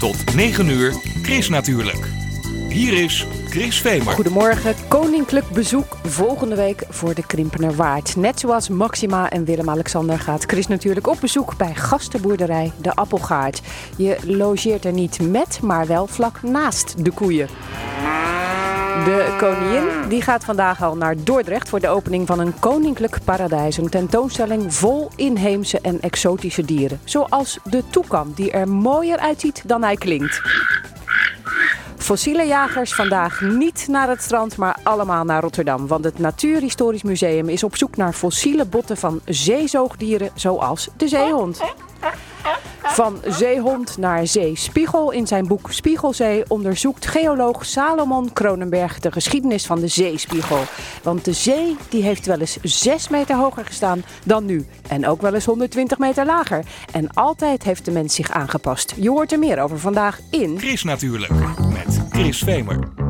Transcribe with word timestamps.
Tot 0.00 0.34
9 0.34 0.68
uur, 0.68 0.94
Chris 1.22 1.48
natuurlijk. 1.48 2.08
Hier 2.68 3.02
is 3.02 3.26
Chris 3.48 3.80
Vemer. 3.80 4.12
Goedemorgen, 4.12 4.74
koninklijk 4.88 5.48
bezoek 5.50 5.96
volgende 6.02 6.56
week 6.56 6.82
voor 6.88 7.14
de 7.14 7.26
Krimpener 7.26 7.74
Waard. 7.74 8.16
Net 8.16 8.40
zoals 8.40 8.68
Maxima 8.68 9.30
en 9.30 9.44
Willem-Alexander 9.44 10.18
gaat 10.18 10.44
Chris 10.44 10.66
natuurlijk 10.66 11.06
op 11.06 11.16
bezoek 11.20 11.56
bij 11.56 11.74
gastenboerderij 11.74 12.72
De 12.80 12.94
Appelgaard. 12.94 13.62
Je 13.96 14.16
logeert 14.24 14.84
er 14.84 14.92
niet 14.92 15.30
met, 15.30 15.60
maar 15.62 15.86
wel 15.86 16.06
vlak 16.06 16.42
naast 16.42 17.04
de 17.04 17.10
koeien. 17.10 17.48
De 18.90 19.34
koningin 19.38 20.08
die 20.08 20.22
gaat 20.22 20.44
vandaag 20.44 20.82
al 20.82 20.96
naar 20.96 21.14
Dordrecht 21.24 21.68
voor 21.68 21.80
de 21.80 21.88
opening 21.88 22.26
van 22.26 22.38
een 22.38 22.58
koninklijk 22.58 23.18
paradijs. 23.24 23.76
Een 23.76 23.88
tentoonstelling 23.88 24.74
vol 24.74 25.10
inheemse 25.16 25.80
en 25.80 26.00
exotische 26.00 26.64
dieren. 26.64 27.00
Zoals 27.04 27.58
de 27.64 27.82
toekam, 27.90 28.32
die 28.34 28.50
er 28.50 28.68
mooier 28.68 29.18
uitziet 29.18 29.62
dan 29.66 29.82
hij 29.82 29.96
klinkt. 29.96 30.42
Fossiele 31.96 32.46
jagers 32.46 32.94
vandaag 32.94 33.40
niet 33.40 33.86
naar 33.88 34.08
het 34.08 34.22
strand, 34.22 34.56
maar 34.56 34.76
allemaal 34.82 35.24
naar 35.24 35.42
Rotterdam. 35.42 35.86
Want 35.86 36.04
het 36.04 36.18
Natuurhistorisch 36.18 37.02
Museum 37.02 37.48
is 37.48 37.64
op 37.64 37.76
zoek 37.76 37.96
naar 37.96 38.12
fossiele 38.12 38.64
botten 38.64 38.96
van 38.96 39.20
zeezoogdieren 39.24 40.30
zoals 40.34 40.88
de 40.96 41.08
zeehond. 41.08 41.60
Van 42.82 43.20
zeehond 43.26 43.98
naar 43.98 44.26
zeespiegel. 44.26 45.10
In 45.10 45.26
zijn 45.26 45.46
boek 45.46 45.72
Spiegelzee 45.72 46.44
onderzoekt 46.48 47.06
geoloog 47.06 47.66
Salomon 47.66 48.32
Kronenberg 48.32 48.98
de 48.98 49.12
geschiedenis 49.12 49.66
van 49.66 49.80
de 49.80 49.88
zeespiegel. 49.88 50.62
Want 51.02 51.24
de 51.24 51.32
zee 51.32 51.76
die 51.88 52.02
heeft 52.02 52.26
wel 52.26 52.40
eens 52.40 52.58
6 52.62 53.08
meter 53.08 53.36
hoger 53.36 53.64
gestaan 53.64 54.04
dan 54.24 54.44
nu. 54.44 54.66
En 54.88 55.06
ook 55.06 55.20
wel 55.20 55.34
eens 55.34 55.44
120 55.44 55.98
meter 55.98 56.26
lager. 56.26 56.64
En 56.92 57.12
altijd 57.14 57.62
heeft 57.62 57.84
de 57.84 57.90
mens 57.90 58.14
zich 58.14 58.30
aangepast. 58.30 58.94
Je 58.96 59.10
hoort 59.10 59.32
er 59.32 59.38
meer 59.38 59.60
over 59.60 59.78
vandaag 59.78 60.20
in... 60.30 60.58
Chris 60.58 60.84
natuurlijk, 60.84 61.32
met 61.72 62.00
Chris 62.10 62.38
Vemer. 62.38 63.09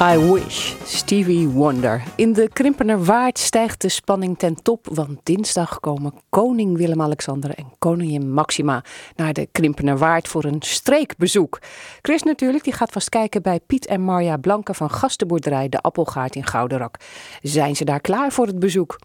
I 0.00 0.18
wish. 0.32 0.74
Stevie 0.84 1.48
Wonder. 1.48 2.02
In 2.16 2.32
de 2.32 2.48
Krimpenerwaard 2.52 3.38
stijgt 3.38 3.80
de 3.80 3.88
spanning 3.88 4.38
ten 4.38 4.62
top, 4.62 4.88
want 4.92 5.20
dinsdag 5.22 5.80
komen 5.80 6.12
koning 6.28 6.76
Willem-Alexander 6.76 7.54
en 7.54 7.72
koningin 7.78 8.32
Maxima 8.32 8.84
naar 9.16 9.32
de 9.32 9.48
Krimpenerwaard 9.52 10.28
voor 10.28 10.44
een 10.44 10.62
streekbezoek. 10.62 11.58
Chris 12.02 12.22
natuurlijk, 12.22 12.64
die 12.64 12.72
gaat 12.72 12.92
vast 12.92 13.08
kijken 13.08 13.42
bij 13.42 13.60
Piet 13.66 13.86
en 13.86 14.00
Marja 14.00 14.36
Blanke 14.36 14.74
van 14.74 14.90
gastenboerderij 14.90 15.68
De 15.68 15.80
Appelgaard 15.80 16.34
in 16.34 16.46
Gouderak. 16.46 16.96
Zijn 17.42 17.76
ze 17.76 17.84
daar 17.84 18.00
klaar 18.00 18.32
voor 18.32 18.46
het 18.46 18.58
bezoek? 18.58 18.98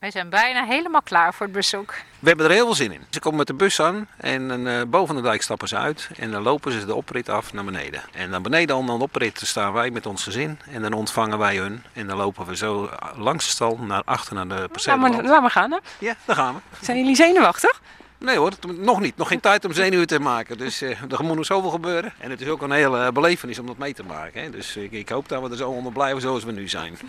Wij 0.00 0.10
zijn 0.10 0.28
bijna 0.28 0.64
helemaal 0.64 1.02
klaar 1.02 1.34
voor 1.34 1.46
het 1.46 1.54
bezoek. 1.54 1.94
We 2.18 2.28
hebben 2.28 2.46
er 2.46 2.52
heel 2.52 2.64
veel 2.64 2.74
zin 2.74 2.92
in. 2.92 3.04
Ze 3.10 3.20
komen 3.20 3.38
met 3.38 3.46
de 3.46 3.54
bus 3.54 3.80
aan 3.80 4.08
en 4.16 4.66
eh, 4.66 4.82
boven 4.86 5.14
de 5.14 5.22
dijk 5.22 5.42
stappen 5.42 5.68
ze 5.68 5.76
uit 5.76 6.10
en 6.16 6.30
dan 6.30 6.42
lopen 6.42 6.72
ze 6.72 6.86
de 6.86 6.94
oprit 6.94 7.28
af 7.28 7.52
naar 7.52 7.64
beneden. 7.64 8.02
En 8.12 8.30
dan 8.30 8.42
beneden 8.42 8.76
aan 8.76 8.86
de 8.86 8.92
oprit 8.92 9.40
staan 9.44 9.72
wij 9.72 9.90
met 9.90 10.06
ons 10.06 10.22
gezin 10.22 10.58
en 10.70 10.82
dan 10.82 10.92
ontvangen 10.92 11.38
wij 11.38 11.56
hun. 11.56 11.84
En 11.92 12.06
dan 12.06 12.16
lopen 12.16 12.46
we 12.46 12.56
zo 12.56 12.90
langs 13.16 13.44
de 13.44 13.50
stal 13.50 13.76
naar 13.76 14.02
achter 14.04 14.34
naar 14.34 14.48
de 14.48 14.68
perceel. 14.72 14.96
maar, 14.96 15.22
laat 15.22 15.40
maar 15.40 15.50
gaan. 15.50 15.70
Hè. 15.70 15.78
Ja, 15.98 16.14
daar 16.24 16.36
gaan 16.36 16.54
we. 16.54 16.84
Zijn 16.84 16.98
jullie 16.98 17.16
zenuwachtig? 17.16 17.80
Nee 18.20 18.36
hoor, 18.36 18.52
nog 18.76 19.00
niet. 19.00 19.16
Nog 19.16 19.28
geen 19.28 19.40
tijd 19.40 19.64
om 19.64 19.72
zenuwen 19.72 20.06
te 20.06 20.18
maken. 20.18 20.58
Dus 20.58 20.82
eh, 20.82 20.90
er 20.90 21.24
moet 21.24 21.36
nog 21.36 21.44
zoveel 21.44 21.70
gebeuren. 21.70 22.12
En 22.18 22.30
het 22.30 22.40
is 22.40 22.48
ook 22.48 22.62
een 22.62 22.70
hele 22.70 23.04
eh, 23.04 23.12
belevenis 23.12 23.58
om 23.58 23.66
dat 23.66 23.78
mee 23.78 23.94
te 23.94 24.02
maken. 24.02 24.42
Hè. 24.42 24.50
Dus 24.50 24.76
ik, 24.76 24.92
ik 24.92 25.08
hoop 25.08 25.28
dat 25.28 25.42
we 25.42 25.50
er 25.50 25.56
zo 25.56 25.70
onder 25.70 25.92
blijven 25.92 26.20
zoals 26.20 26.44
we 26.44 26.52
nu 26.52 26.68
zijn. 26.68 26.98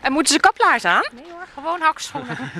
En 0.00 0.12
moeten 0.12 0.34
ze 0.34 0.40
kaplaars 0.40 0.84
aan? 0.84 1.04
Nee 1.12 1.24
hoor, 1.30 1.46
gewoon 1.54 1.80
hakschoenen. 1.80 2.38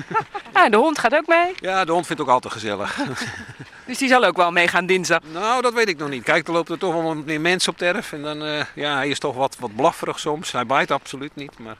Ja, 0.53 0.69
de 0.69 0.77
hond 0.77 0.99
gaat 0.99 1.15
ook 1.15 1.27
mee. 1.27 1.53
Ja, 1.59 1.85
de 1.85 1.91
hond 1.91 2.05
vindt 2.05 2.21
het 2.21 2.29
ook 2.29 2.35
altijd 2.35 2.53
gezellig. 2.53 2.99
Dus 3.85 3.97
die 3.97 4.07
zal 4.09 4.23
ook 4.23 4.37
wel 4.37 4.51
meegaan 4.51 4.85
dinsdag. 4.85 5.19
Nou, 5.31 5.61
dat 5.61 5.73
weet 5.73 5.87
ik 5.87 5.97
nog 5.97 6.09
niet. 6.09 6.23
Kijk, 6.23 6.47
er 6.47 6.53
lopen 6.53 6.73
er 6.73 6.79
toch 6.79 6.93
wel 6.93 7.03
wat 7.03 7.25
meer 7.25 7.41
mensen 7.41 7.71
op 7.71 7.77
terf. 7.77 8.11
En 8.13 8.21
dan, 8.21 8.43
eh, 8.43 8.65
ja, 8.75 8.95
hij 8.95 9.09
is 9.09 9.19
toch 9.19 9.35
wat, 9.35 9.55
wat 9.59 9.75
blafferig 9.75 10.19
soms. 10.19 10.51
Hij 10.51 10.65
bijt 10.65 10.91
absoluut 10.91 11.35
niet, 11.35 11.59
maar 11.59 11.77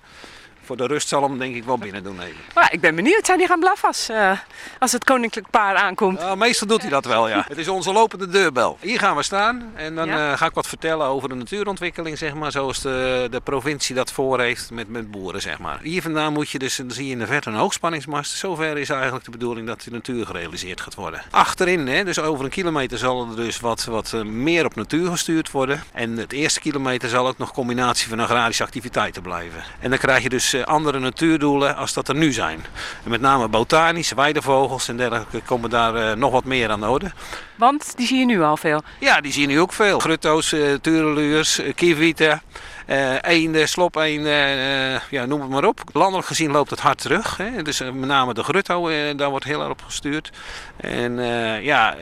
voor 0.66 0.78
de 0.78 0.86
rust 0.88 1.08
zal 1.08 1.24
hem 1.24 1.38
denk 1.38 1.56
ik 1.56 1.64
wel 1.64 1.78
binnen 1.78 2.04
doen 2.04 2.20
even. 2.22 2.36
Maar 2.54 2.74
ik 2.74 2.82
ben 2.82 2.96
benieuwd. 2.96 3.26
Zijn 3.26 3.38
die 3.38 3.48
gaan 3.48 3.60
blaffen 3.60 3.88
als, 3.88 4.10
eh, 4.10 4.32
als 4.80 4.92
het 4.92 5.04
koninklijk 5.04 5.50
paar 5.50 5.76
aankomt? 5.76 6.36
Meestal 6.36 6.68
doet 6.68 6.82
hij 6.82 6.90
dat 6.90 7.06
wel, 7.06 7.28
ja. 7.30 7.46
Het 7.48 7.58
is 7.58 7.68
onze 7.68 7.92
lopende 7.92 8.28
deurbel. 8.30 8.78
Hier 8.82 9.00
gaan 9.00 9.16
we 9.16 9.24
staan 9.24 9.72
en 9.76 9.96
dan 9.96 10.08
Ja. 10.08 10.32
eh, 10.32 10.38
ga 10.38 10.46
ik 10.46 10.54
wat 10.54 10.68
vertellen 10.68 11.08
over 11.08 11.30
de 11.30 11.36
natuurontwikkeling, 11.36 12.18
zeg 12.18 12.34
maar. 12.34 12.52
Zoals 12.52 12.82
de, 12.82 13.28
de 13.32 13.40
provincie 13.42 13.96
dat 13.96 14.12
voor 14.12 14.40
heeft 14.40 14.72
met, 14.72 14.90
met 14.90 15.12
boeren, 15.12 15.42
zeg 15.42 15.60
maar. 15.60 15.80
Hier 15.82 16.02
vandaan 16.02 16.34
moet 16.34 16.50
je 16.50 16.60
dus, 16.60 16.76
dan 16.76 16.92
zie 16.92 17.06
je 17.06 17.12
in 17.12 17.20
de 17.20 17.28
verte 17.28 17.50
een 17.50 17.56
hoogspanningsmast. 17.56 18.32
Zover 18.38 18.78
is 18.78 18.90
eigenlijk 18.90 19.26
de 19.26 19.32
bedoeling 19.32 19.68
dat 19.68 19.82
de 19.82 19.92
natuur 19.92 20.26
gerealiseerd 20.26 20.82
gaat 20.82 20.96
worden. 20.96 21.22
Achterin, 21.32 21.88
hè, 21.88 22.04
dus 22.04 22.20
over 22.20 22.46
een 22.46 22.52
kilometer 22.52 22.98
zal 22.98 23.28
er 23.30 23.36
dus 23.36 23.60
wat, 23.60 23.84
wat 23.86 24.14
eh, 24.14 24.22
meer 24.22 24.66
op 24.66 24.76
natuur 24.76 25.10
gestuurd 25.10 25.52
worden. 25.52 25.84
En 25.94 26.18
het 26.18 26.32
eerste 26.34 26.60
kilometer 26.60 27.10
zal 27.10 27.28
ook 27.28 27.38
nog 27.38 27.52
combinatie 27.54 28.10
van 28.10 28.20
agrarische 28.20 28.64
activiteiten 28.64 29.22
blijven. 29.22 29.64
En 29.80 29.90
dan 29.90 30.00
krijg 30.00 30.24
je 30.24 30.30
dus 30.30 30.54
andere 30.64 31.00
natuurdoelen 31.00 31.76
als 31.76 31.94
dat 31.94 32.08
er 32.08 32.16
nu 32.16 32.32
zijn. 32.32 32.66
En 33.04 33.10
met 33.10 33.22
name 33.22 33.48
botanisch, 33.48 34.12
weidevogels 34.12 34.88
en 34.88 34.98
dergelijke 34.98 35.42
komen 35.42 35.70
daar 35.70 35.96
eh, 35.96 36.16
nog 36.16 36.32
wat 36.32 36.44
meer 36.44 36.70
aan 36.70 36.80
de 36.80 36.90
orde. 36.90 37.12
Want 37.56 37.94
die 37.98 38.08
zie 38.08 38.20
je 38.20 38.26
nu 38.26 38.42
al 38.42 38.58
veel. 38.58 38.82
Ja, 39.00 39.22
die 39.22 39.32
zie 39.32 39.42
je 39.42 39.48
nu 39.48 39.60
ook 39.60 39.74
veel. 39.74 40.00
Grutto's, 40.00 40.52
eh 40.52 40.74
tureluurs, 40.82 41.60
eh, 41.60 41.74
kievieten, 41.74 42.42
eh 42.86 43.16
eenden, 43.22 43.68
slopeenden, 43.68 45.02
ja, 45.10 45.26
noem 45.26 45.42
het 45.42 45.50
maar 45.50 45.66
op. 45.66 45.82
Landelijk 45.94 46.28
gezien 46.28 46.52
loopt 46.52 46.70
het 46.70 46.80
hard 46.80 47.02
terug. 47.02 47.38
Hè. 47.38 47.62
Dus 47.62 47.80
met 47.80 47.96
name 47.96 48.34
de 48.34 48.44
grutto, 48.44 48.90
daar 49.16 49.30
wordt 49.30 49.46
heel 49.46 49.62
erg 49.62 49.70
op 49.70 49.82
gestuurd. 49.86 50.32
En 50.78 51.16
ja, 51.64 51.96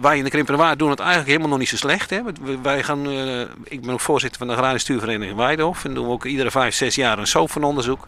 wij 0.00 0.18
in 0.18 0.24
de 0.24 0.30
Krimpenerwaard 0.30 0.78
doen 0.78 0.90
het 0.90 0.98
eigenlijk 0.98 1.28
helemaal 1.28 1.50
nog 1.50 1.58
niet 1.58 1.68
zo 1.68 1.76
slecht. 1.76 2.10
Hè. 2.10 2.20
Wij 2.62 2.82
gaan, 2.82 3.06
eh, 3.06 3.40
ik 3.64 3.80
ben 3.80 3.92
ook 3.92 4.00
voorzitter 4.00 4.38
van 4.38 4.46
de 4.48 4.54
Agrarische 4.54 4.84
Stuurvereniging 4.84 5.36
Weidehof. 5.36 5.84
En 5.84 5.94
doen 5.94 6.06
we 6.06 6.12
ook 6.12 6.24
iedere 6.24 6.50
vijf, 6.50 6.74
zes 6.74 6.94
jaar 6.94 7.18
een 7.18 7.26
SOFAN-onderzoek. 7.26 8.06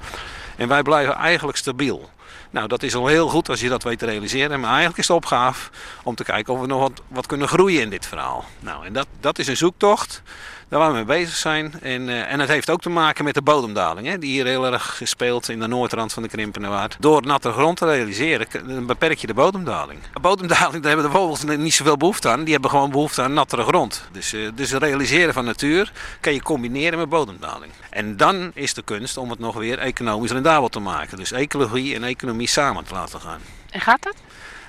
En 0.57 0.69
wij 0.69 0.83
blijven 0.83 1.15
eigenlijk 1.15 1.59
stabiel. 1.59 2.11
Nou, 2.51 2.69
dat 2.69 2.83
is 2.83 2.95
al 2.95 3.07
heel 3.07 3.29
goed 3.29 3.49
als 3.49 3.61
je 3.61 3.69
dat 3.69 3.83
weet 3.83 3.99
te 3.99 4.07
realiseren. 4.07 4.61
Maar 4.61 4.69
eigenlijk 4.69 4.99
is 4.99 5.07
de 5.07 5.15
opgave 5.15 5.71
om 6.03 6.15
te 6.15 6.25
kijken 6.25 6.55
of 6.55 6.61
we 6.61 6.67
nog 6.67 6.81
wat, 6.81 7.03
wat 7.09 7.27
kunnen 7.27 7.49
groeien 7.49 7.83
in 7.83 7.91
dit 7.91 8.07
verhaal. 8.07 8.45
Nou, 8.61 8.87
en 8.87 8.93
dat, 8.93 9.07
dat 9.21 9.39
is 9.39 9.47
een 9.47 9.57
zoektocht 9.57 10.23
daar 10.69 10.79
waar 10.79 10.89
we 10.89 10.95
mee 10.95 11.05
bezig 11.05 11.37
zijn. 11.37 11.81
En, 11.81 12.09
eh, 12.09 12.33
en 12.33 12.41
het 12.41 12.49
heeft 12.49 12.71
ook 12.71 12.81
te 12.81 12.89
maken 12.89 13.25
met 13.25 13.35
de 13.35 13.43
bodemdaling, 13.43 14.07
hè, 14.07 14.19
die 14.19 14.31
hier 14.31 14.47
heel 14.47 14.67
erg 14.67 15.01
speelt 15.05 15.49
in 15.49 15.61
de 15.61 15.67
noordrand 15.67 16.13
van 16.13 16.23
de 16.23 16.29
Krimpenerwaard. 16.29 16.97
Door 17.01 17.27
natte 17.27 17.53
grond 17.53 17.77
te 17.77 17.87
realiseren, 17.87 18.47
beperk 18.87 19.19
je 19.19 19.27
de 19.27 19.35
bodemdaling. 19.35 20.01
Bodemdaling, 20.21 20.83
daar 20.83 20.93
hebben 20.93 21.13
de 21.13 21.19
vogels 21.19 21.45
niet 21.45 21.75
zoveel 21.75 21.97
behoefte 21.97 22.29
aan. 22.29 22.45
Die 22.45 22.53
hebben 22.53 22.71
gewoon 22.71 22.91
behoefte 22.91 23.23
aan 23.23 23.33
nattere 23.33 23.63
grond. 23.63 24.09
Dus, 24.13 24.33
eh, 24.33 24.41
dus 24.55 24.71
het 24.71 24.83
realiseren 24.83 25.35
van 25.35 25.45
natuur 25.45 25.93
kan 26.21 26.33
je 26.33 26.43
combineren 26.43 26.99
met 26.99 27.09
bodemdaling. 27.09 27.73
En 27.91 28.17
dan 28.17 28.51
is 28.55 28.75
de 28.75 28.83
kunst 28.83 29.17
om 29.17 29.31
het 29.31 29.39
nog 29.39 29.55
weer 29.55 29.79
economisch 29.79 30.31
rendabel 30.31 30.69
te 30.69 30.81
maken. 30.81 31.17
Dus 31.17 31.33
ecologie 31.33 31.95
en 31.95 32.05
economie 32.05 32.49
samen 32.49 32.85
te 32.85 32.95
laten 32.95 33.21
gaan. 33.21 33.41
En 33.71 33.81
gaat 33.81 34.03
dat? 34.03 34.17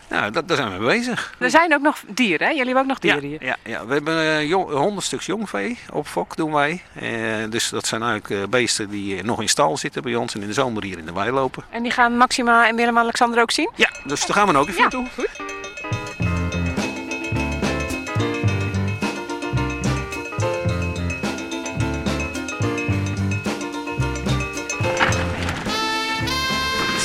Nou, 0.09 0.31
dat, 0.31 0.47
daar 0.47 0.57
zijn 0.57 0.73
we 0.73 0.79
mee 0.85 0.97
bezig. 0.97 1.33
Er 1.39 1.49
zijn 1.49 1.73
ook 1.73 1.81
nog 1.81 1.97
dieren, 2.07 2.47
hè? 2.47 2.53
Jullie 2.53 2.73
hebben 2.75 2.83
ook 2.95 3.01
nog 3.01 3.11
Ja, 3.13 3.19
dieren 3.19 3.29
hier. 3.39 3.45
ja, 3.49 3.55
ja, 3.71 3.85
we 3.85 3.93
hebben 3.93 4.17
eh, 4.17 4.47
jong, 4.47 4.69
100 4.71 5.05
stuks 5.05 5.25
jongvee 5.25 5.77
op 5.93 6.07
fok 6.07 6.35
doen 6.35 6.51
wij. 6.53 6.81
Eh, 6.93 7.09
dus 7.49 7.69
dat 7.69 7.87
zijn 7.87 8.01
eigenlijk 8.03 8.41
eh, 8.43 8.49
beesten 8.49 8.89
die 8.89 9.23
nog 9.23 9.41
in 9.41 9.49
stal 9.49 9.77
zitten 9.77 10.01
bij 10.01 10.15
ons 10.15 10.33
en 10.35 10.41
in 10.41 10.47
de 10.47 10.53
zomer 10.53 10.83
hier 10.83 10.97
in 10.97 11.05
de 11.05 11.13
wei 11.13 11.31
lopen. 11.31 11.63
En 11.69 11.83
die 11.83 11.91
gaan 11.91 12.17
Maxima 12.17 12.67
en 12.67 12.75
Willem-Alexander 12.75 13.41
ook 13.41 13.51
zien? 13.51 13.69
Ja, 13.75 13.89
dus 14.05 14.25
daar 14.25 14.37
gaan 14.37 14.47
we 14.47 14.57
ook 14.57 14.67
even 14.67 14.89
Ja. 14.91 15.05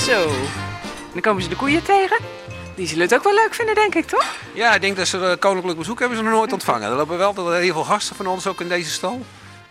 Zo. 0.05 0.31
Dan 1.13 1.21
komen 1.21 1.43
ze 1.43 1.49
de 1.49 1.57
koeien 1.57 1.83
tegen. 1.83 2.17
Die 2.75 2.87
zullen 2.87 3.03
het 3.03 3.15
ook 3.15 3.25
wel 3.25 3.35
leuk 3.35 3.55
vinden, 3.55 3.75
denk 3.75 3.95
ik, 3.95 4.07
toch? 4.07 4.35
Ja, 4.55 4.75
ik 4.75 4.81
denk 4.81 4.97
dat 4.97 5.07
ze 5.07 5.27
eh, 5.27 5.39
koninklijk 5.39 5.79
bezoek 5.79 5.99
hebben 5.99 6.19
ze 6.19 6.25
nog 6.25 6.33
nooit 6.33 6.53
ontvangen. 6.53 6.91
Er 6.91 6.97
lopen 6.97 7.19
wel 7.19 7.53
heel 7.53 7.73
veel 7.73 7.85
gasten 7.85 8.17
van 8.17 8.27
ons 8.27 8.47
ook 8.47 8.61
in 8.61 8.69
deze 8.69 8.91
stal. 8.91 9.25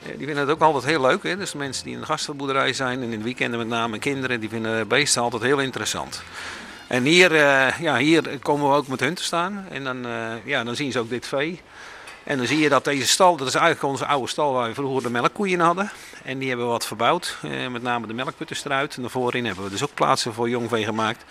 Die 0.05 0.25
vinden 0.25 0.37
het 0.37 0.49
ook 0.49 0.61
altijd 0.61 0.85
heel 0.85 1.01
leuk. 1.01 1.23
Hè? 1.23 1.37
Dus 1.37 1.53
mensen 1.53 1.83
die 1.83 1.93
in 1.93 1.99
de 1.99 2.05
gastenboerderij 2.05 2.73
zijn 2.73 3.01
en 3.01 3.11
in 3.11 3.17
de 3.17 3.23
weekenden 3.23 3.59
met 3.59 3.67
name 3.67 3.99
kinderen, 3.99 4.39
die 4.39 4.49
vinden 4.49 4.87
beesten 4.87 5.21
altijd 5.21 5.41
heel 5.41 5.59
interessant. 5.59 6.21
En 6.87 7.03
hier, 7.03 7.35
eh, 7.35 7.79
ja, 7.79 7.97
hier 7.97 8.39
komen 8.41 8.69
we 8.69 8.75
ook 8.75 8.87
met 8.87 8.99
hun 8.99 9.13
te 9.13 9.23
staan. 9.23 9.65
En 9.71 9.83
dan, 9.83 10.05
eh, 10.05 10.45
ja, 10.45 10.63
dan 10.63 10.75
zien 10.75 10.91
ze 10.91 10.99
ook 10.99 11.09
dit 11.09 11.27
vee. 11.27 11.61
En 12.23 12.37
dan 12.37 12.47
zie 12.47 12.59
je 12.59 12.69
dat 12.69 12.83
deze 12.83 13.07
stal, 13.07 13.37
dat 13.37 13.47
is 13.47 13.55
eigenlijk 13.55 13.83
onze 13.83 14.05
oude 14.05 14.27
stal 14.27 14.53
waar 14.53 14.67
we 14.67 14.73
vroeger 14.73 15.03
de 15.03 15.09
melkkoeien 15.09 15.59
hadden. 15.59 15.91
En 16.23 16.37
die 16.37 16.47
hebben 16.47 16.65
we 16.65 16.71
wat 16.71 16.85
verbouwd. 16.85 17.37
Met 17.71 17.81
name 17.81 18.07
de 18.07 18.13
melkputters 18.13 18.65
eruit. 18.65 18.95
En 18.95 19.01
daarvoor 19.01 19.33
hebben 19.33 19.63
we 19.63 19.69
dus 19.69 19.83
ook 19.83 19.93
plaatsen 19.93 20.33
voor 20.33 20.49
jongvee 20.49 20.83
gemaakt. 20.83 21.23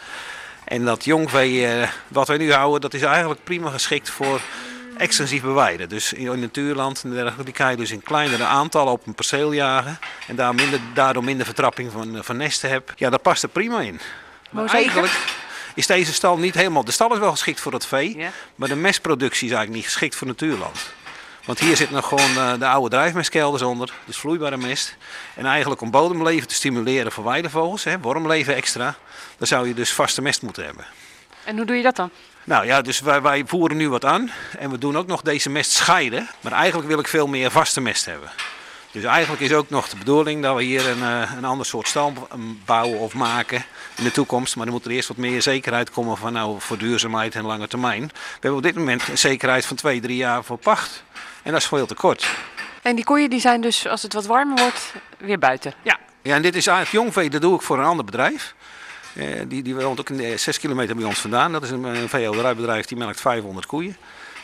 En 0.70 0.84
dat 0.84 1.04
jongvee 1.04 1.66
eh, 1.66 1.88
wat 2.08 2.28
wij 2.28 2.36
nu 2.36 2.52
houden, 2.52 2.80
dat 2.80 2.94
is 2.94 3.02
eigenlijk 3.02 3.44
prima 3.44 3.70
geschikt 3.70 4.10
voor 4.10 4.40
extensief 4.96 5.42
beweiden. 5.42 5.88
Dus 5.88 6.12
in 6.12 6.40
natuurland 6.40 7.02
en 7.04 7.10
dergelijke, 7.10 7.44
die 7.44 7.54
kan 7.54 7.70
je 7.70 7.76
dus 7.76 7.90
in 7.90 8.02
kleinere 8.02 8.44
aantallen 8.44 8.92
op 8.92 9.06
een 9.06 9.14
perceel 9.14 9.52
jagen. 9.52 9.98
En 10.26 10.36
daar 10.36 10.54
minder, 10.54 10.80
daardoor 10.94 11.24
minder 11.24 11.46
vertrapping 11.46 11.92
van, 11.92 12.18
van 12.24 12.36
nesten 12.36 12.70
hebt. 12.70 12.92
Ja, 12.96 13.10
dat 13.10 13.22
past 13.22 13.42
er 13.42 13.48
prima 13.48 13.80
in. 13.80 14.00
Maar 14.50 14.66
eigenlijk 14.66 15.12
is 15.74 15.86
deze 15.86 16.12
stal 16.12 16.38
niet 16.38 16.54
helemaal... 16.54 16.84
De 16.84 16.92
stal 16.92 17.12
is 17.12 17.18
wel 17.18 17.30
geschikt 17.30 17.60
voor 17.60 17.72
het 17.72 17.86
vee, 17.86 18.16
Ja. 18.16 18.30
maar 18.54 18.68
de 18.68 18.76
mestproductie 18.76 19.46
is 19.46 19.52
eigenlijk 19.54 19.82
niet 19.82 19.92
geschikt 19.92 20.16
voor 20.16 20.26
natuurland. 20.26 20.92
Want 21.50 21.62
hier 21.62 21.76
zit 21.76 21.90
nog 21.90 22.08
gewoon 22.08 22.36
eh, 22.36 22.52
de 22.58 22.66
oude 22.66 22.96
drijfmestkelders 22.96 23.62
onder, 23.62 23.92
dus 24.04 24.16
vloeibare 24.16 24.56
mest. 24.56 24.96
En 25.34 25.46
eigenlijk 25.46 25.80
om 25.80 25.90
bodemleven 25.90 26.48
te 26.48 26.54
stimuleren 26.54 27.12
voor 27.12 27.24
weidevogels, 27.24 27.84
hè, 27.84 27.98
wormleven 27.98 28.54
extra, 28.54 28.94
dan 29.38 29.46
zou 29.46 29.68
je 29.68 29.74
dus 29.74 29.92
vaste 29.92 30.22
mest 30.22 30.42
moeten 30.42 30.64
hebben. 30.64 30.84
En 31.44 31.56
hoe 31.56 31.66
doe 31.66 31.76
je 31.76 31.82
dat 31.82 31.96
dan? 31.96 32.10
Nou 32.44 32.66
ja, 32.66 32.82
dus 32.82 33.00
wij, 33.00 33.22
wij 33.22 33.42
voeren 33.46 33.76
nu 33.76 33.88
wat 33.88 34.04
aan 34.04 34.30
en 34.58 34.70
we 34.70 34.78
doen 34.78 34.96
ook 34.96 35.06
nog 35.06 35.22
deze 35.22 35.50
mest 35.50 35.70
scheiden. 35.70 36.28
Maar 36.40 36.52
eigenlijk 36.52 36.88
wil 36.88 36.98
ik 36.98 37.08
veel 37.08 37.26
meer 37.26 37.50
vaste 37.50 37.80
mest 37.80 38.04
hebben. 38.04 38.30
Dus 38.92 39.04
eigenlijk 39.04 39.42
is 39.42 39.52
ook 39.52 39.70
nog 39.70 39.88
de 39.88 39.96
bedoeling 39.96 40.42
dat 40.42 40.56
we 40.56 40.62
hier 40.62 40.88
een, 40.88 41.02
eh, 41.02 41.32
een 41.36 41.44
ander 41.44 41.66
soort 41.66 41.88
stal 41.88 42.12
bouwen 42.64 42.98
of 42.98 43.14
maken 43.14 43.64
in 43.96 44.04
de 44.04 44.10
toekomst. 44.10 44.56
Maar 44.56 44.64
dan 44.64 44.74
moet 44.74 44.84
er 44.84 44.90
eerst 44.90 45.08
wat 45.08 45.16
meer 45.16 45.42
zekerheid 45.42 45.90
komen 45.90 46.16
van 46.16 46.32
nou, 46.32 46.60
voor 46.60 46.78
duurzaamheid 46.78 47.34
en 47.34 47.44
lange 47.44 47.68
termijn. 47.68 48.02
We 48.02 48.12
hebben 48.32 48.56
op 48.56 48.62
dit 48.62 48.74
moment 48.74 49.08
een 49.08 49.18
zekerheid 49.18 49.66
van 49.66 49.76
twee, 49.76 50.00
drie 50.00 50.16
jaar 50.16 50.44
voor 50.44 50.58
pacht. 50.58 51.02
En 51.42 51.52
dat 51.52 51.60
is 51.60 51.66
veel 51.66 51.86
te 51.86 51.94
kort. 51.94 52.30
En 52.82 52.94
die 52.94 53.04
koeien 53.04 53.30
die 53.30 53.40
zijn 53.40 53.60
dus, 53.60 53.86
als 53.86 54.02
het 54.02 54.12
wat 54.12 54.26
warmer 54.26 54.58
wordt, 54.58 54.94
weer 55.18 55.38
buiten. 55.38 55.74
Ja. 55.82 55.98
ja, 56.22 56.34
en 56.34 56.42
dit 56.42 56.56
is 56.56 56.66
eigenlijk 56.66 57.04
jongvee, 57.04 57.30
dat 57.30 57.40
doe 57.40 57.54
ik 57.54 57.62
voor 57.62 57.78
een 57.78 57.84
ander 57.84 58.04
bedrijf. 58.04 58.54
Eh, 59.14 59.26
die, 59.46 59.62
die 59.62 59.74
woont 59.74 60.00
ook 60.00 60.10
in 60.10 60.16
de 60.16 60.36
6 60.36 60.58
kilometer 60.58 60.96
bij 60.96 61.04
ons 61.04 61.18
vandaan. 61.18 61.52
Dat 61.52 61.62
is 61.62 61.70
een, 61.70 61.84
een 61.84 62.08
veehouderijbedrijf 62.08 62.86
die 62.86 62.98
melkt 62.98 63.20
500 63.20 63.66
koeien. 63.66 63.96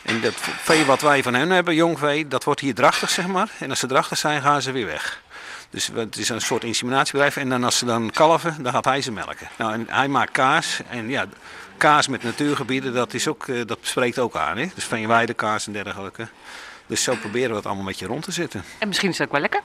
En 0.02 0.20
dat 0.20 0.34
vee 0.38 0.84
wat 0.84 1.00
wij 1.00 1.22
van 1.22 1.34
hen 1.34 1.50
hebben, 1.50 1.74
jongvee, 1.74 2.28
dat 2.28 2.44
wordt 2.44 2.60
hier 2.60 2.74
drachtig 2.74 3.10
zeg 3.10 3.26
maar. 3.26 3.50
En 3.58 3.70
als 3.70 3.78
ze 3.78 3.86
drachtig 3.86 4.18
zijn, 4.18 4.42
gaan 4.42 4.62
ze 4.62 4.72
weer 4.72 4.86
weg. 4.86 5.22
Dus 5.70 5.90
het 5.94 6.16
is 6.16 6.28
een 6.28 6.40
soort 6.40 6.64
inseminatiebedrijf. 6.64 7.36
En 7.36 7.48
dan 7.48 7.64
als 7.64 7.78
ze 7.78 7.84
dan 7.84 8.10
kalven, 8.10 8.62
dan 8.62 8.72
gaat 8.72 8.84
hij 8.84 9.02
ze 9.02 9.12
melken. 9.12 9.48
Nou, 9.58 9.72
en 9.72 9.86
hij 9.88 10.08
maakt 10.08 10.30
kaas. 10.30 10.80
En 10.90 11.08
ja, 11.08 11.26
kaas 11.76 12.08
met 12.08 12.22
natuurgebieden, 12.22 12.94
dat, 12.94 13.14
is 13.14 13.28
ook, 13.28 13.48
eh, 13.48 13.66
dat 13.66 13.78
spreekt 13.80 14.18
ook 14.18 14.36
aan. 14.36 14.56
Hè? 14.56 14.66
Dus 14.74 15.34
kaas 15.36 15.66
en 15.66 15.72
dergelijke. 15.72 16.28
Dus 16.86 17.02
zo 17.02 17.14
proberen 17.14 17.50
we 17.50 17.56
het 17.56 17.66
allemaal 17.66 17.84
met 17.84 17.98
je 17.98 18.06
rond 18.06 18.22
te 18.22 18.32
zitten. 18.32 18.64
En 18.78 18.88
misschien 18.88 19.10
is 19.10 19.18
het 19.18 19.26
ook 19.26 19.32
wel 19.32 19.40
lekker. 19.40 19.60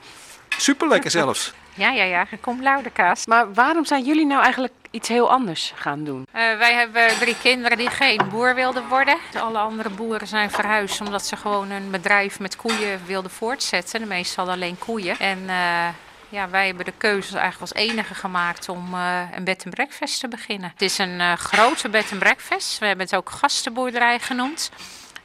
Super 0.48 0.88
lekker 0.88 1.10
zelfs. 1.10 1.52
Ja, 1.74 1.90
ja, 1.90 2.04
ja. 2.04 2.26
Kom 2.40 2.62
laude 2.62 2.90
kaas. 2.90 3.26
Maar 3.26 3.52
waarom 3.52 3.84
zijn 3.84 4.04
jullie 4.04 4.26
nou 4.26 4.42
eigenlijk 4.42 4.72
iets 4.90 5.08
heel 5.08 5.30
anders 5.30 5.72
gaan 5.74 6.04
doen? 6.04 6.26
Eh, 6.32 6.58
wij 6.58 6.74
hebben 6.74 7.18
drie 7.18 7.36
kinderen 7.42 7.78
die 7.78 7.90
geen 7.90 8.20
boer 8.30 8.54
wilden 8.54 8.88
worden. 8.88 9.16
Alle 9.40 9.58
andere 9.58 9.90
boeren 9.90 10.26
zijn 10.26 10.50
verhuisd 10.50 11.00
omdat 11.00 11.26
ze 11.26 11.36
gewoon 11.36 11.70
een 11.70 11.90
bedrijf 11.90 12.40
met 12.40 12.56
koeien 12.56 13.00
wilden 13.06 13.30
voortzetten. 13.30 14.00
De 14.00 14.06
meeste 14.06 14.36
hadden 14.36 14.54
alleen 14.54 14.78
koeien. 14.78 15.18
En 15.18 15.38
eh, 15.48 15.88
ja, 16.32 16.50
wij 16.50 16.66
hebben 16.66 16.84
de 16.84 16.92
keuze 16.96 17.38
eigenlijk 17.38 17.72
als 17.72 17.82
enige 17.82 18.14
gemaakt 18.14 18.68
om 18.68 18.94
eh, 18.94 19.20
een 19.34 19.44
bed 19.44 19.62
and 19.64 19.74
breakfast 19.74 20.20
te 20.20 20.28
beginnen. 20.28 20.70
Het 20.70 20.82
is 20.82 20.98
een 20.98 21.20
eh, 21.20 21.32
grote 21.32 21.88
bed 21.88 22.08
and 22.10 22.18
breakfast. 22.18 22.78
We 22.78 22.86
hebben 22.86 23.04
het 23.04 23.14
ook 23.14 23.30
gastenboerderij 23.30 24.18
genoemd. 24.18 24.70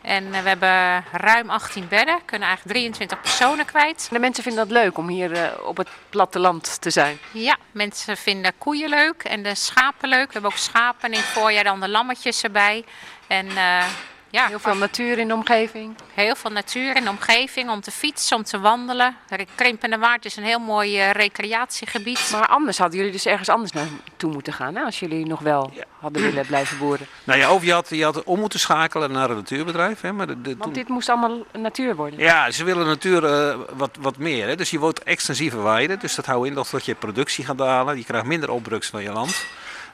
En 0.07 0.33
eh, 0.33 0.41
we 0.41 0.47
hebben 0.47 1.05
ruim 1.11 1.49
18 1.49 1.87
bedden, 1.87 2.19
kunnen 2.25 2.47
eigenlijk 2.47 2.77
23 2.77 3.21
personen 3.21 3.65
kwijt. 3.65 4.07
De 4.11 4.19
mensen 4.19 4.43
vinden 4.43 4.67
dat 4.67 4.77
leuk 4.77 4.97
om 4.97 5.07
hier 5.07 5.31
eh, 5.31 5.67
op 5.67 5.77
het 5.77 5.89
platteland 6.09 6.81
te 6.81 6.89
zijn. 6.89 7.17
Ja, 7.31 7.57
mensen 7.71 8.17
vinden 8.17 8.53
koeien 8.57 8.89
leuk 8.89 9.23
en 9.23 9.43
de 9.43 9.55
schapen 9.55 10.09
leuk. 10.09 10.25
We 10.25 10.33
hebben 10.33 10.51
ook 10.51 10.57
schapen 10.57 11.01
en 11.01 11.11
in 11.11 11.19
het 11.19 11.27
voorjaar 11.27 11.63
dan 11.63 11.79
de 11.79 11.89
lammetjes 11.89 12.43
erbij. 12.43 12.85
En 13.27 13.47
eh, 13.47 13.85
ja, 14.29 14.47
Heel 14.47 14.59
veel 14.59 14.75
natuur 14.75 15.17
in 15.17 15.27
de 15.27 15.33
omgeving. 15.33 15.95
heel 16.13 16.35
veel 16.35 16.51
natuur 16.51 16.95
in 16.95 17.03
de 17.03 17.09
omgeving 17.09 17.69
om 17.69 17.81
te 17.81 17.91
fietsen, 17.91 18.37
om 18.37 18.43
te 18.43 18.59
wandelen. 18.59 19.15
De 19.27 19.45
Krimpende 19.55 19.97
Waard 19.97 20.25
is 20.25 20.35
een 20.35 20.43
heel 20.43 20.59
mooi 20.59 20.99
eh, 20.99 21.11
recreatiegebied. 21.11 22.29
Maar 22.31 22.47
anders 22.47 22.77
hadden 22.77 22.97
jullie 22.97 23.11
dus 23.11 23.25
ergens 23.25 23.49
anders 23.49 23.71
naartoe 23.71 24.31
moeten 24.33 24.53
gaan, 24.53 24.75
hè? 24.75 24.83
als 24.83 24.99
jullie 24.99 25.25
nog 25.25 25.39
wel 25.39 25.71
Ja. 25.73 25.83
hadden 25.99 26.21
willen 26.21 26.45
blijven 26.45 26.77
boeren. 26.77 27.07
Nou 27.23 27.39
ja, 27.39 27.53
of 27.53 27.63
je 27.65 27.71
had, 27.71 27.89
je 27.89 28.03
had 28.03 28.23
om 28.23 28.39
moeten 28.39 28.59
schakelen 28.59 29.11
naar 29.11 29.29
een 29.29 29.35
natuurbedrijf. 29.35 30.01
Hè, 30.01 30.11
maar 30.13 30.27
de, 30.27 30.41
de, 30.41 30.49
Want 30.49 30.61
toen- 30.63 30.73
dit 30.73 30.87
moest 30.87 31.09
allemaal 31.09 31.45
natuur 31.53 31.95
worden. 31.95 32.19
Ja, 32.19 32.51
ze 32.51 32.63
willen 32.63 32.85
natuur 32.85 33.25
eh, 33.25 33.55
wat, 33.73 33.97
wat 33.99 34.17
meer. 34.17 34.47
Hè. 34.47 34.55
Dus 34.55 34.69
je 34.69 34.79
wordt 34.79 35.03
extensiever 35.03 35.63
weiden. 35.63 35.99
Dus 35.99 36.15
dat 36.15 36.25
houdt 36.25 36.47
in 36.47 36.53
dat, 36.53 36.67
dat 36.71 36.85
je 36.85 36.95
productie 36.95 37.45
gaat 37.45 37.57
dalen. 37.57 37.97
Je 37.97 38.03
krijgt 38.03 38.25
minder 38.25 38.49
opbrukst 38.49 38.89
van 38.89 39.03
je 39.03 39.11
land. 39.11 39.45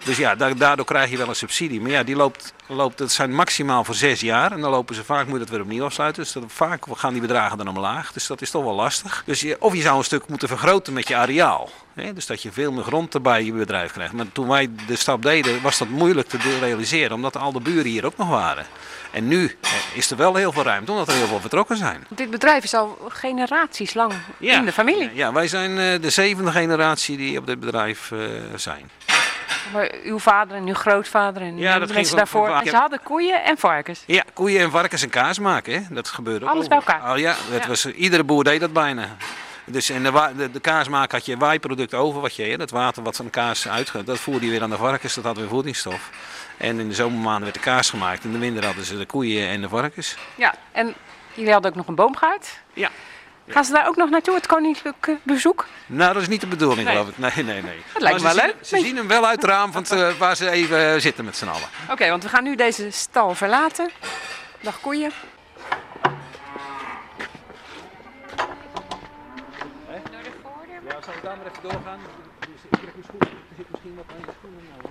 Dus 0.03 0.17
ja, 0.17 0.35
da- 0.35 0.53
daardoor 0.53 0.85
krijg 0.85 1.09
je 1.09 1.17
wel 1.17 1.27
een 1.27 1.35
subsidie. 1.35 1.81
Maar 1.81 1.91
ja, 1.91 2.03
die 2.03 2.15
loopt, 2.15 2.53
loopt, 2.67 2.97
dat 2.97 3.11
zijn 3.11 3.35
maximaal 3.35 3.83
voor 3.83 3.95
zes 3.95 4.19
jaar. 4.19 4.51
En 4.51 4.61
dan 4.61 4.71
lopen 4.71 4.95
ze 4.95 5.03
vaak, 5.03 5.23
moet 5.25 5.33
je 5.33 5.39
dat 5.39 5.49
weer 5.49 5.61
opnieuw 5.61 5.83
afsluiten. 5.85 6.23
Dus 6.23 6.31
dat, 6.31 6.43
vaak 6.47 6.85
gaan 6.93 7.13
die 7.13 7.21
bedragen 7.21 7.57
dan 7.57 7.67
omlaag. 7.67 8.11
Dus 8.11 8.27
dat 8.27 8.41
is 8.41 8.51
toch 8.51 8.63
wel 8.63 8.73
lastig. 8.75 9.23
Dus 9.25 9.41
je, 9.41 9.55
of 9.59 9.73
je 9.75 9.81
zou 9.81 9.97
een 9.97 10.03
stuk 10.03 10.27
moeten 10.27 10.47
vergroten 10.47 10.93
met 10.93 11.07
je 11.07 11.15
areaal. 11.15 11.69
Hè. 11.93 12.13
Dus 12.13 12.25
dat 12.25 12.41
je 12.41 12.51
veel 12.51 12.71
meer 12.71 12.83
grond 12.83 13.13
erbij 13.13 13.43
je 13.43 13.51
bedrijf 13.53 13.91
krijgt. 13.91 14.13
Maar 14.13 14.25
toen 14.31 14.47
wij 14.47 14.69
de 14.87 14.95
stap 14.95 15.21
deden, 15.21 15.61
was 15.61 15.77
dat 15.77 15.87
moeilijk 15.87 16.27
te 16.27 16.37
realiseren. 16.59 17.11
Omdat 17.15 17.37
al 17.37 17.51
de 17.51 17.59
buren 17.61 17.91
hier 17.91 18.05
ook 18.05 18.17
nog 18.17 18.29
waren. 18.29 18.65
En 19.11 19.27
nu 19.27 19.57
eh, 19.61 19.69
is 19.93 20.11
er 20.11 20.17
wel 20.17 20.35
heel 20.35 20.51
veel 20.51 20.63
ruimte, 20.63 20.91
omdat 20.91 21.07
er 21.07 21.13
heel 21.13 21.27
veel 21.27 21.39
vertrokken 21.39 21.77
zijn. 21.77 22.05
Dit 22.09 22.29
bedrijf 22.29 22.63
is 22.63 22.73
al 22.73 22.97
generaties 23.07 23.93
lang 23.93 24.13
in 24.39 24.65
de 24.65 24.71
familie. 24.71 25.09
Ja, 25.13 25.33
wij 25.33 25.47
zijn 25.47 25.77
eh, 25.77 26.01
de 26.01 26.09
zevende 26.09 26.51
generatie 26.51 27.17
die 27.17 27.37
op 27.37 27.45
dit 27.47 27.59
bedrijf 27.59 28.11
eh, 28.11 28.19
zijn. 28.55 28.89
Maar 29.73 29.91
uw 30.03 30.19
vader 30.19 30.57
en 30.57 30.67
uw 30.67 30.73
grootvader 30.73 31.41
en 31.41 31.57
Ja, 31.57 31.79
dat 31.79 31.93
mensen 31.93 32.17
daarvoor. 32.17 32.49
En 32.49 32.67
ze 32.67 32.75
hadden 32.75 32.99
koeien 33.03 33.43
en 33.43 33.57
varkens. 33.57 34.03
Ja, 34.05 34.23
koeien 34.33 34.61
en 34.61 34.71
varkens 34.71 35.03
en 35.03 35.09
kaas 35.09 35.39
maken, 35.39 35.73
hè? 35.73 35.81
dat 35.89 36.07
gebeurde 36.07 36.45
ook. 36.45 36.51
Alles 36.51 36.67
bij 36.67 36.77
elkaar? 36.77 37.11
Oh, 37.11 37.17
ja, 37.17 37.35
Ja. 37.51 37.67
Was, 37.67 37.85
iedere 37.85 38.23
boer 38.23 38.43
deed 38.43 38.59
dat 38.59 38.73
bijna. 38.73 39.07
Dus 39.65 39.89
en 39.89 40.03
de, 40.03 40.31
de, 40.37 40.51
de 40.51 40.59
kaas 40.59 40.87
maken 40.87 41.17
had 41.17 41.25
je 41.25 41.37
waaiproduct 41.37 41.93
over, 41.93 42.21
wat 42.21 42.35
je, 42.35 42.43
hè, 42.43 42.57
dat 42.57 42.69
water 42.69 43.03
wat 43.03 43.15
van 43.15 43.25
de 43.25 43.31
kaas 43.31 43.67
uitgaat, 43.67 44.05
dat 44.05 44.19
voerde 44.19 44.45
je 44.45 44.51
weer 44.51 44.61
aan 44.63 44.69
de 44.69 44.77
varkens, 44.77 45.13
dat 45.13 45.23
had 45.23 45.37
weer 45.37 45.47
voedingsstof. 45.47 46.09
En 46.57 46.79
in 46.79 46.87
de 46.87 46.95
zomermaanden 46.95 47.43
werd 47.43 47.53
de 47.53 47.59
kaas 47.59 47.89
gemaakt, 47.89 48.23
in 48.23 48.31
de 48.31 48.37
winter 48.37 48.65
hadden 48.65 48.85
ze 48.85 48.97
de 48.97 49.05
koeien 49.05 49.47
en 49.47 49.61
de 49.61 49.69
varkens. 49.69 50.15
Ja, 50.35 50.53
en 50.71 50.93
jullie 51.33 51.51
hadden 51.51 51.71
ook 51.71 51.77
nog 51.77 51.87
een 51.87 51.95
boomgaard. 51.95 52.59
Ja. 52.73 52.89
Gaan 53.47 53.65
ze 53.65 53.71
daar 53.71 53.87
ook 53.87 53.95
nog 53.95 54.09
naartoe, 54.09 54.35
het 54.35 54.47
koninklijk 54.47 55.11
bezoek? 55.23 55.65
Nou, 55.85 56.13
dat 56.13 56.21
is 56.21 56.27
niet 56.27 56.41
de 56.41 56.47
bedoeling, 56.47 56.87
Nee. 56.87 56.95
geloof 56.97 57.09
ik. 57.09 57.17
Nee, 57.17 57.31
nee, 57.45 57.61
nee. 57.61 57.81
Dat 57.93 58.01
lijkt 58.01 58.01
Maar 58.01 58.11
me 58.11 58.17
ze 58.19 58.23
wel 58.23 58.33
zien- 58.33 58.45
leuk. 58.45 58.55
Ze 58.65 58.77
zien 58.79 58.95
hem 58.97 59.07
wel 59.07 59.25
uit 59.25 59.41
het 59.41 59.49
raam 59.51 59.71
van 59.71 59.81
het, 59.81 59.91
eh, 59.91 60.09
waar 60.17 60.35
ze 60.35 60.49
even 60.49 60.93
eh, 60.93 60.99
zitten 60.99 61.25
met 61.25 61.37
z'n 61.37 61.47
allen. 61.47 61.67
Oké, 61.91 62.09
want 62.09 62.23
we 62.23 62.29
gaan 62.29 62.43
nu 62.43 62.55
deze 62.55 62.91
stal 62.91 63.35
verlaten. 63.35 63.89
Dag 64.61 64.79
koeien. 64.81 65.11
Ja, 70.87 71.01
zal 71.03 71.13
ik 71.13 71.23
daar 71.23 71.37
maar 71.37 71.45
even 71.45 71.61
doorgaan? 71.61 71.99
Ik 72.39 72.69
krijg 72.79 72.93
mijn 72.93 73.03
schoenen, 73.03 73.27
er 73.49 73.55
zit 73.57 73.69
misschien 73.71 73.95
wat 73.95 74.05
aan 74.09 74.19
je 74.25 74.31
schoenen. 74.39 74.82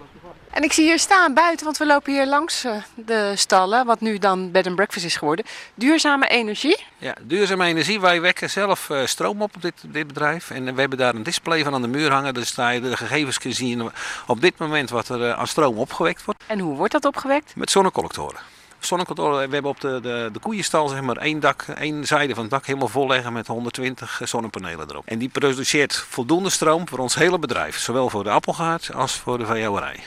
En 0.51 0.63
ik 0.63 0.73
zie 0.73 0.85
hier 0.85 0.99
staan 0.99 1.35
buiten, 1.35 1.65
want 1.65 1.77
we 1.77 1.87
lopen 1.87 2.13
hier 2.13 2.27
langs 2.27 2.65
eh, 2.65 2.73
de 2.95 3.33
stallen, 3.37 3.87
wat 3.87 4.01
nu 4.01 4.19
dan 4.19 4.51
bed 4.51 4.67
and 4.67 4.75
breakfast 4.75 5.05
is 5.05 5.17
geworden. 5.17 5.45
Duurzame 5.75 6.29
energie. 6.29 6.85
Ja, 6.99 7.15
duurzame 7.23 7.65
energie. 7.65 8.01
Wij 8.01 8.21
wekken 8.21 8.51
zelf 8.51 8.91
eh, 8.91 9.07
stroom 9.07 9.43
op 9.43 9.53
op 9.55 9.63
dit, 9.63 9.75
dit 9.87 10.07
bedrijf. 10.07 10.51
En 10.51 10.75
we 10.75 10.81
hebben 10.81 10.99
daar 10.99 11.15
een 11.15 11.23
display 11.23 11.65
van 11.65 11.75
aan 11.75 11.83
de 11.83 11.89
muur 11.89 12.11
hangen. 12.11 12.35
Dus 12.35 12.55
daar 12.55 12.75
je 12.75 12.81
de 12.81 12.97
gegevens 12.97 13.39
kunt 13.39 13.55
zien 13.55 13.91
op 14.27 14.41
dit 14.41 14.59
moment 14.59 14.91
wat 14.91 15.09
er 15.09 15.29
eh, 15.29 15.39
aan 15.39 15.47
stroom 15.47 15.79
opgewekt 15.79 16.25
wordt. 16.25 16.45
En 16.47 16.59
hoe 16.59 16.77
wordt 16.77 16.93
dat 16.93 17.05
opgewekt? 17.05 17.57
Met 17.57 17.71
zonnecollectoren. 17.71 18.41
We 18.89 19.49
hebben 19.51 19.65
op 19.65 19.81
de, 19.81 20.01
de, 20.01 20.29
de 20.33 20.39
koeienstal 20.39 20.89
zeg 20.89 21.01
maar 21.01 21.17
één, 21.17 21.41
dak, 21.41 21.63
één 21.63 22.07
zijde 22.07 22.35
van 22.35 22.43
het 22.43 22.53
dak 22.53 22.67
helemaal 22.67 22.89
volleggen 22.89 23.33
met 23.33 23.47
120 23.47 24.21
zonnepanelen 24.25 24.91
erop. 24.91 25.07
En 25.07 25.19
die 25.19 25.29
produceert 25.29 25.97
voldoende 25.97 26.51
stroom 26.51 26.89
voor 26.89 26.99
ons 26.99 27.15
hele 27.15 27.39
bedrijf. 27.39 27.79
Zowel 27.79 28.09
voor 28.09 28.25
de 28.25 28.31
appelgaard 28.31 28.95
als 28.95 29.13
voor 29.13 29.39
de 29.39 29.47
veehouderij. 29.47 30.01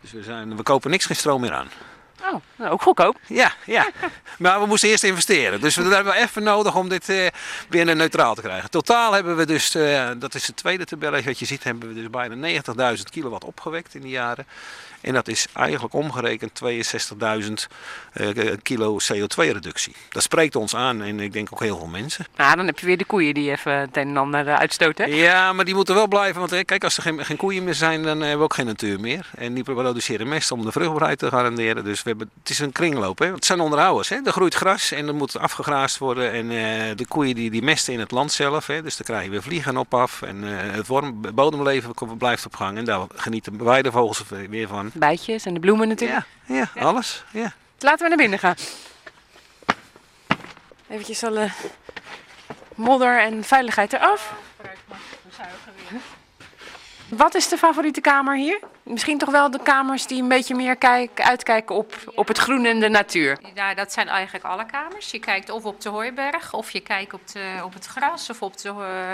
Dus 0.00 0.12
we, 0.12 0.22
zijn, 0.22 0.56
we 0.56 0.62
kopen 0.62 0.90
niks 0.90 1.06
geen 1.06 1.16
stroom 1.16 1.40
meer 1.40 1.52
aan. 1.52 1.68
Oh, 2.22 2.40
nou, 2.56 2.70
ook 2.70 2.82
goedkoop. 2.82 3.18
Ja, 3.26 3.52
ja. 3.66 3.90
Maar 4.38 4.60
we 4.60 4.66
moesten 4.66 4.88
eerst 4.88 5.04
investeren. 5.04 5.60
Dus 5.60 5.76
we 5.76 5.94
hebben 5.94 6.14
even 6.14 6.42
nodig 6.42 6.76
om 6.76 6.88
dit 6.88 7.08
eh, 7.08 7.26
weer 7.68 7.96
neutraal 7.96 8.34
te 8.34 8.40
krijgen. 8.40 8.70
Totaal 8.70 9.12
hebben 9.12 9.36
we 9.36 9.46
dus, 9.46 9.74
eh, 9.74 10.10
dat 10.18 10.34
is 10.34 10.46
het 10.46 10.56
tweede 10.56 10.84
tabelletje 10.84 11.28
wat 11.28 11.38
je 11.38 11.44
ziet, 11.44 11.64
hebben 11.64 11.88
we 11.88 11.94
dus 11.94 12.10
bijna 12.10 12.34
90.000 12.96 13.10
kilowatt 13.10 13.44
opgewekt 13.44 13.94
in 13.94 14.00
die 14.00 14.10
jaren. 14.10 14.46
En 15.02 15.12
dat 15.12 15.28
is 15.28 15.46
eigenlijk 15.52 15.94
omgerekend 15.94 16.60
62.000 16.64 17.52
eh, 18.12 18.28
kilo 18.62 18.98
CO2-reductie. 19.12 19.94
Dat 20.08 20.22
spreekt 20.22 20.56
ons 20.56 20.76
aan 20.76 21.02
en 21.02 21.20
ik 21.20 21.32
denk 21.32 21.48
ook 21.52 21.60
heel 21.60 21.76
veel 21.76 21.86
mensen. 21.86 22.26
Nou, 22.36 22.56
dan 22.56 22.66
heb 22.66 22.78
je 22.78 22.86
weer 22.86 22.98
de 22.98 23.04
koeien 23.04 23.34
die 23.34 23.50
even 23.50 23.72
het 23.72 23.96
een 23.96 24.08
en 24.08 24.16
ander 24.16 24.48
eh, 24.48 24.54
uitstoten. 24.54 25.14
Ja, 25.14 25.52
maar 25.52 25.64
die 25.64 25.74
moeten 25.74 25.94
wel 25.94 26.08
blijven. 26.08 26.40
Want 26.40 26.52
eh, 26.52 26.64
kijk, 26.64 26.84
als 26.84 26.96
er 26.96 27.02
geen, 27.02 27.24
geen 27.24 27.36
koeien 27.36 27.64
meer 27.64 27.74
zijn, 27.74 28.02
dan 28.02 28.20
hebben 28.20 28.38
we 28.38 28.44
ook 28.44 28.54
geen 28.54 28.66
natuur 28.66 29.00
meer. 29.00 29.30
En 29.34 29.54
die 29.54 29.64
produceren 29.64 30.28
mest 30.28 30.50
om 30.50 30.64
de 30.64 30.72
vruchtbaarheid 30.72 31.18
te 31.18 31.28
garanderen. 31.28 31.84
Dus 31.84 32.02
we 32.02 32.08
hebben, 32.08 32.30
het 32.40 32.50
is 32.50 32.58
een 32.58 32.72
kringloop. 32.72 33.18
Hè. 33.18 33.32
Het 33.32 33.44
zijn 33.44 33.60
onderhouders. 33.60 34.08
Hè. 34.08 34.16
Er 34.24 34.32
groeit 34.32 34.54
gras 34.54 34.92
en 34.92 35.06
er 35.06 35.14
moet 35.14 35.38
afgegraasd 35.38 35.98
worden. 35.98 36.32
En 36.32 36.48
de 36.96 37.06
koeien 37.08 37.34
die, 37.34 37.50
die 37.50 37.62
mesten 37.62 37.92
in 37.92 38.00
het 38.00 38.10
land 38.10 38.32
zelf. 38.32 38.66
Hè. 38.66 38.82
Dus 38.82 38.96
daar 38.96 39.06
krijg 39.06 39.24
je 39.24 39.30
weer 39.30 39.42
vliegen 39.42 39.76
op 39.76 39.94
af. 39.94 40.22
En 40.22 40.42
het 40.42 40.86
bodemleven 41.34 41.94
blijft 42.18 42.46
op 42.46 42.54
gang. 42.54 42.78
En 42.78 42.84
daar 42.84 43.06
genieten 43.14 43.64
weidevogels 43.64 44.22
weer 44.48 44.68
van. 44.68 44.91
Bijtjes 44.92 45.44
en 45.44 45.54
de 45.54 45.60
bloemen 45.60 45.88
natuurlijk. 45.88 46.26
Ja, 46.44 46.70
ja, 46.74 46.82
alles. 46.82 47.24
Ja. 47.30 47.52
Laten 47.78 48.02
we 48.02 48.08
naar 48.08 48.16
binnen 48.16 48.38
gaan. 48.38 48.54
Eventjes 50.88 51.24
alle 51.24 51.50
modder 52.74 53.20
en 53.20 53.44
veiligheid 53.44 53.92
eraf. 53.92 54.34
Wat 57.08 57.34
is 57.34 57.48
de 57.48 57.58
favoriete 57.58 58.00
kamer 58.00 58.36
hier? 58.36 58.60
Misschien 58.82 59.18
toch 59.18 59.30
wel 59.30 59.50
de 59.50 59.62
kamers 59.62 60.06
die 60.06 60.22
een 60.22 60.28
beetje 60.28 60.54
meer 60.54 60.76
kijk, 60.76 61.20
uitkijken 61.20 61.74
op, 61.74 61.94
op 62.14 62.28
het 62.28 62.38
groen 62.38 62.64
en 62.64 62.80
de 62.80 62.88
natuur. 62.88 63.38
Ja, 63.54 63.74
dat 63.74 63.92
zijn 63.92 64.08
eigenlijk 64.08 64.44
alle 64.44 64.66
kamers. 64.66 65.10
Je 65.10 65.18
kijkt 65.18 65.50
of 65.50 65.64
op 65.64 65.80
de 65.80 65.88
hooiberg, 65.88 66.52
of 66.52 66.70
je 66.70 66.80
kijkt 66.80 67.12
op, 67.12 67.28
de, 67.32 67.60
op 67.64 67.74
het 67.74 67.86
gras 67.86 68.30
of 68.30 68.42
op 68.42 68.56
de 68.58 68.68
eh, 68.68 69.12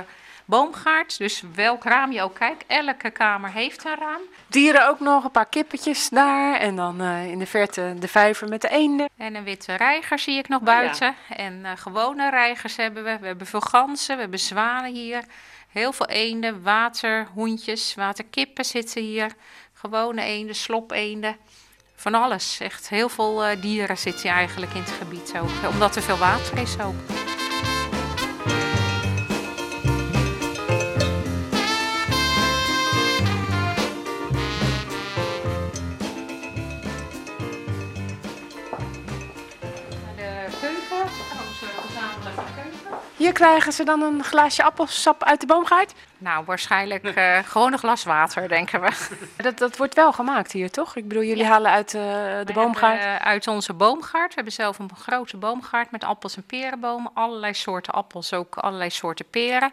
boomgaard. 0.48 1.18
Dus 1.18 1.42
welk 1.54 1.84
raam 1.84 2.12
je 2.12 2.22
ook 2.22 2.34
kijkt, 2.34 2.64
elke 2.66 3.10
kamer 3.10 3.50
heeft 3.50 3.84
een 3.84 3.96
raam. 3.98 4.20
Dieren 4.46 4.88
ook 4.88 5.00
nog, 5.00 5.24
een 5.24 5.30
paar 5.30 5.48
kippetjes 5.48 6.08
daar. 6.08 6.54
En 6.54 6.76
dan 6.76 7.00
eh, 7.00 7.30
in 7.30 7.38
de 7.38 7.46
verte 7.46 7.94
de 7.98 8.08
vijver 8.08 8.48
met 8.48 8.60
de 8.60 8.68
eenden. 8.68 9.08
En 9.16 9.34
een 9.34 9.44
witte 9.44 9.74
reiger 9.74 10.18
zie 10.18 10.38
ik 10.38 10.48
nog 10.48 10.62
buiten. 10.62 11.14
En 11.28 11.64
eh, 11.64 11.72
gewone 11.76 12.30
reigers 12.30 12.76
hebben 12.76 13.04
we. 13.04 13.18
We 13.20 13.26
hebben 13.26 13.46
veel 13.46 13.60
ganzen, 13.60 14.14
we 14.14 14.20
hebben 14.20 14.38
zwanen 14.38 14.94
hier. 14.94 15.24
Heel 15.68 15.92
veel 15.92 16.08
eenden, 16.08 16.62
waterhoentjes, 16.62 17.94
waterkippen 17.94 18.64
zitten 18.64 19.02
hier. 19.02 19.32
Gewone 19.72 20.22
eenden, 20.22 20.54
slopeenden. 20.54 21.36
Van 21.94 22.14
alles. 22.14 22.60
Echt 22.60 22.88
heel 22.88 23.08
veel 23.08 23.44
eh, 23.44 23.60
dieren 23.60 23.98
zitten 23.98 24.22
hier 24.22 24.32
eigenlijk 24.32 24.72
in 24.72 24.80
het 24.80 24.90
gebied 24.90 25.32
ook. 25.40 25.70
Omdat 25.72 25.96
er 25.96 26.02
veel 26.02 26.18
water 26.18 26.58
is 26.58 26.80
ook. 26.80 27.27
Hier 43.28 43.36
krijgen 43.36 43.72
ze 43.72 43.84
dan 43.84 44.02
een 44.02 44.24
glaasje 44.24 44.62
appelsap 44.62 45.24
uit 45.24 45.40
de 45.40 45.46
boomgaard. 45.46 45.94
Nou, 46.18 46.44
waarschijnlijk 46.44 47.04
eh, 47.04 47.38
gewoon 47.44 47.72
een 47.72 47.78
glas 47.78 48.04
water, 48.04 48.48
denken 48.48 48.80
we. 48.80 48.90
Dat, 49.42 49.58
dat 49.58 49.76
wordt 49.76 49.94
wel 49.94 50.12
gemaakt 50.12 50.52
hier, 50.52 50.70
toch? 50.70 50.96
Ik 50.96 51.08
bedoel, 51.08 51.22
jullie 51.22 51.44
halen 51.44 51.70
uit 51.70 51.94
eh, 51.94 52.02
de 52.02 52.42
We 52.46 52.52
boomgaard. 52.52 53.00
hebben, 53.00 53.20
eh, 53.20 53.26
uit 53.26 53.46
onze 53.46 53.72
boomgaard. 53.72 54.28
We 54.28 54.34
hebben 54.34 54.52
zelf 54.52 54.78
een 54.78 54.90
grote 54.96 55.36
boomgaard 55.36 55.90
met 55.90 56.04
appels 56.04 56.36
en 56.36 56.42
perenbomen. 56.46 57.10
Allerlei 57.14 57.54
soorten 57.54 57.92
appels, 57.92 58.32
ook 58.32 58.56
allerlei 58.56 58.90
soorten 58.90 59.30
peren. 59.30 59.72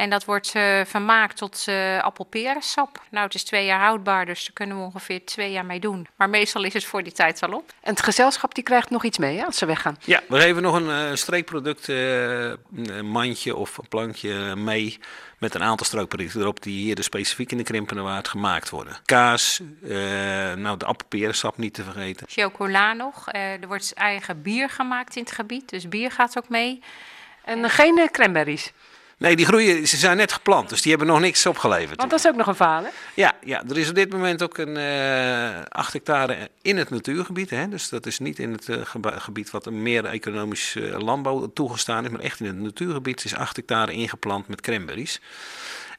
En 0.00 0.10
dat 0.10 0.24
wordt 0.24 0.52
eh, 0.54 0.80
vermaakt 0.84 1.36
tot 1.36 1.64
uh, 1.68 2.02
appelperensap. 2.02 3.02
Nou, 3.10 3.24
het 3.24 3.34
is 3.34 3.42
twee 3.42 3.64
jaar 3.64 3.80
houdbaar, 3.80 4.26
dus 4.26 4.44
daar 4.44 4.52
kunnen 4.52 4.76
we 4.76 4.82
ongeveer 4.82 5.24
twee 5.24 5.52
jaar 5.52 5.64
mee 5.64 5.80
doen. 5.80 6.06
Maar 6.16 6.30
meestal 6.30 6.64
is 6.64 6.72
het 6.72 6.84
voor 6.84 7.02
die 7.02 7.12
tijd 7.12 7.42
al 7.42 7.52
op. 7.52 7.72
En 7.80 7.90
het 7.90 8.02
gezelschap 8.02 8.54
die 8.54 8.64
krijgt 8.64 8.90
nog 8.90 9.04
iets 9.04 9.18
mee 9.18 9.38
hè, 9.38 9.44
als 9.44 9.58
ze 9.58 9.66
weggaan? 9.66 9.96
Ja, 10.04 10.22
we 10.28 10.40
geven 10.40 10.62
nog 10.62 10.74
een 10.74 11.10
uh, 11.10 11.14
streekproduct, 11.14 11.88
een 11.88 13.06
mandje 13.06 13.56
of 13.56 13.78
een 13.78 13.88
plankje 13.88 14.56
mee 14.56 14.98
met 15.38 15.54
een 15.54 15.62
aantal 15.62 15.86
strookproducten 15.86 16.40
erop 16.40 16.62
die 16.62 16.82
hier 16.82 16.94
dus 16.94 17.04
specifiek 17.04 17.50
in 17.50 17.56
de 17.56 17.62
Krimpenerwaard 17.62 18.28
gemaakt 18.28 18.70
worden. 18.70 18.96
Kaas, 19.04 19.60
nou 20.56 20.76
de 20.76 20.84
appelperensap 20.84 21.56
niet 21.56 21.74
te 21.74 21.82
vergeten. 21.82 22.26
Chocola 22.30 22.92
nog. 22.92 23.28
er 23.32 23.66
wordt 23.66 23.94
eigen 23.94 24.42
bier 24.42 24.68
gemaakt 24.68 25.16
in 25.16 25.22
het 25.22 25.32
gebied, 25.32 25.68
dus 25.68 25.88
bier 25.88 26.10
gaat 26.10 26.38
ook 26.38 26.48
mee. 26.48 26.82
En 27.44 27.70
geen 27.70 28.08
cranberries? 28.12 28.72
Nee, 29.20 29.36
die 29.36 29.46
groeien, 29.46 29.88
ze 29.88 29.96
zijn 29.96 30.16
net 30.16 30.32
geplant, 30.32 30.68
dus 30.68 30.82
die 30.82 30.90
hebben 30.90 31.08
nog 31.08 31.20
niks 31.20 31.46
opgeleverd. 31.46 31.96
Want 31.96 32.10
dat 32.10 32.18
is 32.18 32.26
ook 32.26 32.36
nog 32.36 32.46
een 32.46 32.54
verhaal, 32.54 32.82
hè? 32.82 32.88
Ja, 33.14 33.36
ja 33.44 33.64
er 33.68 33.78
is 33.78 33.88
op 33.88 33.94
dit 33.94 34.12
moment 34.12 34.42
ook 34.42 34.58
een 34.58 34.76
uh, 34.76 35.62
8 35.68 35.92
hectare 35.92 36.50
in 36.62 36.76
het 36.76 36.90
natuurgebied. 36.90 37.50
Hè? 37.50 37.68
Dus 37.68 37.88
dat 37.88 38.06
is 38.06 38.18
niet 38.18 38.38
in 38.38 38.52
het 38.52 38.68
uh, 38.68 38.76
gebied 39.04 39.50
wat 39.50 39.70
meer 39.70 40.04
economisch 40.04 40.74
uh, 40.74 40.98
landbouw 40.98 41.52
toegestaan 41.52 42.04
is, 42.04 42.10
maar 42.10 42.20
echt 42.20 42.40
in 42.40 42.46
het 42.46 42.60
natuurgebied 42.60 43.24
is 43.24 43.34
8 43.34 43.56
hectare 43.56 43.92
ingeplant 43.92 44.48
met 44.48 44.60
cranberries. 44.60 45.20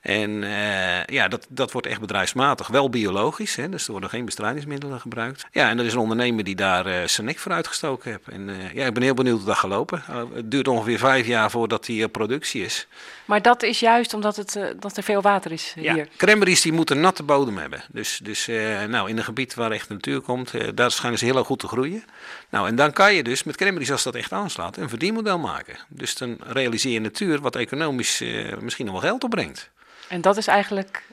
En 0.02 0.30
uh, 0.30 1.04
ja, 1.06 1.28
dat, 1.28 1.46
dat 1.50 1.72
wordt 1.72 1.88
echt 1.88 2.00
bedrijfsmatig. 2.00 2.68
Wel 2.68 2.90
biologisch, 2.90 3.56
hè, 3.56 3.70
dus 3.70 3.86
er 3.86 3.92
worden 3.92 4.10
geen 4.10 4.26
bestrijdingsmiddelen 4.26 5.00
gebruikt. 5.00 5.46
Ja, 5.52 5.70
en 5.70 5.80
er 5.80 5.86
is 5.86 5.94
een 5.94 6.00
ondernemer 6.00 6.44
die 6.44 6.56
daar 6.56 6.88
uh, 6.88 7.08
zijn 7.08 7.28
nek 7.28 7.40
voor 7.40 7.52
uitgestoken 7.52 8.12
heeft. 8.12 8.28
En 8.28 8.50
uh, 8.50 8.74
ja, 8.74 8.86
ik 8.86 8.94
ben 8.94 9.04
heel 9.04 9.14
benieuwd 9.14 9.38
hoe 9.38 9.48
dat 9.48 9.58
gaat 9.58 9.70
lopen. 9.70 10.04
het 10.34 10.52
duurt 10.52 10.68
ongeveer 10.68 10.98
vijf 10.98 11.28
jaar 11.28 11.52
voordat 11.52 11.86
die 11.86 12.08
productie 12.08 12.64
is. 12.64 12.88
Maar 13.26 13.42
dat 13.42 13.64
is 13.64 13.80
juist 13.80 14.14
omdat 14.14 14.36
het, 14.36 14.60
dat 14.80 14.98
er 14.98 15.04
veel 15.04 15.22
water 15.22 15.52
is 15.52 15.74
hier. 15.76 15.96
Ja, 15.96 16.06
cranberries 16.18 16.62
die 16.62 16.74
moeten 16.74 17.00
natte 17.00 17.24
bodem 17.24 17.58
hebben. 17.58 17.84
Dus, 17.92 18.20
dus 18.24 18.48
nou, 18.88 19.10
in 19.10 19.18
een 19.18 19.24
gebied 19.24 19.54
waar 19.54 19.72
echt 19.72 19.90
natuur 19.90 20.22
komt, 20.22 20.54
daar 20.76 20.92
schijnen 20.92 21.20
ze 21.20 21.26
heel 21.26 21.44
goed 21.44 21.60
te 21.60 21.68
groeien. 21.68 22.04
Nou, 22.50 22.68
en 22.68 22.76
dan 22.76 22.92
kan 22.92 23.14
je 23.14 23.24
dus 23.24 23.44
met 23.44 23.58
cranberries, 23.58 23.92
als 23.92 24.04
dat 24.04 24.16
echt 24.16 24.32
aanslaat, 24.32 24.78
een 24.78 24.90
verdienmodel 24.90 25.40
maken. 25.40 25.78
Dus 25.88 26.16
dan 26.16 26.38
realiseer 26.48 26.92
je 26.92 27.00
natuur 27.00 27.42
wat 27.42 27.56
economisch 27.56 28.24
misschien 28.60 28.86
nog 28.86 28.94
wel 28.94 29.04
geld 29.04 29.24
opbrengt. 29.24 29.70
En 30.12 30.22
dat 30.22 30.38
is 30.38 30.48
eigenlijk 30.48 31.04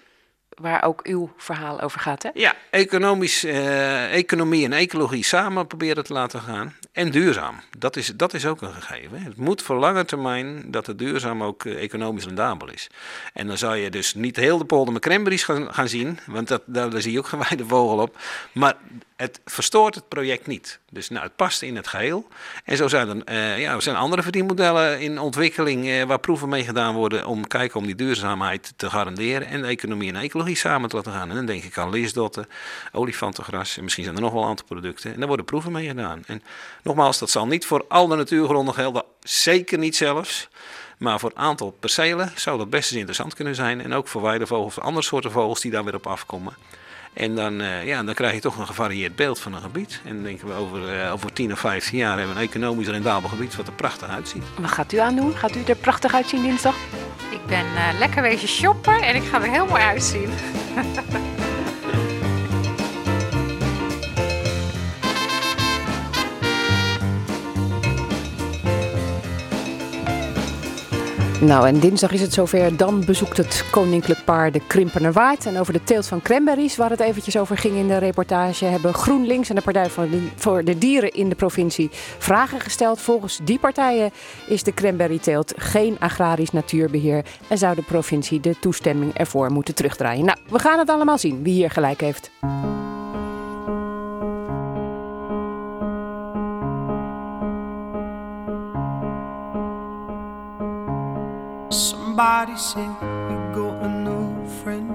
waar 0.49 0.83
ook 0.83 1.01
uw 1.07 1.33
verhaal 1.37 1.81
over 1.81 2.01
gaat, 2.01 2.23
hè? 2.23 2.31
Ja, 2.35 2.55
economisch, 2.71 3.45
uh, 3.45 4.15
economie 4.15 4.65
en 4.65 4.73
ecologie 4.73 5.25
samen 5.25 5.67
proberen 5.67 6.05
te 6.05 6.13
laten 6.13 6.41
gaan. 6.41 6.77
En 6.93 7.11
duurzaam, 7.11 7.61
dat 7.79 7.97
is, 7.97 8.07
dat 8.07 8.35
is 8.35 8.47
ook 8.47 8.63
een 8.63 8.73
gegeven. 8.73 9.23
Het 9.23 9.37
moet 9.37 9.63
voor 9.63 9.77
lange 9.77 10.05
termijn 10.05 10.71
dat 10.71 10.87
het 10.87 10.99
duurzaam 10.99 11.43
ook 11.43 11.65
uh, 11.65 11.83
economisch 11.83 12.25
rendabel 12.25 12.71
is. 12.71 12.87
En 13.33 13.47
dan 13.47 13.59
zou 13.59 13.77
je 13.77 13.91
dus 13.91 14.15
niet 14.15 14.37
heel 14.37 14.59
de 14.59 14.65
polder 14.65 14.93
met 14.93 15.03
cranberries 15.03 15.45
gaan, 15.45 15.75
gaan 15.75 15.89
zien, 15.89 16.19
want 16.27 16.49
dat, 16.49 16.63
daar, 16.67 16.91
daar 16.91 17.03
zie 17.03 17.13
je 17.13 17.19
ook 17.19 17.27
gewijde 17.27 17.67
vogel 17.75 17.99
op. 17.99 18.19
Maar 18.53 18.77
het 19.19 19.41
verstoort 19.45 19.95
het 19.95 20.09
project 20.09 20.47
niet. 20.47 20.79
Dus 20.91 21.09
nou, 21.09 21.25
het 21.25 21.37
past 21.37 21.63
in 21.63 21.77
het 21.77 21.89
geheel. 21.89 22.29
En 22.65 22.77
zo 22.77 22.89
zijn 22.89 23.09
er, 23.09 23.33
uh, 23.35 23.61
ja, 23.61 23.75
er 23.75 23.83
zijn 23.83 23.97
andere 23.97 24.23
verdienmodellen 24.23 25.01
in 25.01 25.19
ontwikkeling 25.19 25.87
uh, 25.87 26.03
waar 26.03 26.19
proeven 26.19 26.49
mee 26.49 26.65
gedaan 26.65 26.95
worden 26.95 27.27
om 27.27 27.47
kijken 27.47 27.81
om 27.81 27.87
die 27.87 27.95
duurzaamheid 27.95 28.73
te 28.77 28.91
garanderen 28.91 29.49
en 29.49 29.65
economie 29.65 30.13
en 30.13 30.21
ecologie 30.21 30.57
samen 30.57 30.89
te 30.89 30.97
laten 30.97 31.13
gaan. 31.13 31.29
En 31.29 31.35
dan 31.35 31.47
denk 31.47 31.63
ik 31.63 31.79
aan 31.79 31.91
leesdotten, 31.91 32.49
olifantengras 32.93 33.77
en 33.77 33.83
misschien 33.83 34.05
zijn 34.05 34.17
er 34.17 34.23
nog 34.23 34.33
wel 34.33 34.43
een 34.43 34.49
aantal 34.49 34.67
producten. 34.67 35.13
En 35.13 35.19
daar 35.19 35.27
worden 35.29 35.47
proeven 35.47 35.73
mee 35.73 35.89
gedaan. 35.89 36.23
En 36.27 36.43
nogmaals, 36.83 37.19
dat 37.19 37.31
zal 37.31 37.47
niet 37.47 37.67
voor 37.67 37.85
al 37.89 38.07
de 38.07 38.17
natuurgronden 38.17 38.75
gelden, 38.75 39.05
zeker 39.23 39.79
niet 39.79 39.97
zelfs. 39.97 40.49
Maar 40.99 41.19
voor 41.19 41.31
een 41.35 41.43
aantal 41.43 41.71
percelen 41.71 42.33
zou 42.35 42.59
dat 42.59 42.71
best 42.71 42.91
eens 42.91 42.99
interessant 42.99 43.35
kunnen 43.35 43.55
zijn. 43.55 43.81
En 43.81 43.93
ook 43.93 44.09
voor 44.09 44.23
weidevogels 44.23 44.77
of 44.77 44.85
andere 44.85 45.07
soorten 45.07 45.31
vogels 45.31 45.61
die 45.61 45.71
daar 45.71 45.85
weer 45.85 45.95
op 45.95 46.07
afkomen. 46.07 46.55
En 47.13 47.35
dan, 47.35 47.61
uh, 47.61 47.87
ja, 47.87 48.03
dan 48.03 48.15
krijg 48.15 48.35
je 48.35 48.41
toch 48.41 48.59
een 48.59 48.67
gevarieerd 48.67 49.17
beeld 49.17 49.39
van 49.39 49.55
een 49.55 49.61
gebied. 49.61 50.01
En 50.05 50.15
dan 50.15 50.23
denken 50.23 50.49
we 50.49 50.55
over, 50.55 51.05
uh, 51.05 51.13
over 51.13 51.33
10 51.33 51.53
of 51.53 51.59
15 51.59 51.99
jaar 51.99 52.19
hebben 52.19 52.35
we 52.35 52.41
een 52.41 52.49
economisch 52.49 52.89
rendabel 52.89 53.29
gebied 53.29 53.57
wat 53.57 53.67
er 53.67 53.73
prachtig 53.73 54.09
uitziet. 54.09 54.43
Wat 54.61 54.71
gaat 54.71 54.93
u 54.93 54.97
aan 54.97 55.17
doen? 55.17 55.37
Gaat 55.37 55.57
u 55.57 55.63
er 55.67 55.77
prachtig 55.77 56.15
uitzien 56.15 56.43
dinsdag? 56.43 56.75
Ik 57.31 57.47
ben 57.47 57.67
uh, 57.67 57.99
lekker 57.99 58.23
wezen 58.23 58.49
shoppen 58.49 59.03
en 59.03 59.15
ik 59.15 59.23
ga 59.23 59.43
er 59.43 59.51
heel 59.51 59.67
mooi 59.67 59.83
uitzien. 59.83 60.31
Nou, 71.41 71.67
en 71.67 71.79
dinsdag 71.79 72.13
is 72.13 72.21
het 72.21 72.33
zover. 72.33 72.77
Dan 72.77 73.05
bezoekt 73.05 73.37
het 73.37 73.65
Koninklijk 73.71 74.25
Paar 74.25 74.53
de 74.53 74.61
Krimpenerwaard. 74.67 75.47
En 75.47 75.59
over 75.59 75.73
de 75.73 75.85
teelt 75.85 76.07
van 76.07 76.23
cranberries, 76.23 76.77
waar 76.77 76.91
het 76.91 77.01
eventjes 77.01 77.37
over 77.37 77.59
ging 77.59 77.77
in 77.77 77.89
de 77.89 77.99
reportage, 77.99 78.65
hebben 78.65 78.95
GroenLinks 78.95 79.49
en 79.49 79.55
de 79.55 79.63
Partij 79.63 79.91
voor 80.37 80.65
de 80.65 80.79
Dieren 80.79 81.11
in 81.11 81.29
de 81.29 81.35
provincie 81.35 81.91
vragen 82.19 82.61
gesteld. 82.61 83.01
Volgens 83.01 83.41
die 83.45 83.59
partijen 83.59 84.11
is 84.47 84.63
de 84.63 84.75
cranberry-teelt 84.75 85.53
geen 85.57 85.97
agrarisch 85.99 86.51
natuurbeheer 86.51 87.25
en 87.49 87.59
zou 87.59 87.75
de 87.75 87.83
provincie 87.83 88.41
de 88.41 88.59
toestemming 88.61 89.15
ervoor 89.15 89.53
moeten 89.53 89.75
terugdraaien. 89.75 90.25
Nou, 90.25 90.39
we 90.49 90.59
gaan 90.59 90.79
het 90.79 90.91
allemaal 90.91 91.19
zien 91.19 91.43
wie 91.43 91.55
hier 91.55 91.71
gelijk 91.71 92.01
heeft. 92.01 92.31
Somebody 101.71 102.57
said 102.57 102.89
you 103.29 103.39
got 103.55 103.83
a 103.83 103.89
new 103.89 104.49
friend. 104.63 104.89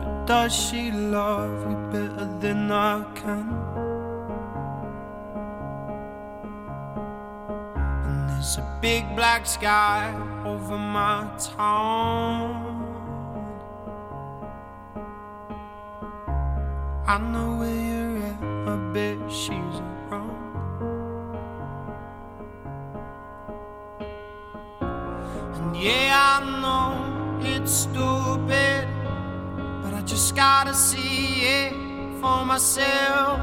But 0.00 0.26
does 0.26 0.54
she 0.54 0.92
love 0.92 1.68
you 1.68 1.76
better 1.90 2.26
than 2.38 2.70
I 2.70 3.02
can? 3.16 3.50
And 8.06 8.30
there's 8.30 8.58
a 8.58 8.78
big 8.80 9.04
black 9.16 9.44
sky 9.44 10.14
over 10.44 10.78
my 10.78 11.28
town. 11.56 12.78
I 17.08 17.18
know 17.18 17.56
where 17.56 17.74
you're 17.74 18.18
at, 18.24 18.40
I 18.68 18.76
bet 18.92 19.32
she's 19.32 19.80
yeah, 25.74 26.40
I 26.40 26.60
know 26.60 27.38
it's 27.46 27.72
stupid, 27.72 28.88
but 29.82 29.94
I 29.94 30.02
just 30.04 30.34
gotta 30.34 30.74
see 30.74 31.42
it 31.42 31.72
for 32.20 32.44
myself. 32.44 33.40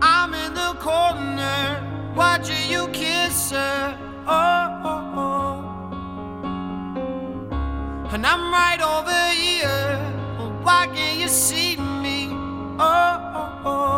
I'm 0.00 0.34
in 0.34 0.54
the 0.54 0.74
corner 0.80 2.12
watching 2.14 2.70
you 2.70 2.88
kiss 2.88 3.50
her. 3.50 3.98
Oh, 4.26 4.80
oh, 4.84 5.12
oh. 5.16 5.44
and 8.14 8.24
I'm 8.24 8.52
right 8.52 8.80
over 8.80 9.28
here. 9.34 9.98
Why 10.62 10.86
can't 10.94 11.18
you 11.18 11.28
see 11.28 11.76
me? 11.76 12.28
Oh, 12.78 13.32
oh, 13.34 13.62
oh. 13.64 13.93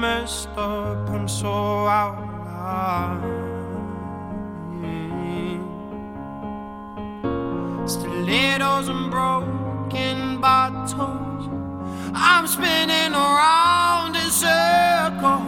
Messed 0.00 0.48
up, 0.56 1.08
I'm 1.10 1.26
so 1.28 1.48
out 1.86 2.18
of 2.18 2.28
line. 2.46 3.46
Stilettos 7.88 8.88
and 8.88 9.10
broken 9.10 10.40
bottles. 10.40 11.48
I'm 12.14 12.46
spinning 12.46 13.14
around 13.14 14.16
in 14.16 14.30
circles. 14.30 15.45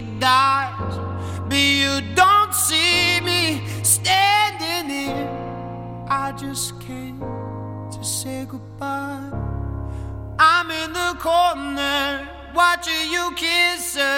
Music 0.00 0.20
dies, 0.20 0.96
but 1.48 1.56
you 1.56 2.00
don't 2.14 2.54
see 2.54 3.20
me 3.20 3.62
standing 3.82 4.90
here. 4.90 6.06
I 6.08 6.32
just 6.32 6.80
came 6.80 7.20
to 7.20 8.04
say 8.04 8.46
goodbye. 8.48 9.30
I'm 10.38 10.70
in 10.70 10.92
the 10.92 11.16
corner 11.18 12.28
watching 12.54 13.10
you 13.10 13.32
kiss 13.34 13.96
her. 13.96 14.17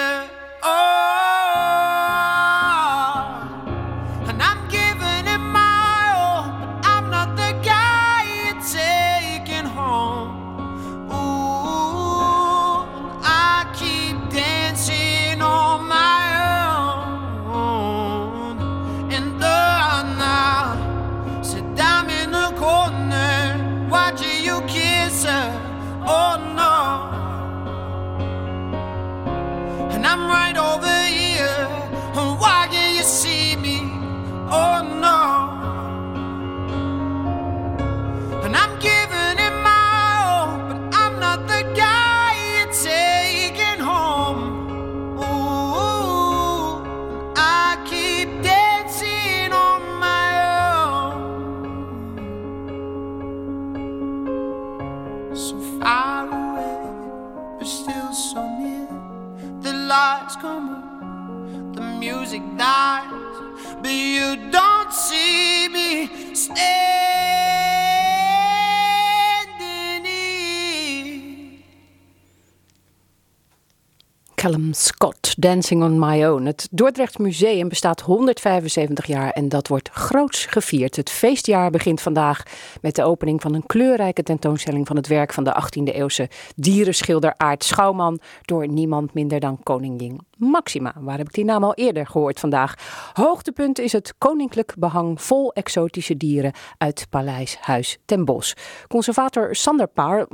Callum 74.41 74.73
Scott, 74.73 75.35
Dancing 75.37 75.83
on 75.83 75.99
My 75.99 76.25
Own. 76.25 76.45
Het 76.45 76.67
Dordrecht 76.71 77.19
Museum 77.19 77.69
bestaat 77.69 78.01
175 78.01 79.05
jaar 79.05 79.31
en 79.31 79.49
dat 79.49 79.67
wordt 79.67 79.89
groots 79.89 80.45
gevierd. 80.45 80.95
Het 80.95 81.09
feestjaar 81.09 81.71
begint 81.71 82.01
vandaag 82.01 82.43
met 82.81 82.95
de 82.95 83.03
opening 83.03 83.41
van 83.41 83.53
een 83.53 83.65
kleurrijke 83.65 84.23
tentoonstelling 84.23 84.87
van 84.87 84.95
het 84.95 85.07
werk 85.07 85.33
van 85.33 85.43
de 85.43 85.63
18e-eeuwse 85.63 86.29
dierenschilder 86.55 87.33
Aart 87.37 87.63
Schouwman 87.63 88.19
door 88.41 88.67
niemand 88.67 89.13
minder 89.13 89.39
dan 89.39 89.63
koningin 89.63 90.19
Maxima. 90.41 90.93
Waar 90.99 91.17
heb 91.17 91.27
ik 91.27 91.33
die 91.33 91.45
naam 91.45 91.63
al 91.63 91.73
eerder 91.73 92.07
gehoord 92.07 92.39
vandaag? 92.39 92.73
Hoogtepunt 93.13 93.79
is 93.79 93.91
het 93.91 94.13
koninklijk 94.17 94.73
behang 94.77 95.21
vol 95.21 95.53
exotische 95.53 96.17
dieren 96.17 96.53
uit 96.77 97.07
Paleis 97.09 97.57
Huis 97.61 97.97
ten 98.05 98.25
Bosch. 98.25 98.53
Conservator 98.87 99.55
Sander 99.55 99.87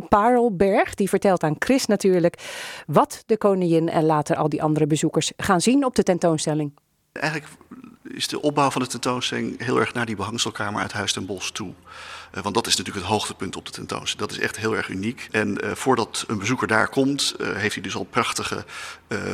Parelberg 0.10 0.93
die 0.93 1.10
vertelt 1.10 1.43
aan 1.43 1.56
Chris 1.60 1.86
natuurlijk 1.86 2.36
wat 2.86 3.24
de 3.26 3.38
koningin 3.38 3.89
en 3.89 4.06
later 4.06 4.36
al 4.36 4.50
die 4.50 4.63
andere 4.63 4.88
bezoekers 4.88 5.32
gaan 5.38 5.62
zien 5.62 5.86
op 5.86 5.96
de 5.96 6.04
tentoonstelling. 6.04 6.74
Eigenlijk 7.12 7.52
is 8.04 8.28
de 8.28 8.41
opbouw 8.41 8.70
van 8.70 8.82
de 8.82 8.88
tentoonstelling 8.88 9.63
heel 9.63 9.80
erg 9.80 9.93
naar 9.93 10.06
die 10.06 10.15
behangselkamer 10.15 10.82
uit 10.82 10.91
Huis 10.91 11.13
ten 11.13 11.26
Bosch 11.26 11.50
toe. 11.50 11.74
Eh, 12.32 12.44
want 12.44 12.56
dat 12.56 12.68
is 12.68 12.76
natuurlijk 12.76 13.06
het 13.06 13.13
hoogtepunt 13.13 13.56
op 13.56 13.66
de 13.66 13.72
tentoonstelling. 13.72 14.30
Dat 14.30 14.38
is 14.38 14.44
echt 14.44 14.58
heel 14.58 14.76
erg 14.76 14.90
uniek. 14.90 15.28
En 15.32 15.66
uh, 15.66 15.72
voordat 15.72 16.24
een 16.28 16.38
bezoeker 16.38 16.68
daar 16.68 16.88
komt, 16.88 17.36
uh, 17.40 17.56
heeft 17.56 17.74
hij 17.74 17.84
dus 17.84 17.96
al 17.96 18.04
prachtige 18.04 18.66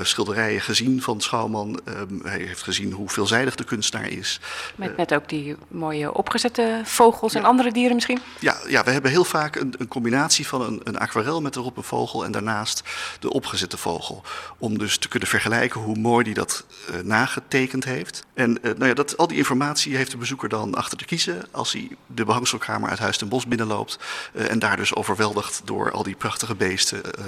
schilderijen 0.02 0.62
gezien 0.62 1.02
van 1.02 1.22
Schouwman. 1.22 1.80
Ehm, 1.86 2.20
hij 2.24 2.40
heeft 2.40 2.64
gezien 2.64 2.92
hoe 2.92 3.10
veelzijdig 3.10 3.56
de 3.56 3.64
kunstenaar 3.64 4.08
is. 4.08 4.40
Met, 4.76 5.14
ook 5.14 5.30
die 5.30 5.56
mooie 5.68 6.14
opgezette 6.14 6.82
vogels 6.84 7.34
en 7.34 7.44
andere 7.44 7.72
dieren 7.72 7.96
misschien? 7.96 8.20
Ja, 8.40 8.58
ja 8.68 8.84
we 8.84 8.92
hebben 8.92 9.12
heel 9.12 9.24
vaak 9.24 9.56
een, 9.56 9.76
een 9.78 9.88
combinatie 9.88 10.48
van 10.48 10.62
een, 10.62 10.82
een, 10.84 10.98
aquarel 10.98 11.42
met 11.42 11.56
erop 11.56 11.78
een 11.78 11.84
vogel 11.84 12.26
en 12.26 12.32
daarnaast 12.32 12.84
de 13.20 13.32
opgezette 13.32 13.78
vogel. 13.78 14.24
Om 14.58 14.78
dus 14.78 14.98
te 14.98 15.08
kunnen 15.08 15.30
vergelijken 15.30 15.82
hoe 15.82 15.98
mooi 15.98 16.24
hij 16.24 16.34
dat 16.34 16.66
nagetekend 17.04 17.84
heeft. 17.84 18.26
En 18.34 18.58
nou 18.62 18.86
ja, 18.86 18.94
dat, 18.94 19.18
al 19.18 19.28
die 19.28 19.38
informatie 19.38 19.96
heeft 19.96 20.12
de 20.12 20.18
bezoeker 20.18 20.50
dan 20.50 20.76
achter 20.76 20.98
te 20.98 21.06
kiezen 21.06 21.46
als 21.52 21.72
hij 21.72 21.88
de 22.08 22.26
behangselkamer 22.26 22.83
uit 22.89 23.00
Huis 23.00 23.17
ten 23.17 23.28
Bos 23.28 23.48
binnenloopt. 23.48 24.00
Uh, 24.34 24.52
en 24.52 24.60
daar 24.60 24.78
dus 24.78 24.96
overweldigd 24.96 25.62
door 25.65 25.91
al 25.91 26.04
die 26.04 26.15
prachtige 26.15 26.56
beesten. 26.56 27.02
Uh, 27.19 27.26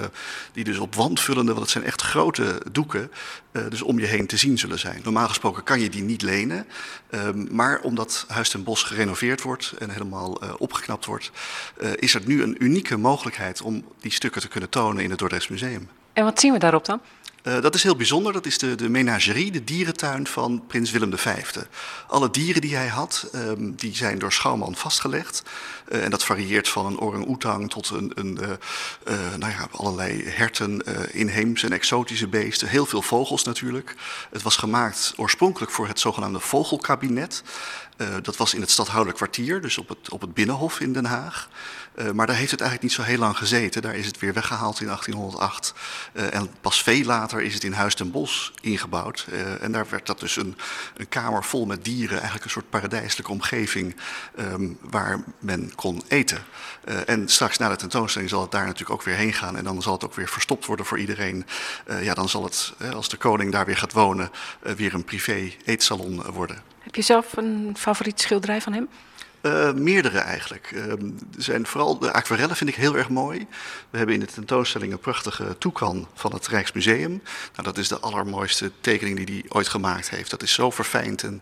die 0.52 0.64
dus 0.64 0.78
op 0.78 0.96
wandvullende, 0.96 1.52
want 1.52 1.64
het 1.64 1.72
zijn 1.72 1.84
echt 1.84 2.02
grote 2.02 2.62
doeken, 2.72 3.12
uh, 3.52 3.64
dus 3.70 3.82
om 3.82 4.00
je 4.00 4.06
heen 4.06 4.28
te 4.28 4.38
zien 4.38 4.58
zullen 4.58 4.80
zijn. 4.80 5.02
Normaal 5.04 5.28
gesproken 5.28 5.64
kan 5.64 5.80
je 5.80 5.90
die 5.90 6.04
niet 6.04 6.22
lenen. 6.22 6.68
Ehm, 7.10 7.46
maar 7.56 7.80
omdat 7.82 8.26
Huis 8.28 8.50
ten 8.50 8.64
Bos 8.64 8.84
gerenoveerd 8.84 9.42
wordt 9.42 9.74
en 9.80 9.90
helemaal 9.90 10.42
opgeknapt 10.58 11.06
wordt, 11.06 11.32
is 11.96 12.14
er 12.14 12.22
nu 12.26 12.44
een 12.44 12.64
unieke 12.64 12.98
mogelijkheid 12.98 13.62
om 13.62 13.84
die 14.00 14.12
stukken 14.12 14.42
te 14.42 14.48
kunnen 14.48 14.70
tonen 14.70 15.04
in 15.04 15.10
het 15.10 15.20
Dordrechts 15.20 15.48
Museum. 15.48 15.90
En 16.14 16.24
wat 16.24 16.40
zien 16.40 16.54
we 16.54 16.60
daarop 16.60 16.86
dan? 16.86 17.02
Uh, 17.48 17.62
dat 17.62 17.76
is 17.76 17.84
heel 17.84 17.96
bijzonder. 17.96 18.34
Dat 18.34 18.46
is 18.46 18.58
de, 18.58 18.76
de 18.76 18.90
menagerie, 18.90 19.52
de 19.52 19.64
dierentuin 19.64 20.28
van 20.28 20.64
prins 20.68 20.92
Willem 20.92 21.18
V. 21.18 21.46
Alle 22.08 22.30
dieren 22.30 22.62
die 22.62 22.76
hij 22.76 22.88
had, 22.88 23.30
um, 23.36 23.76
die 23.76 23.96
zijn 23.96 24.20
door 24.20 24.32
Schouwman 24.32 24.76
vastgelegd. 24.76 25.44
Uh, 25.90 26.04
en 26.04 26.10
dat 26.10 26.24
varieert 26.24 26.70
van 26.70 26.86
een 26.86 27.00
orang-oetang 27.00 27.70
tot 27.70 27.90
een, 27.90 28.12
een 28.16 28.40
uh, 28.42 29.36
nou 29.38 29.52
ja, 29.52 29.68
allerlei 29.72 30.24
herten, 30.26 30.84
inheemse 31.14 31.66
en 31.66 31.72
exotische 31.72 32.28
beesten. 32.28 32.68
Heel 32.68 32.86
veel 32.86 33.02
vogels 33.02 33.44
natuurlijk. 33.44 33.96
Het 34.32 34.42
was 34.42 34.58
gemaakt 34.58 35.14
oorspronkelijk 35.16 35.72
voor 35.72 35.88
het 35.88 36.00
zogenaamde 36.00 36.40
vogelkabinet. 36.40 37.44
dat 38.22 38.38
was 38.38 38.54
in 38.54 38.62
het 38.62 38.72
stadhoudelijk 38.72 39.18
kwartier, 39.18 39.62
dus 39.62 39.78
op 39.78 39.90
het, 39.90 40.10
op 40.10 40.22
het 40.22 40.34
Binnenhof 40.34 40.80
in 40.80 40.94
Den 40.94 41.06
Haag. 41.06 41.50
Uh, 41.98 42.12
maar 42.12 42.28
daar 42.28 42.36
heeft 42.36 42.52
het 42.52 42.62
eigenlijk 42.62 42.82
niet 42.82 43.06
zo 43.06 43.12
heel 43.12 43.20
lang 43.20 43.38
gezeten. 43.38 43.82
Daar 43.82 43.96
is 43.96 44.06
het 44.06 44.20
weer 44.20 44.34
weggehaald 44.34 44.80
in 44.80 44.86
1808. 44.86 45.74
Uh, 46.14 46.34
en 46.34 46.50
pas 46.62 46.84
veel 46.84 47.04
later 47.04 47.42
is 47.42 47.54
het 47.54 47.64
in 47.64 47.74
Huis 47.74 47.96
ten 47.96 48.12
Bosch 48.12 48.50
ingebouwd. 48.62 49.28
Uh, 49.30 49.64
en 49.64 49.72
daar 49.72 49.86
werd 49.90 50.06
dat 50.06 50.20
dus 50.20 50.36
een, 50.36 50.58
een, 50.96 51.10
kamer 51.10 51.44
vol 51.44 51.66
met 51.66 51.86
dieren. 51.86 52.16
Eigenlijk 52.16 52.44
een 52.44 52.50
soort 52.50 52.70
paradijselijke 52.70 53.32
omgeving 53.32 53.96
um, 54.40 54.78
waar 54.82 55.24
men 55.40 55.76
kon 55.76 56.02
eten. 56.08 56.44
en 57.06 57.30
straks 57.30 57.58
na 57.58 57.70
de 57.70 57.76
tentoonstelling 57.76 58.30
zal 58.30 58.42
het 58.42 58.52
daar 58.52 58.66
natuurlijk 58.66 58.92
ook 58.92 59.04
weer 59.04 59.16
heen 59.16 59.34
gaan. 59.34 59.58
En 59.58 59.64
dan 59.64 59.82
zal 59.82 59.94
het 59.94 60.06
ook 60.06 60.16
weer 60.16 60.30
verstopt 60.30 60.66
worden 60.66 60.86
voor 60.86 61.00
iedereen. 61.00 61.46
ja, 62.02 62.14
dan 62.14 62.30
zal 62.30 62.44
het, 62.44 62.74
als 62.94 63.10
de 63.10 63.18
koning 63.18 63.52
daar 63.52 63.66
weer 63.66 63.78
gaat 63.78 63.94
wonen, 63.94 64.32
weer 64.60 64.94
een 64.94 65.04
privé 65.04 65.52
eetsalon 65.66 66.24
worden. 66.24 66.62
Heb 66.80 66.96
je 66.96 67.02
zelf 67.02 67.38
een 67.38 67.76
favoriet 67.78 68.22
schilderij 68.22 68.62
van 68.62 68.74
hem? 68.74 68.88
Uh, 69.46 69.74
meerdere 69.74 70.18
eigenlijk. 70.18 70.72
Uh, 70.72 70.94
zijn 71.38 71.66
vooral 71.66 72.00
de 72.00 72.14
aquarellen 72.14 72.56
vind 72.56 72.70
ik 72.70 72.76
heel 72.76 72.98
erg 72.98 73.10
mooi. 73.10 73.48
We 73.90 73.98
hebben 73.98 74.16
in 74.16 74.22
de 74.22 74.34
tentoonstelling 74.34 74.92
een 74.92 75.00
prachtige 75.00 75.58
toekan 75.58 76.08
van 76.14 76.34
het 76.34 76.48
Rijksmuseum. 76.48 77.22
Nou, 77.52 77.64
dat 77.64 77.78
is 77.78 77.88
de 77.88 78.00
allermooiste 78.00 78.72
tekening 78.82 79.26
die 79.26 79.42
hij 79.42 79.46
ooit 79.50 79.68
gemaakt 79.68 80.10
heeft. 80.10 80.30
Dat 80.30 80.44
is 80.44 80.54
zo 80.54 80.70
verfijnd 80.70 81.24
en 81.24 81.42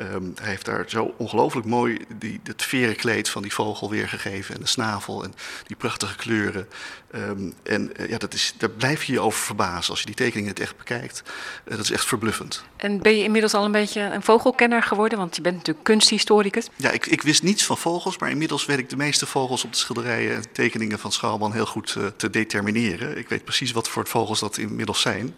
um, 0.00 0.32
hij 0.40 0.48
heeft 0.48 0.64
daar 0.64 0.84
zo 0.86 1.14
ongelooflijk 1.16 1.66
mooi 1.66 2.04
die, 2.16 2.40
het 2.44 2.62
verenkleed 2.62 3.28
van 3.28 3.42
die 3.42 3.52
vogel 3.52 3.90
weergegeven 3.90 4.54
en 4.54 4.60
de 4.60 4.66
snavel 4.66 5.24
en 5.24 5.34
die 5.66 5.76
prachtige 5.76 6.16
kleuren. 6.16 6.68
Um, 7.14 7.54
en 7.62 7.92
uh, 8.00 8.08
ja, 8.08 8.18
dat 8.18 8.34
is, 8.34 8.54
daar 8.56 8.70
blijf 8.70 9.04
je 9.04 9.12
je 9.12 9.20
over 9.20 9.40
verbazen 9.40 9.90
als 9.90 10.00
je 10.00 10.06
die 10.06 10.14
tekeningen 10.14 10.50
het 10.50 10.60
echt 10.60 10.76
bekijkt. 10.76 11.22
dat 11.64 11.78
is 11.78 11.90
echt 11.90 12.06
verbluffend. 12.06 12.64
En 12.84 12.98
ben 12.98 13.16
je 13.16 13.22
inmiddels 13.22 13.54
al 13.54 13.64
een 13.64 13.72
beetje 13.72 14.00
een 14.00 14.22
vogelkenner 14.22 14.82
geworden? 14.82 15.18
Want 15.18 15.36
je 15.36 15.42
bent 15.42 15.56
natuurlijk 15.56 15.84
kunsthistoricus. 15.84 16.68
Ja, 16.76 16.90
ik, 16.90 17.06
ik 17.06 17.22
wist 17.22 17.42
niets 17.42 17.64
van 17.64 17.78
vogels, 17.78 18.18
maar 18.18 18.30
inmiddels 18.30 18.66
weet 18.66 18.78
ik 18.78 18.90
de 18.90 18.96
meeste 18.96 19.26
vogels 19.26 19.64
op 19.64 19.72
de 19.72 19.78
schilderijen 19.78 20.34
en 20.34 20.44
tekeningen 20.52 20.98
van 20.98 21.12
Schouwman 21.12 21.52
heel 21.52 21.66
goed 21.66 21.94
uh, 21.98 22.06
te 22.16 22.30
determineren. 22.30 23.18
Ik 23.18 23.28
weet 23.28 23.44
precies 23.44 23.72
wat 23.72 23.88
voor 23.88 24.06
vogels 24.06 24.40
dat 24.40 24.56
inmiddels 24.56 25.00
zijn. 25.00 25.34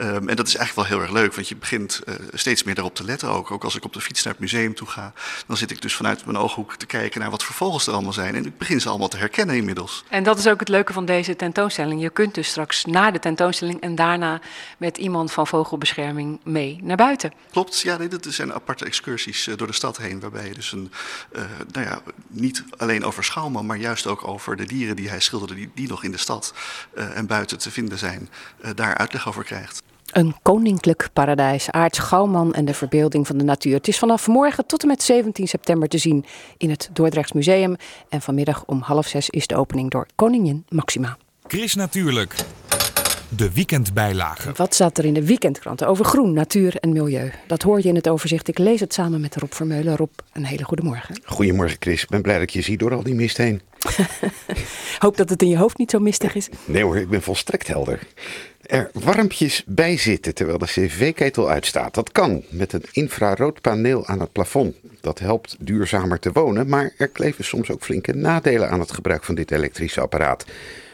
Um, 0.00 0.28
en 0.28 0.36
dat 0.36 0.46
is 0.46 0.56
eigenlijk 0.56 0.88
wel 0.88 0.98
heel 0.98 1.08
erg 1.08 1.20
leuk, 1.20 1.34
want 1.34 1.48
je 1.48 1.56
begint 1.56 2.00
uh, 2.08 2.14
steeds 2.32 2.62
meer 2.62 2.74
daarop 2.74 2.94
te 2.94 3.04
letten 3.04 3.28
ook. 3.28 3.50
Ook 3.50 3.64
als 3.64 3.76
ik 3.76 3.84
op 3.84 3.92
de 3.92 4.00
fiets 4.00 4.22
naar 4.22 4.32
het 4.32 4.42
museum 4.42 4.74
toe 4.74 4.88
ga, 4.88 5.12
dan 5.46 5.56
zit 5.56 5.70
ik 5.70 5.82
dus 5.82 5.94
vanuit 5.94 6.24
mijn 6.24 6.38
ooghoek 6.38 6.76
te 6.76 6.86
kijken 6.86 7.20
naar 7.20 7.30
wat 7.30 7.44
voor 7.44 7.54
vogels 7.54 7.86
er 7.86 7.92
allemaal 7.92 8.12
zijn. 8.12 8.34
En 8.34 8.46
ik 8.46 8.58
begin 8.58 8.80
ze 8.80 8.88
allemaal 8.88 9.08
te 9.08 9.16
herkennen 9.16 9.56
inmiddels. 9.56 10.04
En 10.08 10.22
dat 10.22 10.38
is 10.38 10.46
ook 10.46 10.60
het 10.60 10.68
leuke 10.68 10.92
van 10.92 11.04
deze 11.04 11.36
tentoonstelling. 11.36 12.02
Je 12.02 12.10
kunt 12.10 12.34
dus 12.34 12.48
straks 12.48 12.84
na 12.84 13.10
de 13.10 13.18
tentoonstelling 13.18 13.80
en 13.80 13.94
daarna 13.94 14.40
met 14.78 14.98
iemand 14.98 15.32
van 15.32 15.46
vogelbescherming 15.46 16.40
mee 16.44 16.86
naar 16.88 16.96
buiten. 16.96 17.32
Klopt, 17.50 17.80
ja, 17.80 17.96
nee, 17.96 18.08
dat 18.08 18.26
zijn 18.28 18.52
aparte 18.52 18.84
excursies 18.84 19.46
uh, 19.46 19.56
door 19.56 19.66
de 19.66 19.72
stad 19.72 19.96
heen, 19.96 20.20
waarbij 20.20 20.48
je 20.48 20.54
dus 20.54 20.72
een 20.72 20.90
nou 21.72 21.86
ja, 21.86 22.00
niet 22.28 22.64
alleen 22.76 23.04
over 23.04 23.24
Schouwman, 23.24 23.66
maar 23.66 23.76
juist 23.76 24.06
ook 24.06 24.28
over 24.28 24.56
de 24.56 24.66
dieren 24.66 24.96
die 24.96 25.08
hij 25.08 25.20
schilderde, 25.20 25.54
die, 25.54 25.70
die 25.74 25.88
nog 25.88 26.04
in 26.04 26.10
de 26.10 26.18
stad 26.18 26.54
en 26.94 27.26
buiten 27.26 27.58
te 27.58 27.70
vinden 27.70 27.98
zijn, 27.98 28.28
daar 28.74 28.96
uitleg 28.96 29.28
over 29.28 29.44
krijgt. 29.44 29.82
Een 30.12 30.34
koninklijk 30.42 31.08
paradijs, 31.12 31.70
Aart 31.70 31.96
Schouwman 31.96 32.54
en 32.54 32.64
de 32.64 32.74
verbeelding 32.74 33.26
van 33.26 33.38
de 33.38 33.44
natuur. 33.44 33.74
Het 33.74 33.88
is 33.88 33.98
vanaf 33.98 34.26
morgen 34.26 34.66
tot 34.66 34.82
en 34.82 34.88
met 34.88 35.02
17 35.02 35.48
september 35.48 35.88
te 35.88 35.98
zien 35.98 36.24
in 36.56 36.70
het 36.70 36.90
Dordrechts 36.92 37.32
Museum. 37.32 37.76
En 38.08 38.20
vanmiddag 38.20 38.64
om 38.64 38.80
half 38.80 39.06
zes 39.06 39.30
is 39.30 39.46
de 39.46 39.56
opening 39.56 39.90
door 39.90 40.06
koningin 40.14 40.64
Maxima. 40.68 41.16
Chris 41.46 41.74
Natuurlijk. 41.74 42.34
De 43.36 43.52
weekendbijlage. 43.52 44.52
Wat 44.52 44.74
staat 44.74 44.98
er 44.98 45.04
in 45.04 45.14
de 45.14 45.26
weekendkranten 45.26 45.86
over 45.86 46.04
groen, 46.04 46.32
natuur 46.32 46.76
en 46.76 46.92
milieu? 46.92 47.30
Dat 47.46 47.62
hoor 47.62 47.78
je 47.82 47.88
in 47.88 47.94
het 47.94 48.08
overzicht. 48.08 48.48
Ik 48.48 48.58
lees 48.58 48.80
het 48.80 48.94
samen 48.94 49.20
met 49.20 49.36
Rob 49.36 49.52
Vermeulen. 49.52 49.96
Rob, 49.96 50.10
een 50.32 50.44
hele 50.44 50.64
goede 50.64 50.82
morgen. 50.82 51.20
Goedemorgen 51.24 51.76
Chris, 51.80 52.02
ik 52.02 52.08
ben 52.08 52.22
blij 52.22 52.34
dat 52.34 52.42
ik 52.42 52.50
je 52.50 52.60
zie 52.60 52.76
door 52.76 52.94
al 52.94 53.02
die 53.02 53.14
mist 53.14 53.36
heen. 53.36 53.60
Hoop 54.98 55.16
dat 55.16 55.30
het 55.30 55.42
in 55.42 55.48
je 55.48 55.56
hoofd 55.56 55.78
niet 55.78 55.90
zo 55.90 55.98
mistig 55.98 56.34
is. 56.34 56.48
Nee 56.64 56.82
hoor, 56.82 56.96
ik 56.96 57.08
ben 57.08 57.22
volstrekt 57.22 57.66
helder. 57.66 57.98
Er 58.62 58.90
warmpjes 58.92 59.64
bij 59.66 59.96
zitten 59.96 60.34
terwijl 60.34 60.58
de 60.58 60.66
cv-ketel 60.66 61.50
uitstaat. 61.50 61.94
Dat 61.94 62.12
kan 62.12 62.42
met 62.50 62.72
een 62.72 62.84
infraroodpaneel 62.92 64.06
aan 64.06 64.20
het 64.20 64.32
plafond. 64.32 64.76
Dat 65.00 65.18
helpt 65.18 65.56
duurzamer 65.58 66.18
te 66.18 66.32
wonen, 66.32 66.68
maar 66.68 66.92
er 66.96 67.08
kleven 67.08 67.44
soms 67.44 67.70
ook 67.70 67.84
flinke 67.84 68.12
nadelen 68.12 68.70
aan 68.70 68.80
het 68.80 68.92
gebruik 68.92 69.24
van 69.24 69.34
dit 69.34 69.50
elektrische 69.50 70.00
apparaat. 70.00 70.44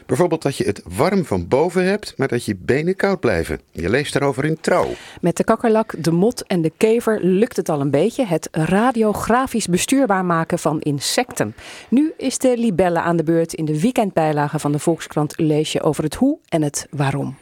Bijvoorbeeld 0.06 0.42
dat 0.42 0.56
je 0.56 0.64
het 0.64 0.82
warm 0.96 1.24
van 1.24 1.48
boven 1.48 1.84
hebt, 1.84 2.14
maar 2.16 2.28
dat 2.28 2.44
je 2.44 2.56
benen 2.56 2.96
koud 2.96 3.20
blijven. 3.20 3.60
Je 3.70 3.90
leest 3.90 4.12
daarover 4.12 4.44
in 4.44 4.60
Trouw. 4.60 4.88
Met 5.20 5.36
de 5.36 5.44
kakkerlak, 5.44 5.94
de 5.98 6.10
mot 6.10 6.46
en 6.46 6.62
de 6.62 6.72
kever 6.76 7.18
lukt 7.22 7.56
het 7.56 7.68
al 7.68 7.80
een 7.80 7.90
beetje. 7.90 8.26
Het 8.26 8.48
radiografisch 8.52 9.66
bestuurbaar 9.66 10.24
maken 10.24 10.58
van 10.58 10.80
insecten. 10.80 11.54
Nu 11.88 12.12
is 12.16 12.38
de 12.38 12.58
libelle 12.58 13.00
aan 13.00 13.16
de 13.16 13.24
beurt. 13.24 13.54
In 13.54 13.64
de 13.64 13.80
weekendbijlage 13.80 14.58
van 14.58 14.72
de 14.72 14.78
Volkskrant 14.78 15.38
lees 15.38 15.72
je 15.72 15.82
over 15.82 16.04
het 16.04 16.14
hoe 16.14 16.38
en 16.48 16.62
het 16.62 16.86
waarom. 16.90 17.36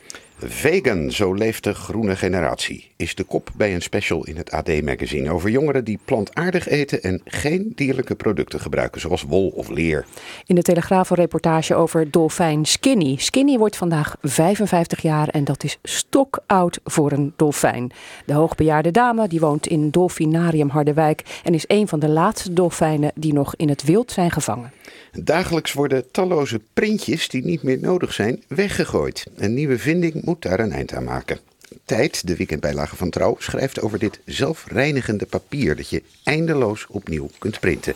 Vegan, 0.46 1.11
zo 1.11 1.33
leeft 1.33 1.64
de 1.64 1.74
groene 1.74 2.16
generatie, 2.16 2.90
is 2.96 3.14
de 3.14 3.24
kop 3.24 3.50
bij 3.57 3.74
een 3.74 3.83
special 3.83 4.24
in 4.24 4.37
het 4.37 4.50
AD-magazine 4.50 5.31
over 5.31 5.50
jongeren 5.50 5.85
die 5.85 5.98
plantaardig 6.05 6.68
eten 6.68 7.02
en 7.02 7.20
geen 7.24 7.72
dierlijke 7.74 8.14
producten 8.14 8.61
gebruiken, 8.61 9.00
zoals 9.00 9.22
wol 9.22 9.48
of 9.48 9.68
leer. 9.68 10.07
In 10.46 10.55
de 10.55 10.62
Telegraaf 10.62 11.11
een 11.11 11.16
reportage 11.16 11.74
over 11.74 12.11
dolfijn 12.11 12.64
Skinny. 12.64 13.16
Skinny 13.16 13.59
wordt 13.59 13.76
vandaag 13.76 14.16
55 14.22 15.02
jaar 15.02 15.28
en 15.28 15.44
dat 15.44 15.64
is 15.64 15.78
stokoud 15.83 16.81
voor 16.85 17.12
een 17.12 17.33
dolfijn. 17.37 17.92
De 18.26 18.33
hoogbejaarde 18.33 18.90
dame 18.90 19.28
die 19.28 19.40
woont 19.40 19.66
in 19.66 19.90
Dolfinarium 19.90 20.68
Harderwijk 20.68 21.40
en 21.44 21.55
is 21.55 21.64
een 21.66 21.88
van 21.88 21.98
de 21.98 22.09
laatste 22.09 22.52
dolfijnen 22.52 23.12
die 23.14 23.33
nog 23.33 23.55
in 23.57 23.68
het 23.68 23.83
wild 23.83 24.12
zijn 24.12 24.31
gevangen. 24.31 24.72
Dagelijks 25.18 25.72
worden 25.72 26.11
talloze 26.11 26.61
printjes 26.72 27.29
die 27.29 27.44
niet 27.44 27.62
meer 27.62 27.79
nodig 27.81 28.12
zijn 28.12 28.42
weggegooid. 28.48 29.27
Een 29.37 29.55
nieuwe 29.55 29.79
vinding 29.79 30.25
moet 30.25 30.42
daar 30.42 30.61
een 30.61 30.72
eind 30.72 30.94
aan 30.94 31.05
maken. 31.05 31.38
Tijd, 31.85 32.27
de 32.27 32.37
weekendbijlage 32.37 32.96
van 32.96 33.11
Trouw, 33.11 33.37
schrijft 33.38 33.81
over 33.81 33.98
dit 33.98 34.20
zelfreinigende 34.25 35.27
papier 35.27 35.77
dat 35.77 35.88
je 35.88 36.03
eindeloos 36.25 36.87
opnieuw 36.88 37.31
kunt 37.38 37.61
printen. 37.61 37.94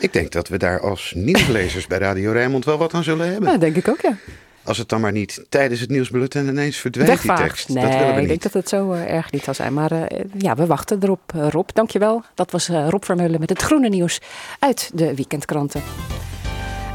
Ik 0.00 0.12
denk 0.12 0.32
dat 0.32 0.48
we 0.48 0.58
daar 0.58 0.80
als 0.80 1.12
nieuwslezers 1.16 1.86
bij 1.86 1.98
Radio 1.98 2.32
Rijnmond 2.32 2.64
wel 2.64 2.78
wat 2.78 2.94
aan 2.94 3.04
zullen 3.04 3.30
hebben. 3.30 3.50
Ja, 3.50 3.58
denk 3.58 3.76
ik 3.76 3.88
ook, 3.88 4.00
ja. 4.00 4.16
Als 4.62 4.78
het 4.78 4.88
dan 4.88 5.00
maar 5.00 5.12
niet 5.12 5.44
tijdens 5.48 5.80
het 5.80 5.90
nieuwsbulletin 5.90 6.48
ineens 6.48 6.76
verdwijnt, 6.76 7.22
die 7.22 7.34
tekst. 7.34 7.68
Nee, 7.68 7.84
dat 7.84 7.92
willen 7.92 8.06
we 8.06 8.12
niet. 8.12 8.22
ik 8.22 8.28
denk 8.28 8.42
dat 8.42 8.52
het 8.52 8.68
zo 8.68 8.92
uh, 8.92 9.10
erg 9.10 9.32
niet 9.32 9.44
zal 9.44 9.54
zijn. 9.54 9.72
Maar 9.72 9.92
uh, 9.92 10.02
ja, 10.38 10.54
we 10.54 10.66
wachten 10.66 10.98
erop. 11.02 11.32
Uh, 11.36 11.48
Rob, 11.48 11.68
dankjewel. 11.72 12.22
Dat 12.34 12.50
was 12.50 12.68
Rob 12.68 13.04
Vermeulen 13.04 13.40
met 13.40 13.48
het 13.48 13.62
groene 13.62 13.88
nieuws 13.88 14.20
uit 14.58 14.90
de 14.94 15.14
weekendkranten. 15.14 15.82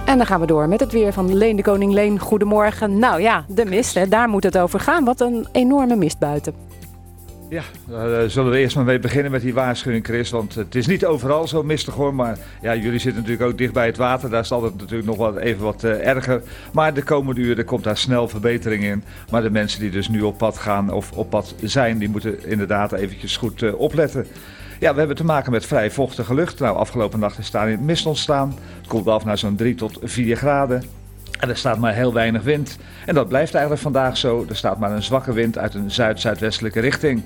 En 0.10 0.18
dan 0.18 0.26
gaan 0.26 0.40
we 0.40 0.46
door 0.46 0.68
met 0.68 0.80
het 0.80 0.92
weer 0.92 1.14
van 1.14 1.38
Leen 1.38 1.56
de 1.56 1.62
Koning. 1.62 1.94
Leen, 1.94 2.20
goedemorgen. 2.20 3.00
Nou 3.00 3.22
ja, 3.22 3.46
de 3.48 3.66
mist, 3.66 3.94
hè, 3.94 4.08
daar 4.08 4.30
moet 4.30 4.44
het 4.44 4.58
over 4.58 4.80
gaan. 4.80 5.06
Wat 5.06 5.22
een 5.22 5.48
enorme 5.52 5.96
mist 5.96 6.20
buiten. 6.20 6.54
Ja, 7.50 7.62
uh, 7.90 8.24
zullen 8.28 8.52
we 8.52 8.58
eerst 8.58 8.76
maar 8.76 8.86
mee 8.86 9.00
beginnen 9.00 9.32
met 9.32 9.42
die 9.42 9.54
waarschuwing, 9.54 10.06
Chris. 10.06 10.30
Want 10.30 10.56
het 10.56 10.76
is 10.76 10.88
niet 10.88 11.06
overal 11.06 11.48
zo 11.48 11.64
mistig 11.64 11.94
hoor. 11.94 12.14
Maar 12.14 12.38
ja, 12.62 12.76
jullie 12.76 13.00
zitten 13.00 13.22
natuurlijk 13.22 13.52
ook 13.52 13.58
dicht 13.58 13.74
bij 13.74 13.86
het 13.86 13.98
water. 13.98 14.30
Daar 14.30 14.46
zal 14.46 14.64
het 14.64 14.78
natuurlijk 14.78 15.08
nog 15.08 15.18
wel 15.18 15.40
even 15.40 15.64
wat 15.64 15.84
uh, 15.84 16.08
erger. 16.08 16.42
Maar 16.74 16.94
de 16.94 17.04
komende 17.04 17.42
uren 17.42 17.66
komt 17.66 17.84
daar 17.84 17.98
snel 17.98 18.28
verbetering 18.28 18.84
in. 18.84 19.04
Maar 19.32 19.42
de 19.42 19.50
mensen 19.50 19.80
die 19.80 19.92
dus 19.92 20.10
nu 20.10 20.22
op 20.22 20.38
pad 20.38 20.58
gaan 20.58 20.92
of 20.92 21.12
op 21.12 21.30
pad 21.30 21.56
zijn, 21.62 21.98
die 21.98 22.10
moeten 22.10 22.48
inderdaad 22.48 22.92
eventjes 22.92 23.38
goed 23.38 23.62
uh, 23.62 23.80
opletten. 23.80 24.26
Ja, 24.80 24.92
we 24.92 25.00
hebben 25.00 25.18
te 25.18 25.26
maken 25.26 25.52
met 25.52 25.66
vrij 25.66 25.92
vochtige 25.92 26.34
lucht. 26.34 26.60
Nou, 26.60 26.78
afgelopen 26.78 27.20
nacht 27.20 27.38
is 27.38 27.52
daar 27.52 27.70
in 27.70 27.86
mist 27.86 28.06
ontstaan. 28.06 28.56
Het 28.78 28.88
komt 28.88 29.08
af 29.08 29.26
naar 29.26 29.38
zo'n 29.38 29.56
3 29.56 29.76
tot 29.76 30.00
4 30.04 30.36
graden. 30.36 30.84
En 31.40 31.50
er 31.50 31.58
staat 31.58 31.78
maar 31.78 31.94
heel 31.94 32.14
weinig 32.14 32.44
wind. 32.44 32.78
En 33.06 33.16
dat 33.16 33.28
blijft 33.28 33.54
eigenlijk 33.54 33.84
vandaag 33.84 34.18
zo. 34.18 34.46
Er 34.50 34.56
staat 34.56 34.80
maar 34.80 34.92
een 34.92 35.04
zwakke 35.04 35.34
wind 35.34 35.58
uit 35.58 35.74
een 35.74 35.92
zuid-zuidwestelijke 35.92 36.80
richting. 36.80 37.24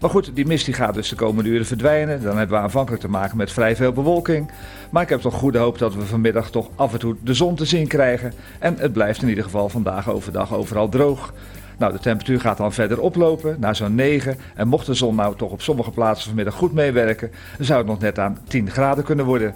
Maar 0.00 0.10
goed, 0.10 0.30
die 0.34 0.46
mist 0.46 0.64
die 0.64 0.74
gaat 0.74 0.94
dus 0.94 1.08
de 1.08 1.16
komende 1.16 1.50
uren 1.50 1.66
verdwijnen. 1.66 2.22
Dan 2.22 2.38
hebben 2.38 2.56
we 2.56 2.62
aanvankelijk 2.62 3.02
te 3.02 3.08
maken 3.08 3.36
met 3.36 3.52
vrij 3.52 3.76
veel 3.76 3.92
bewolking. 3.92 4.50
Maar 4.90 5.02
ik 5.02 5.08
heb 5.08 5.20
toch 5.20 5.34
goede 5.34 5.58
hoop 5.58 5.78
dat 5.78 5.94
we 5.94 6.06
vanmiddag 6.06 6.50
toch 6.50 6.68
af 6.74 6.92
en 6.92 6.98
toe 6.98 7.16
de 7.22 7.34
zon 7.34 7.54
te 7.54 7.64
zien 7.64 7.86
krijgen. 7.86 8.32
En 8.58 8.76
het 8.78 8.92
blijft 8.92 9.22
in 9.22 9.28
ieder 9.28 9.44
geval 9.44 9.68
vandaag 9.68 10.10
overdag 10.10 10.54
overal 10.54 10.88
droog. 10.88 11.32
Nou, 11.76 11.92
de 11.92 11.98
temperatuur 11.98 12.40
gaat 12.40 12.56
dan 12.56 12.72
verder 12.72 13.00
oplopen 13.00 13.56
naar 13.60 13.76
zo'n 13.76 13.94
9. 13.94 14.36
En 14.54 14.68
mocht 14.68 14.86
de 14.86 14.94
zon 14.94 15.14
nou 15.14 15.36
toch 15.36 15.50
op 15.50 15.62
sommige 15.62 15.90
plaatsen 15.90 16.26
vanmiddag 16.26 16.54
goed 16.54 16.72
meewerken, 16.72 17.30
dan 17.56 17.66
zou 17.66 17.78
het 17.78 17.88
nog 17.88 18.00
net 18.00 18.18
aan 18.18 18.38
10 18.48 18.70
graden 18.70 19.04
kunnen 19.04 19.24
worden. 19.24 19.54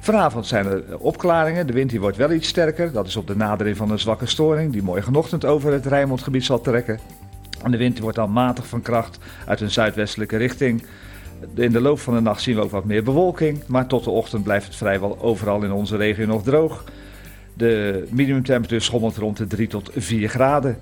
Vanavond 0.00 0.46
zijn 0.46 0.66
er 0.66 0.98
opklaringen. 0.98 1.66
De 1.66 1.72
wind 1.72 1.90
die 1.90 2.00
wordt 2.00 2.16
wel 2.16 2.32
iets 2.32 2.48
sterker. 2.48 2.92
Dat 2.92 3.06
is 3.06 3.16
op 3.16 3.26
de 3.26 3.36
nadering 3.36 3.76
van 3.76 3.90
een 3.90 3.98
zwakke 3.98 4.26
storing 4.26 4.72
die 4.72 4.82
morgenochtend 4.82 5.44
over 5.44 5.72
het 5.72 5.86
Rijnmondgebied 5.86 6.44
zal 6.44 6.60
trekken. 6.60 6.98
En 7.62 7.70
de 7.70 7.76
wind 7.76 7.98
wordt 7.98 8.16
dan 8.16 8.32
matig 8.32 8.66
van 8.66 8.82
kracht 8.82 9.18
uit 9.46 9.60
een 9.60 9.70
zuidwestelijke 9.70 10.36
richting. 10.36 10.84
In 11.54 11.72
de 11.72 11.80
loop 11.80 11.98
van 11.98 12.14
de 12.14 12.20
nacht 12.20 12.42
zien 12.42 12.54
we 12.54 12.62
ook 12.62 12.70
wat 12.70 12.84
meer 12.84 13.02
bewolking, 13.02 13.62
maar 13.66 13.86
tot 13.86 14.04
de 14.04 14.10
ochtend 14.10 14.42
blijft 14.42 14.66
het 14.66 14.76
vrijwel 14.76 15.18
overal 15.20 15.62
in 15.62 15.72
onze 15.72 15.96
regio 15.96 16.26
nog 16.26 16.42
droog. 16.42 16.84
De 17.54 18.06
minimumtemperatuur 18.10 18.80
schommelt 18.82 19.16
rond 19.16 19.36
de 19.36 19.46
3 19.46 19.66
tot 19.66 19.90
4 19.94 20.28
graden. 20.28 20.78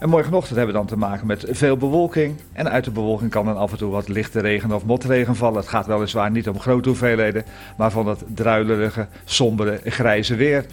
En 0.00 0.08
morgenochtend 0.08 0.56
hebben 0.56 0.74
we 0.74 0.80
dan 0.80 0.88
te 0.88 0.96
maken 0.96 1.26
met 1.26 1.44
veel 1.48 1.76
bewolking. 1.76 2.36
En 2.52 2.70
uit 2.70 2.84
de 2.84 2.90
bewolking 2.90 3.30
kan 3.30 3.44
dan 3.44 3.56
af 3.56 3.72
en 3.72 3.78
toe 3.78 3.90
wat 3.90 4.08
lichte 4.08 4.40
regen 4.40 4.72
of 4.72 4.84
motregen 4.84 5.36
vallen. 5.36 5.60
Het 5.60 5.68
gaat 5.68 5.86
weliswaar 5.86 6.30
niet 6.30 6.48
om 6.48 6.60
grote 6.60 6.88
hoeveelheden, 6.88 7.44
maar 7.76 7.90
van 7.90 8.04
dat 8.04 8.24
druilerige, 8.34 9.06
sombere, 9.24 9.80
grijze 9.84 10.34
weer. 10.34 10.64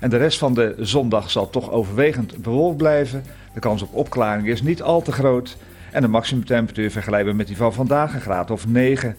En 0.00 0.10
de 0.10 0.16
rest 0.16 0.38
van 0.38 0.54
de 0.54 0.74
zondag 0.78 1.30
zal 1.30 1.50
toch 1.50 1.70
overwegend 1.70 2.36
bewolkt 2.36 2.76
blijven. 2.76 3.24
De 3.54 3.60
kans 3.60 3.82
op 3.82 3.94
opklaring 3.94 4.46
is 4.46 4.62
niet 4.62 4.82
al 4.82 5.02
te 5.02 5.12
groot. 5.12 5.56
En 5.92 6.02
de 6.02 6.08
maximumtemperatuur 6.08 6.90
vergelijken 6.90 7.30
we 7.30 7.36
met 7.36 7.46
die 7.46 7.56
van 7.56 7.72
vandaag, 7.72 8.14
een 8.14 8.20
graad 8.20 8.50
of 8.50 8.66
9. 8.66 9.16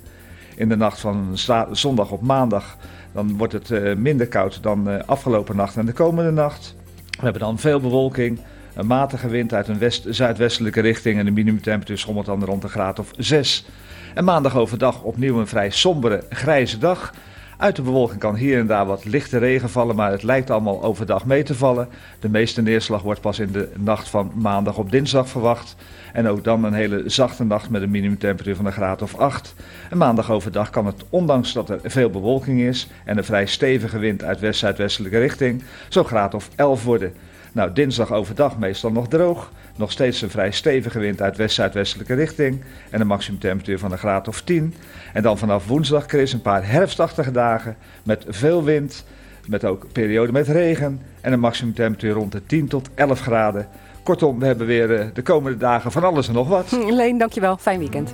In 0.55 0.69
de 0.69 0.77
nacht 0.77 0.99
van 0.99 1.37
zondag 1.71 2.11
op 2.11 2.21
maandag 2.21 2.77
dan 3.11 3.37
wordt 3.37 3.53
het 3.53 3.69
uh, 3.69 3.95
minder 3.95 4.27
koud 4.27 4.63
dan 4.63 4.89
uh, 4.89 4.99
afgelopen 5.05 5.55
nacht 5.55 5.75
en 5.77 5.85
de 5.85 5.93
komende 5.93 6.31
nacht. 6.31 6.75
We 7.09 7.23
hebben 7.23 7.41
dan 7.41 7.59
veel 7.59 7.79
bewolking, 7.79 8.39
een 8.77 8.87
matige 8.87 9.27
wind 9.27 9.53
uit 9.53 9.67
een 9.67 9.77
west-zuidwestelijke 9.77 10.81
richting 10.81 11.19
en 11.19 11.25
de 11.25 11.31
minimumtemperatuur 11.31 11.97
schommelt 11.97 12.25
dan 12.25 12.43
rond 12.43 12.63
een 12.63 12.69
graad 12.69 12.99
of 12.99 13.11
6. 13.17 13.65
En 14.13 14.23
maandag 14.23 14.55
overdag 14.55 15.01
opnieuw 15.01 15.39
een 15.39 15.47
vrij 15.47 15.69
sombere 15.69 16.23
grijze 16.29 16.77
dag. 16.77 17.13
Uit 17.57 17.75
de 17.75 17.81
bewolking 17.81 18.19
kan 18.19 18.35
hier 18.35 18.59
en 18.59 18.67
daar 18.67 18.85
wat 18.85 19.05
lichte 19.05 19.37
regen 19.37 19.69
vallen, 19.69 19.95
maar 19.95 20.11
het 20.11 20.23
lijkt 20.23 20.49
allemaal 20.49 20.83
overdag 20.83 21.25
mee 21.25 21.43
te 21.43 21.55
vallen. 21.55 21.87
De 22.19 22.29
meeste 22.29 22.61
neerslag 22.61 23.01
wordt 23.01 23.21
pas 23.21 23.39
in 23.39 23.51
de 23.51 23.69
nacht 23.77 24.09
van 24.09 24.31
maandag 24.35 24.77
op 24.77 24.91
dinsdag 24.91 25.29
verwacht. 25.29 25.75
En 26.13 26.27
ook 26.27 26.43
dan 26.43 26.63
een 26.63 26.73
hele 26.73 27.03
zachte 27.05 27.43
nacht 27.43 27.69
met 27.69 27.81
een 27.81 27.91
minimumtemperatuur 27.91 28.55
van 28.55 28.65
een 28.65 28.71
graad 28.71 29.01
of 29.01 29.15
8. 29.15 29.55
En 29.89 29.97
maandag 29.97 30.31
overdag 30.31 30.69
kan 30.69 30.85
het, 30.85 31.03
ondanks 31.09 31.53
dat 31.53 31.69
er 31.69 31.79
veel 31.83 32.09
bewolking 32.09 32.61
is 32.61 32.87
en 33.05 33.17
een 33.17 33.23
vrij 33.23 33.45
stevige 33.45 33.99
wind 33.99 34.23
uit 34.23 34.39
west-zuidwestelijke 34.39 35.19
richting, 35.19 35.63
zo'n 35.89 36.05
graad 36.05 36.33
of 36.33 36.49
11 36.55 36.83
worden. 36.83 37.13
Nou, 37.57 37.73
dinsdag 37.73 38.11
overdag 38.11 38.57
meestal 38.57 38.91
nog 38.91 39.07
droog. 39.07 39.51
Nog 39.75 39.91
steeds 39.91 40.21
een 40.21 40.29
vrij 40.29 40.51
stevige 40.51 40.99
wind 40.99 41.21
uit 41.21 41.37
west-zuidwestelijke 41.37 42.13
richting. 42.13 42.63
En 42.89 43.01
een 43.01 43.07
maximumtemperatuur 43.07 43.79
van 43.79 43.91
een 43.91 43.97
graad 43.97 44.27
of 44.27 44.41
10. 44.41 44.73
En 45.13 45.23
dan 45.23 45.37
vanaf 45.37 45.67
woensdag, 45.67 46.05
Chris, 46.05 46.33
een 46.33 46.41
paar 46.41 46.69
herfstachtige 46.69 47.31
dagen. 47.31 47.77
Met 48.03 48.25
veel 48.27 48.63
wind. 48.63 49.05
Met 49.47 49.65
ook 49.65 49.85
perioden 49.91 50.33
met 50.33 50.47
regen. 50.47 51.01
En 51.21 51.33
een 51.33 51.39
maximumtemperatuur 51.39 52.13
rond 52.13 52.31
de 52.31 52.45
10 52.45 52.67
tot 52.67 52.89
11 52.95 53.21
graden. 53.21 53.67
Kortom, 54.03 54.39
we 54.39 54.45
hebben 54.45 54.67
weer 54.67 55.09
de 55.13 55.21
komende 55.21 55.57
dagen 55.57 55.91
van 55.91 56.03
alles 56.03 56.27
en 56.27 56.33
nog 56.33 56.47
wat. 56.47 56.71
Leen, 56.89 57.17
dankjewel. 57.17 57.57
Fijn 57.57 57.79
weekend. 57.79 58.13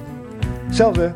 Hetzelfde. 0.65 1.13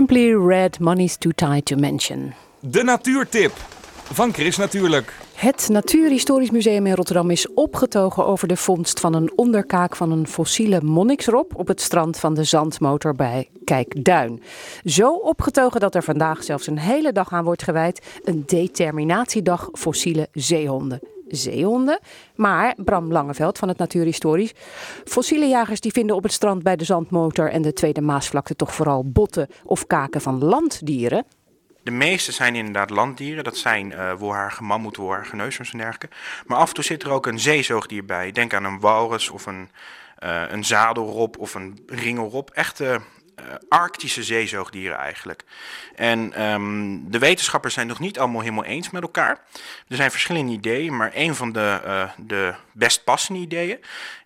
Simply 0.00 0.34
Red, 0.34 0.78
Money's 0.78 1.16
Too 1.16 1.32
Tight 1.34 1.64
to 1.64 1.76
Mention. 1.76 2.32
De 2.60 2.82
natuurtip 2.82 3.52
van 4.12 4.32
Chris 4.32 4.56
natuurlijk. 4.56 5.14
Het 5.34 5.68
Natuurhistorisch 5.68 6.50
Museum 6.50 6.86
in 6.86 6.94
Rotterdam 6.94 7.30
is 7.30 7.52
opgetogen 7.54 8.26
over 8.26 8.48
de 8.48 8.56
vondst 8.56 9.00
van 9.00 9.14
een 9.14 9.32
onderkaak 9.36 9.96
van 9.96 10.12
een 10.12 10.26
fossiele 10.26 10.80
monniksrop 10.82 11.54
op 11.54 11.68
het 11.68 11.80
strand 11.80 12.18
van 12.18 12.34
de 12.34 12.44
Zandmotor 12.44 13.14
bij 13.14 13.48
Kijkduin. 13.64 14.42
Zo 14.84 15.12
opgetogen 15.12 15.80
dat 15.80 15.94
er 15.94 16.02
vandaag 16.02 16.44
zelfs 16.44 16.66
een 16.66 16.78
hele 16.78 17.12
dag 17.12 17.32
aan 17.32 17.44
wordt 17.44 17.62
gewijd, 17.62 18.06
een 18.24 18.42
determinatiedag 18.46 19.68
fossiele 19.72 20.28
zeehonden 20.32 21.00
zeehonden. 21.30 21.98
Maar 22.34 22.74
Bram 22.76 23.12
Langeveld 23.12 23.58
van 23.58 23.68
het 23.68 23.78
Natuurhistorisch. 23.78 24.52
Fossiele 25.04 25.46
jagers 25.46 25.80
die 25.80 25.92
vinden 25.92 26.16
op 26.16 26.22
het 26.22 26.32
strand 26.32 26.62
bij 26.62 26.76
de 26.76 26.84
Zandmotor 26.84 27.50
en 27.50 27.62
de 27.62 27.72
Tweede 27.72 28.00
Maasvlakte 28.00 28.56
toch 28.56 28.74
vooral 28.74 29.10
botten 29.10 29.48
of 29.64 29.86
kaken 29.86 30.20
van 30.20 30.44
landdieren. 30.44 31.24
De 31.82 31.90
meeste 31.90 32.32
zijn 32.32 32.54
inderdaad 32.54 32.90
landdieren. 32.90 33.44
Dat 33.44 33.56
zijn 33.56 33.90
uh, 33.90 34.12
wolhaarige 34.12 34.62
mammoet, 34.62 34.96
wolhaarige 34.96 35.36
neushoorns 35.36 35.72
en 35.72 35.78
dergelijke. 35.78 36.16
Maar 36.46 36.58
af 36.58 36.68
en 36.68 36.74
toe 36.74 36.84
zit 36.84 37.02
er 37.02 37.10
ook 37.10 37.26
een 37.26 37.38
zeezoogdier 37.38 38.04
bij. 38.04 38.32
Denk 38.32 38.54
aan 38.54 38.64
een 38.64 38.80
walrus 38.80 39.30
of 39.30 39.46
een, 39.46 39.70
uh, 40.24 40.42
een 40.48 40.64
zadelrop 40.64 41.38
of 41.38 41.54
een 41.54 41.84
ringelrop. 41.86 42.50
Echte 42.50 42.84
uh, 42.84 42.96
arctische 43.68 44.22
zeezoogdieren 44.22 44.98
eigenlijk. 44.98 45.44
En 45.94 46.42
um, 46.42 47.10
de 47.10 47.18
wetenschappers 47.18 47.74
zijn 47.74 47.86
nog 47.86 47.98
niet 47.98 48.18
allemaal 48.18 48.40
helemaal 48.40 48.64
eens 48.64 48.90
met 48.90 49.02
elkaar. 49.02 49.40
Er 49.88 49.96
zijn 49.96 50.10
verschillende 50.10 50.52
ideeën, 50.52 50.96
maar 50.96 51.10
een 51.14 51.34
van 51.34 51.52
de, 51.52 51.80
uh, 51.84 52.10
de 52.16 52.54
best 52.72 53.04
passende 53.04 53.40
ideeën 53.40 53.78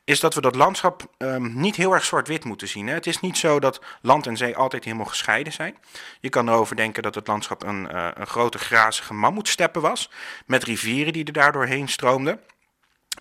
is 0.04 0.20
dat 0.20 0.34
we 0.34 0.40
dat 0.40 0.54
landschap 0.54 1.06
um, 1.18 1.60
niet 1.60 1.76
heel 1.76 1.92
erg 1.92 2.04
zwart-wit 2.04 2.44
moeten 2.44 2.68
zien. 2.68 2.86
Hè. 2.86 2.94
Het 2.94 3.06
is 3.06 3.20
niet 3.20 3.38
zo 3.38 3.60
dat 3.60 3.80
land 4.02 4.26
en 4.26 4.36
zee 4.36 4.56
altijd 4.56 4.84
helemaal 4.84 5.06
gescheiden 5.06 5.52
zijn. 5.52 5.76
Je 6.20 6.28
kan 6.28 6.48
erover 6.48 6.76
denken 6.76 7.02
dat 7.02 7.14
het 7.14 7.26
landschap 7.26 7.62
een, 7.62 7.88
uh, 7.92 8.08
een 8.14 8.26
grote 8.26 8.58
grazige 8.58 9.14
mammoetsteppen 9.14 9.82
was, 9.82 10.10
met 10.46 10.64
rivieren 10.64 11.12
die 11.12 11.24
er 11.24 11.32
daardoor 11.32 11.66
heen 11.66 11.88
stroomden. 11.88 12.40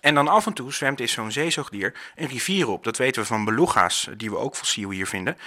En 0.04 0.14
dan 0.14 0.28
af 0.28 0.46
en 0.46 0.52
toe 0.52 0.72
zwemt 0.72 1.00
is 1.00 1.12
zo'n 1.12 1.32
zeezoogdier 1.32 1.94
een 2.14 2.28
rivier 2.28 2.68
op. 2.68 2.84
Dat 2.84 2.96
weten 2.96 3.22
we 3.22 3.28
van 3.28 3.44
beluga's, 3.44 4.08
die 4.16 4.30
we 4.30 4.36
ook 4.36 4.56
fossiel 4.56 4.90
hier 4.90 5.06
vinden. 5.06 5.38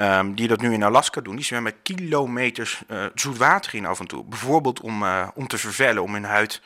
Um, 0.00 0.34
die 0.34 0.48
dat 0.48 0.60
nu 0.60 0.72
in 0.72 0.82
Alaska 0.82 1.20
doen. 1.20 1.36
Die 1.36 1.44
zwemmen 1.44 1.82
kilometers 1.82 2.82
uh, 2.88 3.04
zoet 3.14 3.36
water 3.36 3.74
in 3.74 3.86
af 3.86 4.00
en 4.00 4.06
toe. 4.06 4.24
Bijvoorbeeld 4.24 4.80
om, 4.80 5.02
uh, 5.02 5.28
om 5.34 5.46
te 5.46 5.58
vervellen, 5.58 6.02
om 6.02 6.12
hun 6.12 6.24
huid 6.24 6.62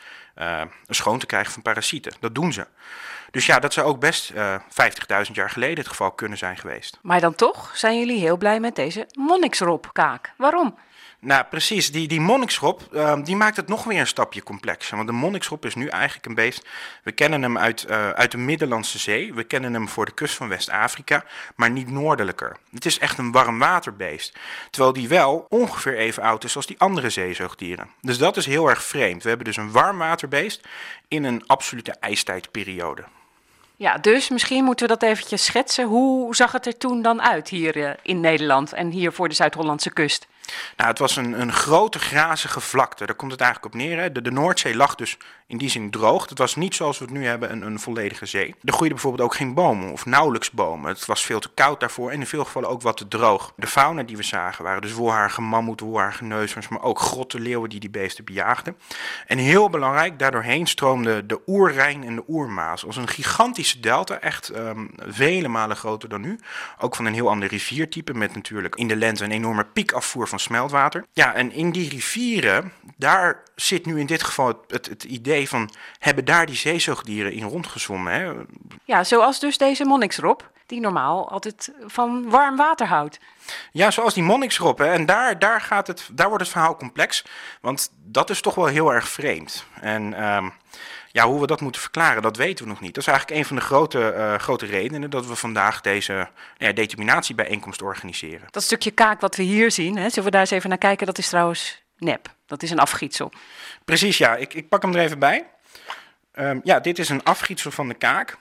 schoon 0.88 1.18
te 1.18 1.26
krijgen 1.26 1.52
van 1.52 1.62
parasieten. 1.62 2.12
Dat 2.20 2.34
doen 2.34 2.52
ze. 2.52 2.66
Dus 3.30 3.46
ja, 3.46 3.58
dat 3.58 3.72
zou 3.72 3.86
ook 3.86 4.00
best 4.00 4.32
50.000 4.32 4.38
jaar 5.32 5.50
geleden 5.50 5.78
het 5.78 5.88
geval 5.88 6.10
kunnen 6.10 6.38
zijn 6.38 6.56
geweest. 6.56 6.98
Maar 7.02 7.20
dan 7.20 7.34
toch 7.34 7.70
zijn 7.74 7.98
jullie 7.98 8.18
heel 8.18 8.36
blij 8.36 8.60
met 8.60 8.76
deze 8.76 9.06
monniksropkaak. 9.14 10.32
Waarom? 10.36 10.78
Nou, 11.26 11.44
precies. 11.44 11.92
Die, 11.92 12.08
die 12.08 12.20
monnikschop, 12.20 12.88
uh, 12.92 13.16
die 13.22 13.36
maakt 13.36 13.56
het 13.56 13.68
nog 13.68 13.84
weer 13.84 14.00
een 14.00 14.06
stapje 14.06 14.42
complexer. 14.42 14.96
Want 14.96 15.08
de 15.08 15.14
monnikschop 15.14 15.64
is 15.64 15.74
nu 15.74 15.86
eigenlijk 15.86 16.26
een 16.26 16.34
beest... 16.34 16.66
We 17.02 17.12
kennen 17.12 17.42
hem 17.42 17.58
uit, 17.58 17.86
uh, 17.90 18.10
uit 18.10 18.30
de 18.30 18.38
Middellandse 18.38 18.98
Zee. 18.98 19.34
We 19.34 19.44
kennen 19.44 19.74
hem 19.74 19.88
voor 19.88 20.04
de 20.04 20.12
kust 20.12 20.34
van 20.34 20.48
West-Afrika, 20.48 21.24
maar 21.56 21.70
niet 21.70 21.90
noordelijker. 21.90 22.56
Het 22.70 22.86
is 22.86 22.98
echt 22.98 23.18
een 23.18 23.32
warmwaterbeest. 23.32 24.38
Terwijl 24.70 24.92
die 24.92 25.08
wel 25.08 25.46
ongeveer 25.48 25.96
even 25.96 26.22
oud 26.22 26.44
is 26.44 26.56
als 26.56 26.66
die 26.66 26.78
andere 26.78 27.10
zeezoogdieren. 27.10 27.90
Dus 28.00 28.18
dat 28.18 28.36
is 28.36 28.46
heel 28.46 28.68
erg 28.68 28.82
vreemd. 28.82 29.22
We 29.22 29.28
hebben 29.28 29.46
dus 29.46 29.56
een 29.56 29.72
warmwaterbeest 29.72 30.60
in 31.08 31.24
een 31.24 31.46
absolute 31.46 31.92
ijstijdperiode. 32.00 33.04
Ja, 33.76 33.98
dus 33.98 34.28
misschien 34.28 34.64
moeten 34.64 34.86
we 34.86 34.96
dat 34.98 35.10
eventjes 35.10 35.44
schetsen. 35.44 35.86
Hoe 35.86 36.36
zag 36.36 36.52
het 36.52 36.66
er 36.66 36.78
toen 36.78 37.02
dan 37.02 37.22
uit 37.22 37.48
hier 37.48 37.76
uh, 37.76 37.90
in 38.02 38.20
Nederland 38.20 38.72
en 38.72 38.90
hier 38.90 39.12
voor 39.12 39.28
de 39.28 39.34
Zuid-Hollandse 39.34 39.92
kust? 39.92 40.26
Nou, 40.76 40.90
het 40.90 40.98
was 40.98 41.16
een, 41.16 41.40
een 41.40 41.52
grote 41.52 41.98
grazige 41.98 42.60
vlakte. 42.60 43.06
Daar 43.06 43.16
komt 43.16 43.32
het 43.32 43.40
eigenlijk 43.40 43.74
op 43.74 43.80
neer. 43.80 43.98
Hè. 43.98 44.12
De, 44.12 44.30
Noordzee 44.30 44.76
lag 44.76 44.94
dus 44.94 45.16
in 45.46 45.58
die 45.58 45.68
zin 45.68 45.90
droog. 45.90 46.28
Het 46.28 46.38
was 46.38 46.56
niet 46.56 46.74
zoals 46.74 46.98
we 46.98 47.04
het 47.04 47.14
nu 47.14 47.26
hebben, 47.26 47.52
een, 47.52 47.62
een 47.62 47.80
volledige 47.80 48.26
zee. 48.26 48.48
Er 48.48 48.72
groeiden 48.72 48.98
bijvoorbeeld 48.98 49.28
ook 49.28 49.34
geen 49.34 49.54
bomen 49.54 49.92
of 49.92 50.06
nauwelijks 50.06 50.50
bomen. 50.50 50.88
Het 50.88 51.06
was 51.06 51.24
veel 51.24 51.40
te 51.40 51.50
koud 51.54 51.80
daarvoor 51.80 52.10
en 52.10 52.20
in 52.20 52.26
veel 52.26 52.44
gevallen 52.44 52.68
ook 52.68 52.82
wat 52.82 52.96
te 52.96 53.08
droog. 53.08 53.52
De 53.56 53.66
fauna 53.66 54.02
die 54.02 54.16
we 54.16 54.22
zagen 54.22 54.64
waren 54.64 54.82
dus 54.82 54.92
wolhaarige 54.92 55.40
mammoeten, 55.40 55.86
wolhaarige 55.86 56.24
neushoorns, 56.24 56.68
maar 56.68 56.82
ook 56.82 56.98
grotte 56.98 57.40
leeuwen 57.40 57.70
die 57.70 57.80
die 57.80 57.90
beesten 57.90 58.24
bejaagden. 58.24 58.76
En 59.26 59.38
heel 59.38 59.70
belangrijk, 59.70 60.18
daardoorheen 60.18 60.66
stroomde 60.66 61.26
de 61.26 61.40
Oerrijn 61.46 62.04
en 62.04 62.14
de 62.14 62.24
Oermaas 62.28 62.86
als 62.86 62.96
een 62.96 63.08
gigantische 63.08 63.80
delta, 63.80 64.20
echt 64.20 64.56
um, 64.56 64.90
vele 64.96 65.48
malen 65.48 65.76
groter 65.76 66.08
dan 66.08 66.20
nu. 66.20 66.40
Ook 66.78 66.96
van 66.96 67.04
een 67.04 67.14
heel 67.14 67.28
ander 67.28 67.48
riviertype 67.48 68.14
met 68.14 68.34
natuurlijk 68.34 68.74
in 68.74 68.88
de 68.88 68.96
lente 68.96 69.24
een 69.24 69.30
enorme 69.30 69.64
piekafvoer 69.64 70.28
van 70.28 70.35
smeltwater. 70.40 71.06
Ja, 71.12 71.34
en 71.34 71.52
in 71.52 71.70
die 71.70 71.88
rivieren, 71.88 72.72
daar 72.96 73.42
zit 73.54 73.86
nu 73.86 74.00
in 74.00 74.06
dit 74.06 74.22
geval 74.22 74.46
het, 74.46 74.58
het, 74.68 74.86
het 74.86 75.04
idee 75.04 75.48
van, 75.48 75.70
hebben 75.98 76.24
daar 76.24 76.46
die 76.46 76.56
zeezoogdieren 76.56 77.32
in 77.32 77.44
rondgezwommen? 77.44 78.12
Hè? 78.12 78.32
Ja, 78.84 79.04
zoals 79.04 79.40
dus 79.40 79.58
deze 79.58 79.84
monniksrop, 79.84 80.50
die 80.66 80.80
normaal 80.80 81.30
altijd 81.30 81.72
van 81.86 82.30
warm 82.30 82.56
water 82.56 82.86
houdt. 82.86 83.18
Ja, 83.72 83.90
zoals 83.90 84.14
die 84.14 84.22
monniksrop. 84.22 84.78
Hè. 84.78 84.86
En 84.86 85.06
daar, 85.06 85.38
daar, 85.38 85.60
gaat 85.60 85.86
het, 85.86 86.08
daar 86.12 86.28
wordt 86.28 86.42
het 86.42 86.52
verhaal 86.52 86.76
complex, 86.76 87.24
want 87.60 87.92
dat 88.04 88.30
is 88.30 88.40
toch 88.40 88.54
wel 88.54 88.66
heel 88.66 88.92
erg 88.92 89.08
vreemd. 89.08 89.64
En 89.80 90.26
um, 90.26 90.52
ja, 91.16 91.26
hoe 91.26 91.40
we 91.40 91.46
dat 91.46 91.60
moeten 91.60 91.80
verklaren, 91.80 92.22
dat 92.22 92.36
weten 92.36 92.64
we 92.64 92.70
nog 92.70 92.80
niet. 92.80 92.94
Dat 92.94 93.02
is 93.02 93.08
eigenlijk 93.08 93.38
een 93.40 93.46
van 93.46 93.56
de 93.56 93.62
grote, 93.62 94.14
uh, 94.16 94.34
grote 94.34 94.66
redenen 94.66 95.10
dat 95.10 95.26
we 95.26 95.34
vandaag 95.34 95.80
deze 95.80 96.28
ja, 96.56 96.72
determinatiebijeenkomst 96.72 97.82
organiseren. 97.82 98.48
Dat 98.50 98.62
stukje 98.62 98.90
kaak 98.90 99.20
wat 99.20 99.36
we 99.36 99.42
hier 99.42 99.70
zien, 99.70 99.96
hè, 99.96 100.08
zullen 100.08 100.24
we 100.24 100.30
daar 100.30 100.40
eens 100.40 100.50
even 100.50 100.68
naar 100.68 100.78
kijken, 100.78 101.06
dat 101.06 101.18
is 101.18 101.28
trouwens 101.28 101.82
nep. 101.98 102.34
Dat 102.46 102.62
is 102.62 102.70
een 102.70 102.78
afgietsel. 102.78 103.32
Precies, 103.84 104.18
ja. 104.18 104.36
Ik, 104.36 104.54
ik 104.54 104.68
pak 104.68 104.82
hem 104.82 104.94
er 104.94 105.00
even 105.00 105.18
bij. 105.18 105.46
Um, 106.34 106.60
ja, 106.64 106.80
dit 106.80 106.98
is 106.98 107.08
een 107.08 107.24
afgietsel 107.24 107.70
van 107.70 107.88
de 107.88 107.94
kaak. 107.94 108.36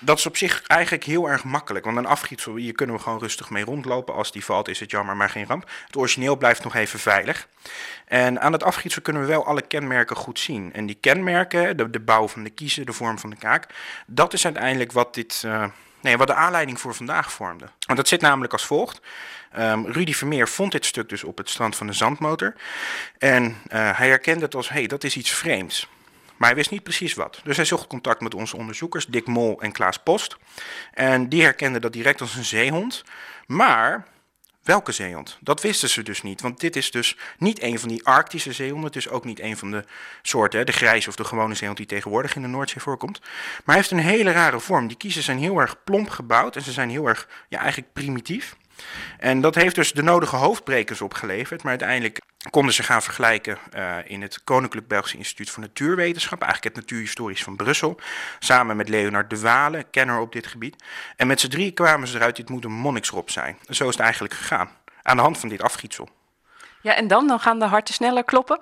Dat 0.00 0.18
is 0.18 0.26
op 0.26 0.36
zich 0.36 0.62
eigenlijk 0.62 1.04
heel 1.04 1.28
erg 1.28 1.44
makkelijk. 1.44 1.84
Want 1.84 1.96
een 1.96 2.06
afgietsel, 2.06 2.54
hier 2.54 2.72
kunnen 2.72 2.96
we 2.96 3.02
gewoon 3.02 3.18
rustig 3.18 3.50
mee 3.50 3.64
rondlopen. 3.64 4.14
Als 4.14 4.32
die 4.32 4.44
valt 4.44 4.68
is 4.68 4.80
het 4.80 4.90
jammer, 4.90 5.16
maar 5.16 5.30
geen 5.30 5.46
ramp. 5.46 5.70
Het 5.86 5.96
origineel 5.96 6.36
blijft 6.36 6.64
nog 6.64 6.74
even 6.74 6.98
veilig. 6.98 7.48
En 8.04 8.40
aan 8.40 8.52
het 8.52 8.62
afgietsel 8.62 9.02
kunnen 9.02 9.22
we 9.22 9.28
wel 9.28 9.46
alle 9.46 9.62
kenmerken 9.62 10.16
goed 10.16 10.38
zien. 10.38 10.72
En 10.72 10.86
die 10.86 10.98
kenmerken, 11.00 11.76
de, 11.92 12.00
bouw 12.00 12.28
van 12.28 12.42
de 12.42 12.50
kiezen, 12.50 12.86
de 12.86 12.92
vorm 12.92 13.18
van 13.18 13.30
de 13.30 13.36
kaak... 13.36 13.66
dat 14.06 14.32
is 14.32 14.44
uiteindelijk 14.44 14.92
wat, 14.92 15.14
dit, 15.14 15.42
uh, 15.46 15.64
nee, 16.00 16.16
wat 16.16 16.26
de 16.26 16.34
aanleiding 16.34 16.80
voor 16.80 16.94
vandaag 16.94 17.32
vormde. 17.32 17.66
Want 17.86 17.98
dat 17.98 18.08
zit 18.08 18.20
namelijk 18.20 18.52
als 18.52 18.66
volgt. 18.66 19.00
Um, 19.58 19.86
Rudy 19.86 20.12
Vermeer 20.12 20.48
vond 20.48 20.72
dit 20.72 20.84
stuk 20.84 21.08
dus 21.08 21.24
op 21.24 21.38
het 21.38 21.50
strand 21.50 21.76
van 21.76 21.86
de 21.86 21.92
zandmotor. 21.92 22.54
En 23.18 23.44
uh, 23.44 23.54
hij 23.98 24.08
herkende 24.08 24.44
het 24.44 24.54
als, 24.54 24.68
hé, 24.68 24.74
hey, 24.74 24.86
dat 24.86 25.04
is 25.04 25.16
iets 25.16 25.30
vreemds. 25.30 25.88
Maar 26.42 26.50
hij 26.50 26.60
wist 26.60 26.72
niet 26.72 26.82
precies 26.82 27.14
wat. 27.14 27.40
Dus 27.44 27.56
hij 27.56 27.64
zocht 27.64 27.86
contact 27.86 28.20
met 28.20 28.34
onze 28.34 28.56
onderzoekers, 28.56 29.06
Dick 29.06 29.26
Mol 29.26 29.60
en 29.60 29.72
Klaas 29.72 29.98
Post. 29.98 30.36
En 30.92 31.28
die 31.28 31.42
herkenden 31.42 31.80
dat 31.80 31.92
direct 31.92 32.20
als 32.20 32.34
een 32.34 32.44
zeehond. 32.44 33.04
Maar 33.46 34.06
welke 34.62 34.92
zeehond? 34.92 35.38
Dat 35.40 35.62
wisten 35.62 35.88
ze 35.88 36.02
dus 36.02 36.22
niet. 36.22 36.40
Want 36.40 36.60
dit 36.60 36.76
is 36.76 36.90
dus 36.90 37.16
niet 37.38 37.62
een 37.62 37.78
van 37.78 37.88
die 37.88 38.06
Arctische 38.06 38.52
zeehonden. 38.52 38.86
Het 38.86 38.96
is 38.96 39.08
ook 39.08 39.24
niet 39.24 39.40
een 39.40 39.56
van 39.56 39.70
de 39.70 39.84
soorten, 40.22 40.66
de 40.66 40.72
grijze 40.72 41.08
of 41.08 41.16
de 41.16 41.24
gewone 41.24 41.54
zeehond 41.54 41.76
die 41.76 41.86
tegenwoordig 41.86 42.36
in 42.36 42.42
de 42.42 42.48
Noordzee 42.48 42.82
voorkomt. 42.82 43.20
Maar 43.20 43.62
hij 43.64 43.76
heeft 43.76 43.90
een 43.90 43.98
hele 43.98 44.32
rare 44.32 44.60
vorm. 44.60 44.86
Die 44.86 44.96
kiezen 44.96 45.22
zijn 45.22 45.38
heel 45.38 45.58
erg 45.58 45.84
plomp 45.84 46.08
gebouwd 46.08 46.56
en 46.56 46.62
ze 46.62 46.72
zijn 46.72 46.90
heel 46.90 47.06
erg, 47.06 47.28
ja, 47.48 47.58
eigenlijk 47.58 47.92
primitief. 47.92 48.56
En 49.18 49.40
dat 49.40 49.54
heeft 49.54 49.74
dus 49.74 49.92
de 49.92 50.02
nodige 50.02 50.36
hoofdbrekers 50.36 51.00
opgeleverd. 51.00 51.62
Maar 51.62 51.70
uiteindelijk 51.70 52.20
konden 52.50 52.74
ze 52.74 52.82
gaan 52.82 53.02
vergelijken 53.02 53.58
uh, 53.76 53.96
in 54.04 54.22
het 54.22 54.44
Koninklijk 54.44 54.88
Belgische 54.88 55.16
Instituut 55.16 55.50
voor 55.50 55.62
Natuurwetenschap, 55.62 56.42
eigenlijk 56.42 56.76
het 56.76 56.84
Natuurhistorisch 56.84 57.42
van 57.42 57.56
Brussel, 57.56 58.00
samen 58.38 58.76
met 58.76 58.88
Leonard 58.88 59.30
de 59.30 59.40
Wale, 59.40 59.84
kenner 59.90 60.18
op 60.18 60.32
dit 60.32 60.46
gebied. 60.46 60.76
En 61.16 61.26
met 61.26 61.40
z'n 61.40 61.48
drie 61.48 61.72
kwamen 61.72 62.08
ze 62.08 62.16
eruit, 62.16 62.36
dit 62.36 62.48
moet 62.48 62.64
een 62.64 62.72
monniksrop 62.72 63.30
zijn. 63.30 63.58
Zo 63.68 63.84
is 63.88 63.94
het 63.94 64.02
eigenlijk 64.02 64.34
gegaan, 64.34 64.70
aan 65.02 65.16
de 65.16 65.22
hand 65.22 65.38
van 65.38 65.48
dit 65.48 65.62
afgietsel. 65.62 66.08
Ja, 66.82 66.94
en 66.94 67.06
dan? 67.08 67.26
Dan 67.26 67.40
gaan 67.40 67.58
de 67.58 67.64
harten 67.64 67.94
sneller 67.94 68.24
kloppen? 68.24 68.60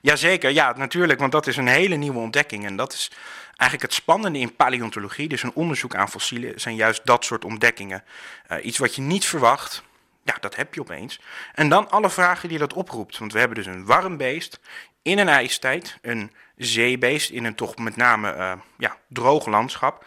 Jazeker, 0.00 0.50
ja, 0.50 0.72
natuurlijk, 0.76 1.20
want 1.20 1.32
dat 1.32 1.46
is 1.46 1.56
een 1.56 1.66
hele 1.66 1.94
nieuwe 1.94 2.18
ontdekking. 2.18 2.64
En 2.66 2.76
dat 2.76 2.92
is 2.92 3.10
eigenlijk 3.56 3.82
het 3.82 4.00
spannende 4.00 4.38
in 4.38 4.56
paleontologie, 4.56 5.28
dus 5.28 5.42
een 5.42 5.54
onderzoek 5.54 5.94
aan 5.94 6.08
fossielen, 6.08 6.60
zijn 6.60 6.74
juist 6.74 7.06
dat 7.06 7.24
soort 7.24 7.44
ontdekkingen. 7.44 8.04
Uh, 8.52 8.64
iets 8.64 8.78
wat 8.78 8.94
je 8.94 9.02
niet 9.02 9.24
verwacht, 9.24 9.82
ja, 10.22 10.36
dat 10.40 10.56
heb 10.56 10.74
je 10.74 10.80
opeens. 10.80 11.20
En 11.54 11.68
dan 11.68 11.90
alle 11.90 12.10
vragen 12.10 12.48
die 12.48 12.58
dat 12.58 12.72
oproept. 12.72 13.18
Want 13.18 13.32
we 13.32 13.38
hebben 13.38 13.56
dus 13.56 13.66
een 13.66 13.84
warm 13.84 14.16
beest 14.16 14.60
in 15.02 15.18
een 15.18 15.28
ijstijd, 15.28 15.98
een 16.02 16.32
zeebeest 16.56 17.30
in 17.30 17.44
een 17.44 17.54
toch 17.54 17.76
met 17.76 17.96
name 17.96 18.34
uh, 18.34 18.52
ja, 18.78 18.96
droog 19.08 19.46
landschap. 19.46 20.04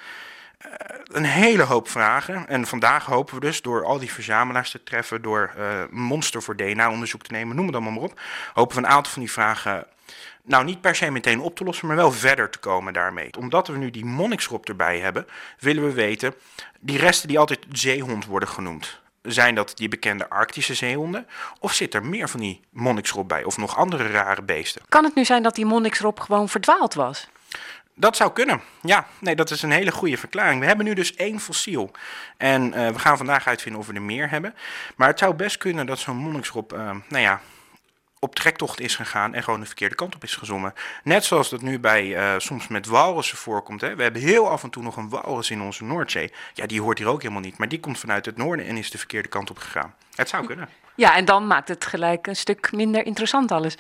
Uh, 0.65 0.71
een 1.03 1.25
hele 1.25 1.63
hoop 1.63 1.89
vragen. 1.89 2.47
En 2.47 2.65
vandaag 2.67 3.05
hopen 3.05 3.35
we 3.35 3.39
dus 3.39 3.61
door 3.61 3.85
al 3.85 3.99
die 3.99 4.11
verzamelaars 4.11 4.71
te 4.71 4.83
treffen, 4.83 5.21
door 5.21 5.53
uh, 5.57 5.83
monster 5.89 6.43
voor 6.43 6.55
DNA-onderzoek 6.55 7.23
te 7.23 7.31
nemen, 7.31 7.55
noem 7.55 7.65
het 7.65 7.75
allemaal 7.75 7.93
maar 7.93 8.03
op, 8.03 8.19
hopen 8.53 8.75
we 8.75 8.83
een 8.83 8.89
aantal 8.89 9.11
van 9.11 9.21
die 9.21 9.31
vragen 9.31 9.87
nou 10.43 10.63
niet 10.63 10.81
per 10.81 10.95
se 10.95 11.11
meteen 11.11 11.39
op 11.39 11.55
te 11.55 11.63
lossen, 11.63 11.87
maar 11.87 11.95
wel 11.95 12.11
verder 12.11 12.49
te 12.49 12.59
komen 12.59 12.93
daarmee. 12.93 13.29
Omdat 13.39 13.67
we 13.67 13.77
nu 13.77 13.91
die 13.91 14.05
monniksrop 14.05 14.67
erbij 14.67 14.99
hebben, 14.99 15.27
willen 15.59 15.83
we 15.83 15.91
weten, 15.91 16.33
die 16.79 16.97
resten 16.97 17.27
die 17.27 17.39
altijd 17.39 17.65
zeehond 17.71 18.25
worden 18.25 18.49
genoemd, 18.49 19.01
zijn 19.21 19.55
dat 19.55 19.71
die 19.75 19.87
bekende 19.87 20.29
Arctische 20.29 20.73
zeehonden? 20.73 21.27
Of 21.59 21.73
zit 21.73 21.93
er 21.93 22.05
meer 22.05 22.29
van 22.29 22.39
die 22.39 22.61
monniksrop 22.69 23.27
bij? 23.27 23.43
Of 23.43 23.57
nog 23.57 23.77
andere 23.77 24.07
rare 24.07 24.41
beesten? 24.41 24.81
Kan 24.89 25.03
het 25.03 25.15
nu 25.15 25.25
zijn 25.25 25.43
dat 25.43 25.55
die 25.55 25.65
monniksrop 25.65 26.19
gewoon 26.19 26.49
verdwaald 26.49 26.93
was? 26.93 27.27
Dat 27.95 28.15
zou 28.15 28.31
kunnen. 28.31 28.61
Ja, 28.81 29.07
nee, 29.19 29.35
dat 29.35 29.49
is 29.49 29.61
een 29.61 29.71
hele 29.71 29.91
goede 29.91 30.17
verklaring. 30.17 30.59
We 30.59 30.65
hebben 30.65 30.85
nu 30.85 30.93
dus 30.93 31.15
één 31.15 31.39
fossiel. 31.39 31.91
En 32.37 32.67
uh, 32.67 32.87
we 32.87 32.99
gaan 32.99 33.17
vandaag 33.17 33.47
uitvinden 33.47 33.81
of 33.81 33.87
we 33.87 33.93
er 33.93 34.01
meer 34.01 34.29
hebben. 34.29 34.55
Maar 34.95 35.07
het 35.07 35.19
zou 35.19 35.33
best 35.33 35.57
kunnen 35.57 35.85
dat 35.85 35.99
zo'n 35.99 36.17
monniksrop, 36.17 36.73
uh, 36.73 36.79
nou 37.07 37.23
ja, 37.23 37.41
op 38.19 38.35
trektocht 38.35 38.79
is 38.79 38.95
gegaan 38.95 39.33
en 39.33 39.43
gewoon 39.43 39.59
de 39.59 39.65
verkeerde 39.65 39.95
kant 39.95 40.15
op 40.15 40.23
is 40.23 40.35
gezommen. 40.35 40.73
Net 41.03 41.23
zoals 41.23 41.49
dat 41.49 41.61
nu 41.61 41.79
bij 41.79 42.05
uh, 42.05 42.39
soms 42.39 42.67
met 42.67 42.85
walrussen 42.85 43.37
voorkomt. 43.37 43.81
Hè. 43.81 43.95
We 43.95 44.03
hebben 44.03 44.21
heel 44.21 44.49
af 44.49 44.63
en 44.63 44.69
toe 44.69 44.83
nog 44.83 44.97
een 44.97 45.09
walrus 45.09 45.49
in 45.49 45.61
onze 45.61 45.83
Noordzee. 45.83 46.33
Ja, 46.53 46.65
die 46.65 46.81
hoort 46.81 46.97
hier 46.97 47.07
ook 47.07 47.21
helemaal 47.21 47.41
niet. 47.41 47.57
Maar 47.57 47.69
die 47.69 47.79
komt 47.79 47.99
vanuit 47.99 48.25
het 48.25 48.37
noorden 48.37 48.65
en 48.65 48.77
is 48.77 48.91
de 48.91 48.97
verkeerde 48.97 49.29
kant 49.29 49.49
op 49.49 49.57
gegaan. 49.57 49.95
Het 50.15 50.29
zou 50.29 50.45
kunnen. 50.45 50.69
Ja, 50.95 51.15
en 51.15 51.25
dan 51.25 51.47
maakt 51.47 51.67
het 51.67 51.85
gelijk 51.85 52.27
een 52.27 52.35
stuk 52.35 52.71
minder 52.71 53.05
interessant 53.05 53.51
alles. 53.51 53.77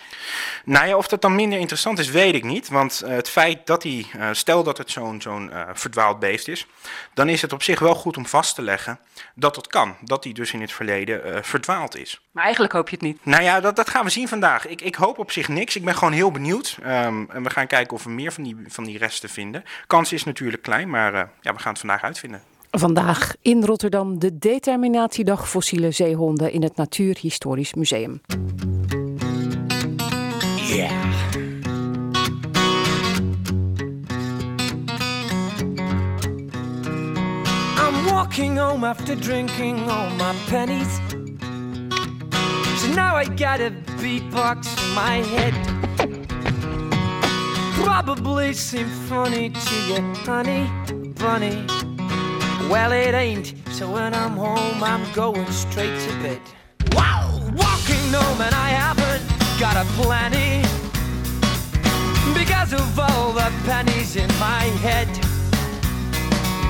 Nou 0.65 0.87
ja, 0.87 0.97
of 0.97 1.07
dat 1.07 1.21
dan 1.21 1.35
minder 1.35 1.59
interessant 1.59 1.99
is, 1.99 2.09
weet 2.09 2.33
ik 2.33 2.43
niet. 2.43 2.67
Want 2.67 3.01
uh, 3.03 3.09
het 3.09 3.29
feit 3.29 3.67
dat 3.67 3.83
hij, 3.83 4.05
uh, 4.15 4.29
stel 4.31 4.63
dat 4.63 4.77
het 4.77 4.91
zo'n 4.91 5.21
zo'n 5.21 5.49
uh, 5.49 5.61
verdwaald 5.73 6.19
beest 6.19 6.47
is, 6.47 6.67
dan 7.13 7.29
is 7.29 7.41
het 7.41 7.53
op 7.53 7.63
zich 7.63 7.79
wel 7.79 7.95
goed 7.95 8.17
om 8.17 8.25
vast 8.25 8.55
te 8.55 8.61
leggen 8.61 8.99
dat 9.35 9.55
dat 9.55 9.67
kan. 9.67 9.95
Dat 10.01 10.23
hij 10.23 10.33
dus 10.33 10.53
in 10.53 10.61
het 10.61 10.71
verleden 10.71 11.45
verdwaald 11.45 11.95
is. 11.97 12.21
Maar 12.31 12.43
eigenlijk 12.43 12.73
hoop 12.73 12.89
je 12.89 12.95
het 12.95 13.05
niet. 13.05 13.25
Nou 13.25 13.43
ja, 13.43 13.59
dat, 13.59 13.75
dat 13.75 13.89
gaan 13.89 14.03
we 14.03 14.09
zien 14.09 14.27
vandaag. 14.27 14.67
Ik, 14.67 14.81
ik 14.81 14.95
hoop 14.95 15.19
op 15.19 15.31
zich 15.31 15.47
niks. 15.47 15.75
Ik 15.75 15.85
ben 15.85 15.95
gewoon 15.95 16.13
heel 16.13 16.31
benieuwd. 16.31 16.77
Um, 16.79 17.29
en 17.31 17.43
we 17.43 17.49
gaan 17.49 17.67
kijken 17.67 17.93
of 17.93 18.03
we 18.03 18.09
meer 18.09 18.31
van 18.31 18.43
die, 18.43 18.57
van 18.67 18.83
die 18.83 18.97
resten 18.97 19.29
vinden. 19.29 19.63
Kans 19.87 20.13
is 20.13 20.23
natuurlijk 20.23 20.63
klein, 20.63 20.89
maar 20.89 21.13
ja, 21.41 21.53
we 21.53 21.59
gaan 21.59 21.71
het 21.71 21.79
vandaag 21.79 22.03
uitvinden. 22.03 22.43
Vandaag 22.75 23.35
in 23.41 23.65
Rotterdam 23.65 24.19
de 24.19 24.37
determinatiedag 24.37 25.49
fossiele 25.49 25.91
zeehonden 25.91 26.51
in 26.51 26.63
het 26.63 26.75
Natuurhistorisch 26.75 27.73
Museum. 27.73 28.21
Yeah. 30.55 30.91
I'm 37.77 38.05
walking 38.05 38.57
home 38.59 38.87
after 38.87 39.19
drinking 39.19 39.89
all 39.89 40.09
my 40.09 40.33
pennies. 40.49 40.99
So 42.77 42.87
now 42.95 43.15
I 43.15 43.25
got 43.25 43.59
a 43.59 43.71
beatbox 44.01 44.67
in 44.83 44.93
my 44.93 45.23
head. 45.35 45.53
Probably 47.83 48.53
seem 48.53 48.87
funny 49.07 49.51
to 49.51 49.75
you, 49.87 50.15
honey 50.25 50.93
bunny. 51.23 51.82
Well, 52.69 52.91
it 52.91 53.13
ain't, 53.13 53.53
so 53.71 53.91
when 53.91 54.13
I'm 54.13 54.35
home, 54.37 54.83
I'm 54.83 55.05
going 55.13 55.45
straight 55.51 55.99
to 56.07 56.09
bed. 56.23 56.41
Wow! 56.93 57.39
Walking 57.55 58.11
home, 58.11 58.41
and 58.41 58.55
I 58.55 58.69
haven't 58.69 59.23
got 59.59 59.77
a 59.77 59.85
plenty 60.01 60.61
because 62.33 62.73
of 62.73 62.99
all 62.99 63.31
the 63.31 63.51
pennies 63.65 64.15
in 64.15 64.27
my 64.39 64.63
head. 64.81 65.07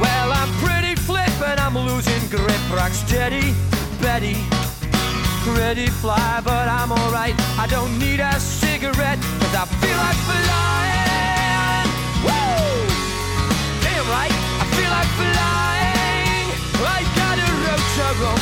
Well, 0.02 0.32
I'm 0.34 0.52
pretty 0.64 0.96
flip, 0.96 1.30
and 1.42 1.60
I'm 1.60 1.78
losing 1.78 2.28
grip, 2.30 2.62
rock 2.74 2.92
steady, 2.92 3.54
Betty. 4.02 4.36
Pretty 5.46 5.88
fly, 5.88 6.42
but 6.44 6.68
I'm 6.68 6.92
alright. 6.92 7.36
I 7.58 7.68
don't 7.68 7.98
need 8.00 8.20
a 8.20 8.40
cigarette, 8.40 9.20
cause 9.40 9.56
I 9.56 9.66
feel 9.82 9.98
like 9.98 10.20
flying. 10.30 11.88
Woo! 12.26 12.88
Damn 13.84 14.08
right, 14.10 14.34
I 14.62 14.66
feel 14.76 14.90
like 14.90 15.08
flying. 15.20 15.83
I 16.86 17.04
got 17.16 17.40
a 17.40 17.54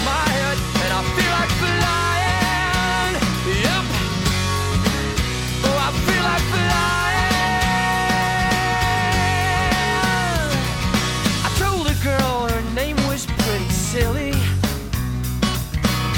my 0.06 0.26
head 0.38 0.58
and 0.84 0.92
I 0.94 1.02
feel 1.16 1.32
like 1.32 1.52
flying. 1.62 3.16
Oh, 5.64 5.78
I 5.78 5.90
feel 6.06 6.24
like 6.32 6.46
flying. 6.56 6.92
I 11.46 11.50
told 11.58 11.86
a 11.88 11.96
girl 12.04 12.48
her 12.50 12.64
name 12.74 12.98
was 13.08 13.26
pretty 13.26 13.70
silly. 13.70 14.34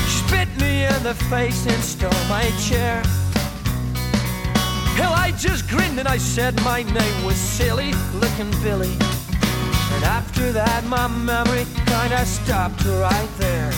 She 0.08 0.18
spit 0.26 0.50
me 0.60 0.86
in 0.86 1.04
the 1.04 1.16
face 1.30 1.66
and 1.68 1.84
stole 1.84 2.26
my 2.30 2.52
chair. 2.60 3.02
Hell, 4.96 5.14
I 5.14 5.32
just 5.38 5.68
grinned 5.70 6.00
and 6.00 6.08
I 6.08 6.18
said 6.18 6.56
my 6.64 6.84
name 6.84 7.24
was 7.26 7.38
silly, 7.38 7.94
looking 8.14 8.52
Billy. 8.62 8.98
After 10.04 10.52
that, 10.52 10.84
my 10.86 11.08
memory 11.08 11.66
kinda 11.86 12.26
stopped 12.26 12.86
right 12.86 13.30
there. 13.40 13.73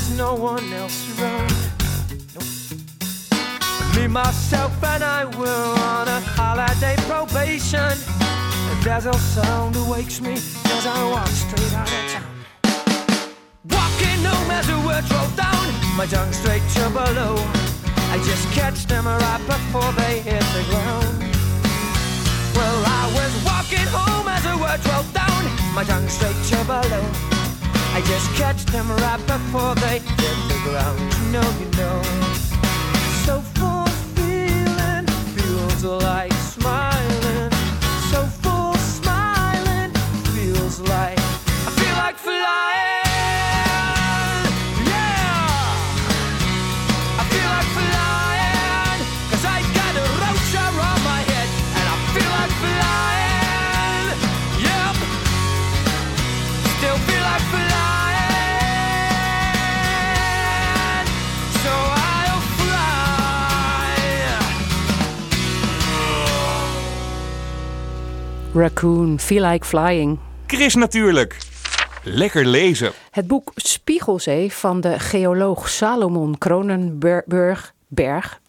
There's 0.00 0.16
no 0.16 0.34
one 0.34 0.72
else 0.72 1.20
around. 1.20 1.52
Nope. 2.34 2.44
Me, 3.96 4.06
myself, 4.06 4.72
and 4.84 5.04
I 5.04 5.24
were 5.24 5.74
on 5.92 6.08
a 6.08 6.20
holiday 6.20 6.96
probation. 7.08 7.92
A 8.72 8.84
dazzle 8.84 9.12
sound 9.14 9.76
awakes 9.76 10.20
me 10.20 10.34
as 10.34 10.86
I 10.86 11.04
walk 11.10 11.26
straight 11.28 11.74
out 11.74 11.88
of 11.88 12.12
town. 12.12 12.24
Walking 13.68 14.24
home 14.24 14.50
as 14.50 14.66
the 14.66 14.78
words 14.86 15.10
roll 15.12 15.30
down, 15.36 15.66
my 15.96 16.06
tongue 16.06 16.32
straight 16.32 16.62
to 16.74 16.88
below. 16.90 17.36
I 18.12 18.16
just 18.24 18.46
catch 18.52 18.86
them 18.86 19.06
right 19.06 19.42
before 19.46 19.92
they 20.00 20.20
hit 20.20 20.44
the 20.56 20.64
ground. 20.70 21.18
Well, 22.56 22.82
I 22.86 23.04
was 23.18 23.32
walking 23.44 23.88
home 23.90 24.28
as 24.28 24.42
the 24.44 24.56
words 24.56 24.86
rolled 24.86 25.12
down, 25.12 25.42
my 25.74 25.84
tongue 25.84 26.08
straight 26.08 26.40
to 26.50 26.64
below. 26.64 27.39
I 27.92 28.00
just 28.02 28.30
catch 28.34 28.64
them 28.66 28.88
right 28.88 29.20
before 29.26 29.74
they 29.74 29.98
hit 29.98 30.38
the 30.48 30.58
ground. 30.64 30.98
You 31.14 31.32
know, 31.32 31.48
you 31.60 31.68
know. 31.76 32.02
So 33.24 33.40
full 33.56 33.86
feeling 34.14 35.06
feels 35.34 35.84
like 35.84 36.32
smiling. 36.32 36.89
Raccoon, 68.60 69.18
Feel 69.20 69.44
Like 69.46 69.66
Flying. 69.66 70.18
Chris 70.46 70.74
natuurlijk. 70.74 71.36
Lekker 72.04 72.46
lezen. 72.46 72.92
Het 73.10 73.26
boek 73.26 73.52
Spiegelzee 73.54 74.52
van 74.52 74.80
de 74.80 74.98
geoloog 74.98 75.68
Salomon 75.68 76.38
Kronenberg. 76.38 77.24
Berg, 77.26 77.74
Berg? 77.88 78.40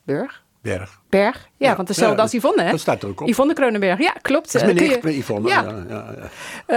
Berg. 0.61 0.99
Berg? 1.09 1.49
Ja, 1.57 1.69
Ja, 1.69 1.75
want 1.75 1.87
hetzelfde 1.87 2.15
ja, 2.15 2.21
als 2.21 2.31
Yvonne, 2.31 2.63
hè? 2.63 2.71
dat 2.71 2.79
staat 2.79 3.03
er 3.03 3.09
ook 3.09 3.21
op. 3.21 3.27
Yvonne 3.27 3.53
Kronenberg, 3.53 3.99
ja, 3.99 4.11
klopt. 4.21 4.51
Dat 4.53 4.61
is 4.61 4.69
Eh, 4.69 4.75
mijn 4.75 5.13
je- 5.13 5.17
Yvonne. 5.19 5.47
Ja, 5.49 5.61
Ja, 5.63 5.83
ja, 5.89 6.13
ja. 6.17 6.29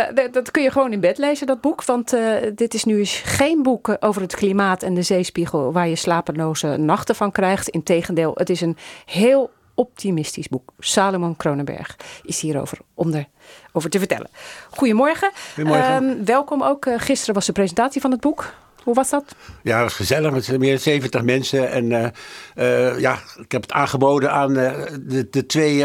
Eh, 0.09 0.14
dat- 0.14 0.32
dat 0.32 0.51
kun 0.51 0.62
je 0.62 0.70
gewoon 0.70 0.93
in 0.93 1.01
bed 1.01 1.18
lezen, 1.18 1.47
dat 1.47 1.61
boek. 1.61 1.85
Want 1.85 2.12
eh, 2.12 2.35
dit 2.55 2.74
is 2.74 2.85
nu 2.85 2.99
eens 2.99 3.22
geen 3.24 3.62
boek 3.62 3.97
over 4.01 4.22
het 4.22 4.35
klimaat 4.35 4.82
en 4.82 4.95
de 4.95 5.03
zeespiegel... 5.03 5.72
waar 5.72 5.89
je 5.89 5.97
slapeloze 5.97 6.66
nachten 6.76 7.14
van 7.14 7.32
krijgt. 7.32 7.68
Integendeel, 7.68 8.32
het 8.35 8.51
is 8.51 8.61
een 8.61 8.76
heel 9.07 9.51
optimistisch 9.75 10.49
boek. 10.49 10.72
Salomon 10.79 11.37
Kronenberg 11.37 11.97
is 12.22 12.41
hierover 12.41 12.79
om 12.95 13.27
erover 13.70 13.91
te 13.91 13.99
vertellen. 13.99 14.29
Goedemorgen. 14.70 15.31
Goedemorgen. 15.55 16.09
Ehm, 16.09 16.25
welkom 16.25 16.62
ook. 16.62 16.87
Eh, 16.87 16.95
gisteren 16.97 17.35
was 17.35 17.47
de 17.47 17.53
presentatie 17.53 18.01
van 18.01 18.11
het 18.11 18.20
boek. 18.20 18.55
Hoe 18.83 18.95
was 18.95 19.11
dat? 19.11 19.35
Ja, 19.62 19.75
het 19.75 19.85
was 19.85 19.95
gezellig 19.95 20.33
met 20.33 20.59
meer 20.59 20.70
dan 20.70 20.79
70 20.79 21.22
mensen. 21.22 21.70
En 21.70 21.93
eh, 21.93 22.91
eh, 22.91 23.01
ja, 23.01 23.18
ik 23.37 23.53
heb 23.53 23.62
het 23.62 23.72
aangeboden 23.72 24.33
aan 24.33 24.55
de, 24.55 25.27
de 25.31 25.47
twee 25.47 25.85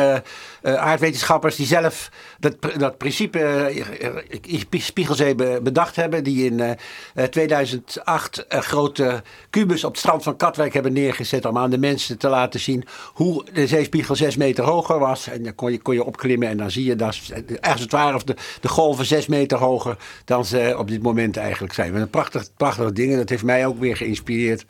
aardwetenschappers 0.61 1.55
die 1.55 1.65
zelf 1.65 2.09
dat, 2.39 2.55
dat 2.77 2.97
principe 2.97 3.39
eh, 3.39 4.05
eh, 4.05 4.71
Spiegelzee 4.71 5.35
be- 5.35 5.59
bedacht 5.63 5.95
hebben. 5.95 6.23
Die 6.23 6.45
in 6.45 6.59
eh, 6.59 6.71
eh, 7.13 7.23
2008 7.23 8.45
een 8.47 8.63
grote 8.63 9.23
kubus 9.49 9.83
op 9.83 9.91
het 9.91 9.99
strand 9.99 10.23
van 10.23 10.35
Katwijk 10.35 10.73
hebben 10.73 10.93
neergezet. 10.93 11.45
Om 11.45 11.57
aan 11.57 11.69
de 11.69 11.77
mensen 11.77 12.17
te 12.17 12.29
laten 12.29 12.59
zien 12.59 12.85
hoe 13.13 13.45
de 13.53 13.67
zeespiegel 13.67 14.15
6 14.15 14.35
meter 14.35 14.63
hoger 14.63 14.99
was. 14.99 15.27
En 15.27 15.43
dan 15.43 15.55
kon 15.55 15.71
je, 15.71 15.81
kon 15.81 15.93
je 15.93 16.03
opklimmen 16.03 16.47
en 16.47 16.57
dan 16.57 16.71
zie 16.71 16.85
je 16.85 16.95
dat 16.95 17.17
als 17.61 17.79
het 17.79 17.91
ware 17.91 18.15
of 18.15 18.23
de, 18.23 18.35
de 18.61 18.67
golven 18.67 19.05
6 19.05 19.27
meter 19.27 19.57
hoger 19.57 19.97
dan 20.25 20.45
ze 20.45 20.75
op 20.77 20.87
dit 20.87 21.01
moment 21.01 21.37
eigenlijk 21.37 21.73
zijn. 21.73 21.95
Een 21.95 22.09
prachtig, 22.09 22.53
prachtige 22.57 22.93
dingen. 22.93 23.17
Dat 23.17 23.29
heeft 23.29 23.43
mij 23.43 23.65
ook 23.67 23.79
weer 23.79 23.97
geïnspireerd 23.97 24.65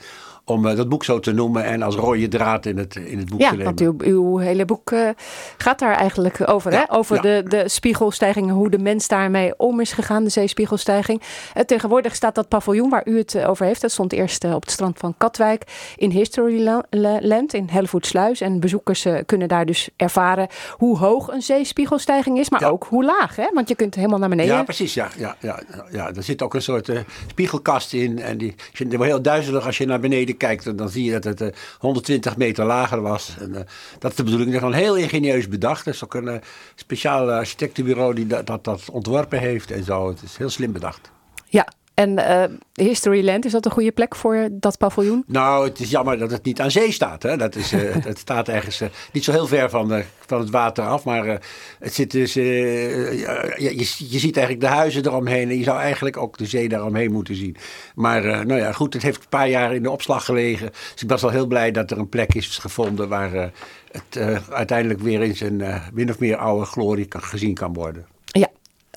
om 0.49 0.65
eh, 0.67 0.75
dat 0.75 0.89
boek 0.89 1.03
zo 1.03 1.19
te 1.19 1.31
noemen 1.31 1.63
en 1.63 1.81
als 1.81 1.95
rode 1.95 2.27
draad 2.27 2.65
in 2.65 2.77
het, 2.77 2.95
in 2.95 3.17
het 3.17 3.29
boek 3.29 3.39
Ja, 3.39 3.49
te 3.49 3.55
nemen. 3.55 3.75
want 3.75 3.81
uw, 3.81 4.11
uw 4.13 4.37
hele 4.37 4.65
boek 4.65 4.91
eh, 4.91 5.09
gaat 5.57 5.79
daar 5.79 5.95
eigenlijk 5.95 6.49
over. 6.49 6.71
Ja, 6.71 6.77
hè? 6.87 6.93
Over 6.95 7.15
ja. 7.15 7.21
de, 7.21 7.43
de 7.49 7.69
spiegelstijging, 7.69 8.51
hoe 8.51 8.69
de 8.69 8.77
mens 8.79 9.07
daarmee 9.07 9.53
om 9.57 9.79
is 9.79 9.91
gegaan, 9.91 10.23
de 10.23 10.29
zeespiegelstijging. 10.29 11.21
Eh, 11.53 11.63
tegenwoordig 11.63 12.15
staat 12.15 12.35
dat 12.35 12.47
paviljoen 12.47 12.89
waar 12.89 13.07
u 13.07 13.17
het 13.17 13.43
over 13.45 13.65
heeft. 13.65 13.81
Dat 13.81 13.91
stond 13.91 14.13
eerst 14.13 14.43
op 14.43 14.61
het 14.61 14.71
strand 14.71 14.97
van 14.97 15.13
Katwijk 15.17 15.63
in 15.95 16.09
Historyland 16.09 17.53
in 17.53 17.67
Hellevoetsluis. 17.71 18.41
En 18.41 18.59
bezoekers 18.59 19.05
kunnen 19.25 19.47
daar 19.47 19.65
dus 19.65 19.89
ervaren 19.95 20.47
hoe 20.71 20.97
hoog 20.97 21.27
een 21.27 21.41
zeespiegelstijging 21.41 22.39
is, 22.39 22.49
maar 22.49 22.61
Ja. 22.61 22.67
ook 22.67 22.85
hoe 22.89 23.03
laag. 23.05 23.35
Hè? 23.35 23.47
Want 23.53 23.69
je 23.69 23.75
kunt 23.75 23.95
helemaal 23.95 24.19
naar 24.19 24.29
beneden. 24.29 24.55
Ja, 24.55 24.63
precies. 24.63 24.93
Ja, 24.93 25.07
ja, 25.17 25.35
ja, 25.39 25.59
ja. 25.91 26.11
Er 26.15 26.23
zit 26.23 26.41
ook 26.41 26.53
een 26.53 26.61
soort 26.61 26.91
spiegelkast 27.27 27.93
in. 27.93 28.19
En 28.19 28.37
die, 28.37 28.55
je 28.73 28.87
wordt 28.87 29.03
heel 29.03 29.21
duizelig 29.21 29.65
als 29.65 29.77
je 29.77 29.85
naar 29.85 29.99
beneden 29.99 30.37
kijkt. 30.39 30.77
Dan 30.77 30.89
zie 30.89 31.03
je 31.03 31.11
dat 31.11 31.23
het 31.23 31.41
eh, 31.41 31.47
120 31.79 32.37
meter 32.37 32.65
lager 32.65 33.01
was. 33.01 33.35
En, 33.39 33.55
eh, 33.55 33.61
dat 33.99 34.11
is 34.11 34.17
de 34.17 34.23
bedoeling. 34.23 34.51
Dat 34.51 34.61
is 34.61 34.67
gewoon 34.67 34.83
heel 34.83 34.95
ingenieus 34.95 35.47
bedacht. 35.47 35.85
Er 35.85 35.93
is 35.93 36.03
ook 36.03 36.13
een 36.13 36.27
eh, 36.27 36.41
speciaal 36.75 37.31
architectenbureau 37.31 38.13
die 38.13 38.27
dat, 38.27 38.47
dat, 38.47 38.63
dat 38.63 38.89
ontworpen 38.91 39.39
heeft 39.39 39.71
en 39.71 39.83
zo. 39.83 40.07
Het 40.09 40.21
is 40.21 40.37
heel 40.37 40.49
slim 40.49 40.71
bedacht. 40.71 41.11
Ja, 41.45 41.67
en 41.99 42.17
eh, 42.17 42.43
Historyland, 42.73 43.45
is 43.45 43.51
dat 43.51 43.65
een 43.65 43.71
goede 43.71 43.91
plek 43.91 44.15
voor 44.15 44.47
dat 44.51 44.77
paviljoen? 44.77 45.23
Nou, 45.27 45.67
het 45.67 45.79
is 45.79 45.89
jammer 45.89 46.17
dat 46.17 46.31
het 46.31 46.45
niet 46.45 46.61
aan 46.61 46.71
zee 46.71 46.91
staat. 46.91 47.23
Hè? 47.23 47.37
Dat 47.37 47.55
is, 47.55 47.71
eh, 47.71 47.95
het 48.03 48.17
staat 48.17 48.47
ergens 48.47 48.81
eh, 48.81 48.87
niet 49.11 49.23
zo 49.23 49.31
heel 49.31 49.47
ver 49.47 49.69
van, 49.69 50.03
van 50.25 50.39
het 50.39 50.49
water 50.49 50.83
af. 50.83 51.03
Maar 51.03 51.41
het 51.79 51.93
zit 51.93 52.11
dus, 52.11 52.33
je, 52.33 53.73
je, 54.09 54.19
ziet 54.19 54.37
eigenlijk 54.37 54.59
de 54.59 54.75
huizen 54.75 55.05
eromheen. 55.05 55.49
En 55.49 55.57
je 55.57 55.63
zou 55.63 55.79
eigenlijk 55.79 56.17
ook 56.17 56.37
de 56.37 56.45
zee 56.45 56.69
daaromheen 56.69 57.11
moeten 57.11 57.35
zien. 57.35 57.55
Maar 57.95 58.45
nou 58.45 58.59
ja, 58.59 58.71
goed, 58.71 58.93
het 58.93 59.03
heeft 59.03 59.21
een 59.21 59.29
paar 59.29 59.49
jaar 59.49 59.75
in 59.75 59.83
de 59.83 59.91
opslag 59.91 60.25
gelegen. 60.25 60.69
Dus 60.93 61.03
ik 61.03 61.09
was 61.09 61.21
wel 61.21 61.31
heel 61.31 61.47
blij 61.47 61.71
dat 61.71 61.91
er 61.91 61.97
een 61.97 62.09
plek 62.09 62.33
is 62.33 62.57
gevonden 62.57 63.09
waar 63.09 63.51
het 63.91 64.41
uiteindelijk 64.49 64.99
weer 64.99 65.21
in 65.21 65.35
zijn 65.35 65.81
min 65.93 66.09
of 66.09 66.19
meer 66.19 66.37
oude 66.37 66.65
glorie 66.65 67.05
kan, 67.05 67.21
gezien 67.21 67.53
kan 67.53 67.73
worden. 67.73 68.05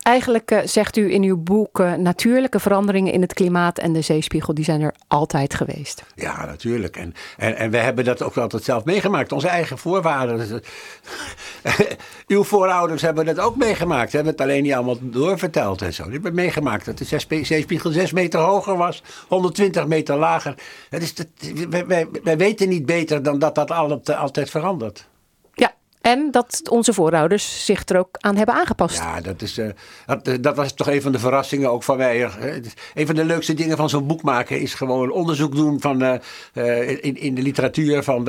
Eigenlijk 0.03 0.51
eh, 0.51 0.61
zegt 0.65 0.97
u 0.97 1.13
in 1.13 1.23
uw 1.23 1.37
boek 1.37 1.81
eh, 1.81 1.93
natuurlijke 1.95 2.61
veranderingen 2.61 3.13
in 3.13 3.21
het 3.21 3.35
klimaat 3.35 3.79
en 3.79 3.93
de 3.93 4.01
zeespiegel, 4.01 4.55
die 4.55 4.65
zijn 4.65 4.81
er 4.81 4.95
altijd 5.09 5.55
geweest. 5.55 6.05
Ja, 6.15 6.47
natuurlijk. 6.47 6.97
En, 6.97 7.15
en, 7.37 7.57
en 7.57 7.71
we 7.71 7.77
hebben 7.77 8.05
dat 8.05 8.23
ook 8.23 8.37
altijd 8.37 8.65
zelf 8.65 8.85
meegemaakt. 8.85 9.33
Onze 9.33 9.49
eigen 9.49 9.79
voorvaders. 9.79 10.51
Uw 12.27 12.45
voorouders 12.45 13.03
hebben 13.03 13.25
dat 13.25 13.39
ook 13.39 13.57
meegemaakt. 13.57 14.11
Ze 14.11 14.17
hebben 14.17 14.35
het 14.35 14.43
alleen 14.43 14.63
niet 14.63 14.73
allemaal 14.73 14.99
doorverteld 15.01 15.83
en 15.83 15.95
zo. 15.95 16.03
Die 16.03 16.13
hebben 16.13 16.35
meegemaakt 16.35 16.85
dat 16.85 16.99
de 16.99 17.05
zeespiegel 17.43 17.91
6 17.91 18.13
meter 18.13 18.41
hoger 18.41 18.77
was, 18.77 19.03
120 19.29 19.87
meter 19.87 20.17
lager. 20.17 20.55
Het 20.91 21.03
is 21.03 21.15
dat, 21.15 21.27
wij, 21.69 22.07
wij, 22.23 22.37
weten 22.37 22.69
niet 22.69 22.87
beter 22.87 23.23
dan 23.23 23.39
dat 23.39 23.55
dat 23.55 23.71
altijd 23.71 24.51
verandert. 24.51 25.11
En 26.03 26.31
dat 26.31 26.61
onze 26.71 26.93
voorouders 26.93 27.65
zich 27.65 27.89
er 27.89 27.99
ook 27.99 28.17
aan 28.21 28.37
hebben 28.37 28.55
aangepast. 28.55 28.99
Ja, 28.99 29.21
dat, 29.21 29.43
is, 29.43 29.59
uh, 29.59 29.69
dat, 30.07 30.29
uh, 30.29 30.35
dat, 30.41 30.57
was 30.57 30.73
toch 30.73 30.89
een 30.89 31.03
van 31.03 31.13
de 31.13 31.19
verrassingen 31.19 31.71
ook 31.71 31.83
van 31.83 31.97
mij. 31.97 32.31
Een 32.95 33.07
van 33.07 33.15
de 33.15 33.25
leukste 33.25 33.55
dingen 33.55 33.77
van 33.77 33.89
zo'n 33.89 34.07
boek 34.07 34.23
maken 34.23 34.61
is 34.61 34.75
gewoon 34.75 35.11
onderzoek 35.11 35.55
doen 35.55 35.81
van, 35.81 36.03
uh, 36.03 36.89
in, 36.89 37.17
in 37.17 37.35
de 37.35 37.43
literatuur. 37.43 38.03
Van 38.03 38.25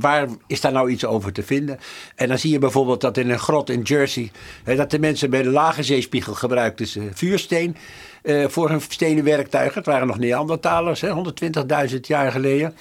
waar 0.00 0.28
is 0.46 0.60
daar 0.60 0.72
nou 0.72 0.90
iets 0.90 1.04
over 1.04 1.32
te 1.32 1.42
vinden? 1.42 1.78
En 2.14 2.28
dan 2.28 2.38
zie 2.38 2.52
je 2.52 2.58
bijvoorbeeld 2.58 3.00
dat 3.00 3.16
in 3.16 3.30
een 3.30 3.38
grot 3.38 3.70
in 3.70 3.82
Jersey. 3.82 4.30
dat 4.64 4.90
de 4.90 4.98
mensen 4.98 5.30
bij 5.30 5.42
de 5.42 5.50
lage 5.50 5.82
zeespiegel 5.82 6.34
gebruikten 6.34 7.14
vuursteen. 7.14 7.76
voor 8.46 8.68
hun 8.68 8.80
stenen 8.88 9.24
werktuigen. 9.24 9.74
Het 9.74 9.86
waren 9.86 10.06
nog 10.06 10.18
Neandertalers, 10.18 11.04
120.000 11.04 12.00
jaar 12.00 12.32
geleden. 12.32 12.74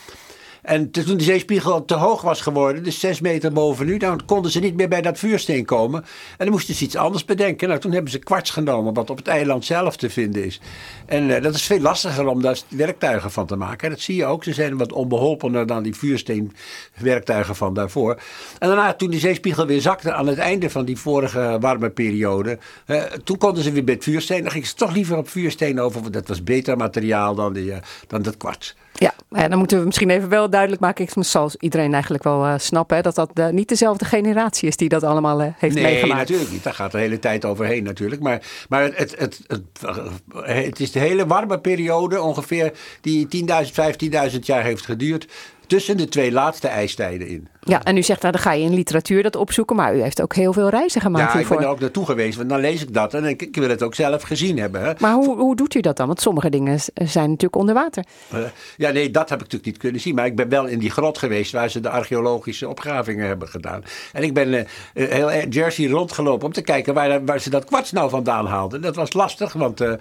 En 0.63 0.91
toen 0.91 1.17
de 1.17 1.23
zeespiegel 1.23 1.85
te 1.85 1.93
hoog 1.93 2.21
was 2.21 2.41
geworden, 2.41 2.83
dus 2.83 2.99
zes 2.99 3.21
meter 3.21 3.53
boven 3.53 3.85
nu, 3.85 3.97
dan 3.97 4.25
konden 4.25 4.51
ze 4.51 4.59
niet 4.59 4.75
meer 4.75 4.87
bij 4.87 5.01
dat 5.01 5.19
vuursteen 5.19 5.65
komen. 5.65 6.01
En 6.01 6.37
dan 6.37 6.49
moesten 6.49 6.75
ze 6.75 6.83
iets 6.83 6.95
anders 6.95 7.25
bedenken. 7.25 7.67
Nou, 7.67 7.79
toen 7.79 7.91
hebben 7.91 8.11
ze 8.11 8.19
kwarts 8.19 8.49
genomen, 8.49 8.93
wat 8.93 9.09
op 9.09 9.17
het 9.17 9.27
eiland 9.27 9.65
zelf 9.65 9.97
te 9.97 10.09
vinden 10.09 10.45
is. 10.45 10.59
En 11.05 11.29
uh, 11.29 11.41
dat 11.41 11.55
is 11.55 11.63
veel 11.63 11.79
lastiger 11.79 12.27
om 12.27 12.41
daar 12.41 12.59
werktuigen 12.67 13.31
van 13.31 13.45
te 13.45 13.55
maken. 13.55 13.89
Dat 13.89 13.99
zie 13.99 14.15
je 14.15 14.25
ook. 14.25 14.43
Ze 14.43 14.53
zijn 14.53 14.77
wat 14.77 14.93
onbeholpener 14.93 15.67
dan 15.67 15.83
die 15.83 15.95
vuursteenwerktuigen 15.95 17.55
van 17.55 17.73
daarvoor. 17.73 18.19
En 18.59 18.67
daarna, 18.67 18.93
toen 18.93 19.09
die 19.09 19.19
zeespiegel 19.19 19.65
weer 19.65 19.81
zakte 19.81 20.13
aan 20.13 20.27
het 20.27 20.37
einde 20.37 20.69
van 20.69 20.85
die 20.85 20.97
vorige 20.97 21.57
warme 21.59 21.89
periode, 21.89 22.57
uh, 22.87 23.01
toen 23.03 23.37
konden 23.37 23.63
ze 23.63 23.71
weer 23.71 23.83
bij 23.83 23.93
het 23.93 24.03
vuursteen. 24.03 24.41
Dan 24.41 24.51
gingen 24.51 24.67
ze 24.67 24.75
toch 24.75 24.93
liever 24.93 25.17
op 25.17 25.29
vuursteen 25.29 25.79
over, 25.79 26.01
want 26.01 26.13
dat 26.13 26.27
was 26.27 26.43
beter 26.43 26.77
materiaal 26.77 27.35
dan, 27.35 27.53
die, 27.53 27.65
uh, 27.65 27.77
dan 28.07 28.21
dat 28.21 28.37
kwarts. 28.37 28.75
Ja, 28.93 29.13
en 29.31 29.49
dan 29.49 29.59
moeten 29.59 29.79
we 29.79 29.85
misschien 29.85 30.09
even 30.09 30.29
wel 30.29 30.49
duidelijk 30.49 30.81
maken. 30.81 31.05
Ik 31.05 31.11
zal 31.19 31.51
iedereen 31.59 31.93
eigenlijk 31.93 32.23
wel 32.23 32.45
uh, 32.45 32.53
snappen. 32.57 33.03
dat 33.03 33.15
dat 33.15 33.31
uh, 33.35 33.49
niet 33.49 33.69
dezelfde 33.69 34.05
generatie 34.05 34.67
is 34.67 34.77
die 34.77 34.89
dat 34.89 35.03
allemaal 35.03 35.41
uh, 35.41 35.47
heeft 35.57 35.75
nee, 35.75 35.83
meegemaakt. 35.83 36.13
Nee, 36.13 36.21
natuurlijk 36.21 36.51
niet. 36.51 36.63
Daar 36.63 36.73
gaat 36.73 36.91
de 36.91 36.97
hele 36.97 37.19
tijd 37.19 37.45
overheen 37.45 37.83
natuurlijk. 37.83 38.21
Maar, 38.21 38.41
maar 38.69 38.83
het, 38.83 39.15
het, 39.17 39.39
het, 39.47 39.61
het, 39.79 40.11
het 40.45 40.79
is 40.79 40.91
de 40.91 40.99
hele 40.99 41.27
warme 41.27 41.59
periode 41.59 42.21
ongeveer 42.21 42.73
die 43.01 43.27
10.000, 43.47 44.31
15.000 44.31 44.39
jaar 44.39 44.63
heeft 44.63 44.85
geduurd 44.85 45.27
tussen 45.67 45.97
de 45.97 46.07
twee 46.07 46.31
laatste 46.31 46.67
ijstijden 46.67 47.27
in. 47.27 47.47
Ja, 47.65 47.83
en 47.83 47.97
u 47.97 48.03
zegt, 48.03 48.21
nou, 48.21 48.33
dan 48.33 48.41
ga 48.41 48.51
je 48.51 48.63
in 48.63 48.73
literatuur 48.73 49.23
dat 49.23 49.35
opzoeken, 49.35 49.75
maar 49.75 49.95
u 49.95 50.01
heeft 50.01 50.21
ook 50.21 50.35
heel 50.35 50.53
veel 50.53 50.69
reizen 50.69 51.01
gemaakt 51.01 51.31
ja, 51.31 51.37
hiervoor. 51.37 51.55
ik 51.55 51.61
ben 51.61 51.67
er 51.67 51.73
ook 51.73 51.81
naartoe 51.81 52.05
geweest, 52.05 52.37
want 52.37 52.49
dan 52.49 52.59
lees 52.59 52.81
ik 52.81 52.93
dat 52.93 53.13
en 53.13 53.25
ik, 53.25 53.41
ik 53.41 53.55
wil 53.55 53.69
het 53.69 53.83
ook 53.83 53.95
zelf 53.95 54.21
gezien 54.21 54.57
hebben. 54.59 54.81
Hè. 54.81 54.93
Maar 54.99 55.13
hoe, 55.13 55.37
hoe 55.37 55.55
doet 55.55 55.75
u 55.75 55.79
dat 55.79 55.97
dan? 55.97 56.07
Want 56.07 56.21
sommige 56.21 56.49
dingen 56.49 56.79
zijn 56.93 57.29
natuurlijk 57.29 57.55
onder 57.55 57.75
water. 57.75 58.03
Uh, 58.33 58.39
ja, 58.77 58.91
nee, 58.91 59.11
dat 59.11 59.29
heb 59.29 59.37
ik 59.37 59.43
natuurlijk 59.43 59.65
niet 59.65 59.77
kunnen 59.77 60.01
zien, 60.01 60.15
maar 60.15 60.25
ik 60.25 60.35
ben 60.35 60.49
wel 60.49 60.65
in 60.65 60.79
die 60.79 60.91
grot 60.91 61.17
geweest 61.17 61.51
waar 61.51 61.69
ze 61.69 61.79
de 61.79 61.89
archeologische 61.89 62.69
opgravingen 62.69 63.27
hebben 63.27 63.47
gedaan. 63.47 63.83
En 64.13 64.23
ik 64.23 64.33
ben 64.33 64.53
uh, 64.53 64.63
heel 64.93 65.47
Jersey 65.49 65.87
rondgelopen 65.87 66.45
om 66.45 66.53
te 66.53 66.61
kijken 66.61 66.93
waar, 66.93 67.25
waar 67.25 67.39
ze 67.39 67.49
dat 67.49 67.65
kwarts 67.65 67.91
nou 67.91 68.09
vandaan 68.09 68.45
haalden. 68.45 68.81
Dat 68.81 68.95
was 68.95 69.13
lastig, 69.13 69.53
want 69.53 69.81
uh, 69.81 69.93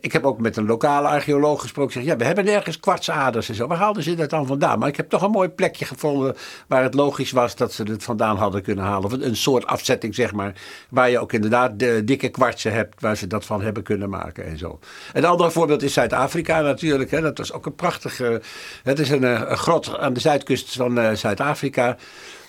ik 0.00 0.12
heb 0.12 0.24
ook 0.24 0.40
met 0.40 0.56
een 0.56 0.66
lokale 0.66 1.08
archeoloog 1.08 1.60
gesproken. 1.60 1.92
Zeg, 1.92 2.02
ja, 2.04 2.16
we 2.16 2.24
hebben 2.24 2.44
nergens 2.44 2.80
kwartsaders 2.80 3.48
en 3.48 3.54
zo. 3.54 3.66
Waar 3.66 3.78
haalden 3.78 4.02
ze 4.02 4.14
dat 4.14 4.30
dan 4.30 4.46
vandaan? 4.46 4.78
Maar 4.78 4.88
ik 4.88 4.96
heb 4.96 5.08
toch 5.08 5.22
een 5.22 5.30
mooi 5.30 5.48
plekje 5.48 5.84
gevonden 5.84 6.36
waar 6.70 6.82
het 6.82 6.94
logisch 6.94 7.30
was 7.30 7.56
dat 7.56 7.72
ze 7.72 7.82
het 7.82 8.02
vandaan 8.02 8.36
hadden 8.36 8.62
kunnen 8.62 8.84
halen. 8.84 9.04
Of 9.04 9.12
een 9.12 9.36
soort 9.36 9.66
afzetting, 9.66 10.14
zeg 10.14 10.32
maar. 10.32 10.54
Waar 10.90 11.10
je 11.10 11.18
ook 11.18 11.32
inderdaad 11.32 11.78
de 11.78 12.02
dikke 12.04 12.28
kwartsen 12.28 12.72
hebt 12.72 13.00
waar 13.00 13.16
ze 13.16 13.26
dat 13.26 13.44
van 13.44 13.62
hebben 13.62 13.82
kunnen 13.82 14.10
maken 14.10 14.44
en 14.44 14.58
zo. 14.58 14.78
Een 15.12 15.24
ander 15.24 15.52
voorbeeld 15.52 15.82
is 15.82 15.92
Zuid-Afrika 15.92 16.60
natuurlijk. 16.60 17.10
Hè. 17.10 17.20
Dat 17.20 17.38
was 17.38 17.52
ook 17.52 17.66
een 17.66 17.74
prachtige. 17.74 18.42
Het 18.82 18.98
is 18.98 19.10
een, 19.10 19.22
een 19.22 19.56
grot 19.56 19.98
aan 19.98 20.12
de 20.12 20.20
zuidkust 20.20 20.72
van 20.72 20.98
uh, 20.98 21.12
Zuid-Afrika. 21.12 21.96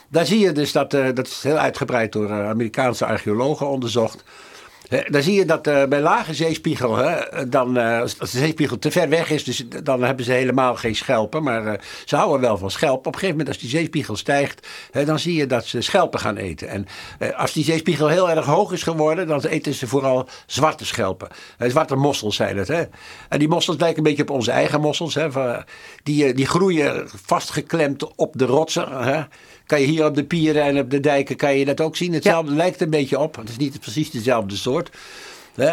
Daar 0.07 0.25
zie 0.25 0.39
je 0.39 0.51
dus 0.51 0.71
dat, 0.71 0.93
uh, 0.93 1.07
dat 1.13 1.27
is 1.27 1.43
heel 1.43 1.57
uitgebreid 1.57 2.11
door 2.11 2.31
Amerikaanse 2.31 3.05
archeologen 3.05 3.67
onderzocht. 3.67 4.23
Dan 5.09 5.21
zie 5.21 5.33
je 5.33 5.45
dat 5.45 5.67
uh, 5.67 5.83
bij 5.85 6.01
lage 6.01 6.33
zeespiegel, 6.33 6.95
hè, 6.95 7.49
dan, 7.49 7.77
uh, 7.77 7.99
als 7.99 8.15
de 8.15 8.25
zeespiegel 8.25 8.79
te 8.79 8.91
ver 8.91 9.09
weg 9.09 9.29
is, 9.29 9.43
dus 9.43 9.63
dan 9.83 10.03
hebben 10.03 10.25
ze 10.25 10.31
helemaal 10.31 10.75
geen 10.75 10.95
schelpen. 10.95 11.43
Maar 11.43 11.65
uh, 11.65 11.73
ze 12.05 12.15
houden 12.15 12.41
wel 12.41 12.57
van 12.57 12.71
schelpen. 12.71 12.97
Op 12.97 13.05
een 13.05 13.13
gegeven 13.13 13.37
moment, 13.37 13.47
als 13.47 13.57
die 13.57 13.69
zeespiegel 13.69 14.15
stijgt, 14.15 14.67
hè, 14.91 15.05
dan 15.05 15.19
zie 15.19 15.35
je 15.35 15.47
dat 15.47 15.65
ze 15.65 15.81
schelpen 15.81 16.19
gaan 16.19 16.37
eten. 16.37 16.67
En 16.67 16.85
als 17.35 17.53
die 17.53 17.63
zeespiegel 17.63 18.07
heel 18.07 18.29
erg 18.29 18.45
hoog 18.45 18.71
is 18.71 18.83
geworden, 18.83 19.27
dan 19.27 19.41
eten 19.41 19.73
ze 19.73 19.87
vooral 19.87 20.27
zwarte 20.45 20.85
schelpen. 20.85 21.29
zwarte 21.57 21.95
mossels 21.95 22.35
zijn 22.35 22.57
het. 22.57 22.67
Hè. 22.67 22.83
En 23.29 23.39
die 23.39 23.47
mossels 23.47 23.77
lijken 23.77 23.97
een 23.97 24.03
beetje 24.03 24.23
op 24.23 24.29
onze 24.29 24.51
eigen 24.51 24.81
mossels. 24.81 25.15
Hè, 25.15 25.27
die, 26.03 26.33
die 26.33 26.45
groeien 26.47 27.09
vastgeklemd 27.25 28.15
op 28.15 28.33
de 28.37 28.45
rotsen. 28.45 29.03
Hè. 29.03 29.21
Kan 29.71 29.81
je 29.81 29.87
hier 29.87 30.05
op 30.05 30.15
de 30.15 30.23
pieren 30.23 30.63
en 30.63 30.79
op 30.79 30.89
de 30.89 30.99
dijken 30.99 31.35
kan 31.35 31.57
je 31.57 31.65
dat 31.65 31.81
ook 31.81 31.95
zien. 31.95 32.13
Hetzelfde 32.13 32.51
ja. 32.51 32.57
lijkt 32.57 32.81
een 32.81 32.89
beetje 32.89 33.19
op. 33.19 33.35
Het 33.35 33.49
is 33.49 33.57
niet 33.57 33.79
precies 33.79 34.11
dezelfde 34.11 34.55
soort. 34.55 34.89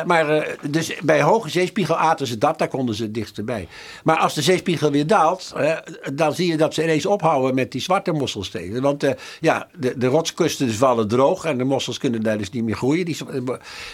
Maar 0.07 0.37
uh, 0.37 0.43
dus 0.70 0.95
bij 1.03 1.22
hoge 1.22 1.51
zeespiegel 1.51 1.97
aten 1.97 2.26
ze 2.26 2.39
dat, 2.39 2.59
daar 2.59 2.68
konden 2.68 2.95
ze 2.95 3.11
dichterbij. 3.11 3.68
Maar 4.05 4.16
als 4.16 4.35
de 4.35 4.43
zeespiegel 4.43 4.91
weer 4.91 5.07
daalt, 5.07 5.53
uh, 5.57 5.76
dan 6.14 6.35
zie 6.35 6.51
je 6.51 6.57
dat 6.57 6.74
ze 6.74 6.83
ineens 6.83 7.07
ophouden 7.07 7.55
met 7.55 7.72
die 7.72 7.81
zwarte 7.81 8.12
mosselstenen. 8.12 8.83
Want 8.83 9.05
uh, 9.05 9.11
ja, 9.41 9.68
de, 9.79 9.99
de 9.99 10.07
rotskusten 10.07 10.74
vallen 10.74 11.09
droog 11.09 11.45
en 11.45 11.59
de 11.59 11.64
mossels 11.64 11.99
kunnen 11.99 12.22
daar 12.22 12.39
dus 12.39 12.51
niet 12.51 12.64
meer 12.64 12.76
groeien, 12.76 13.05
die, 13.05 13.16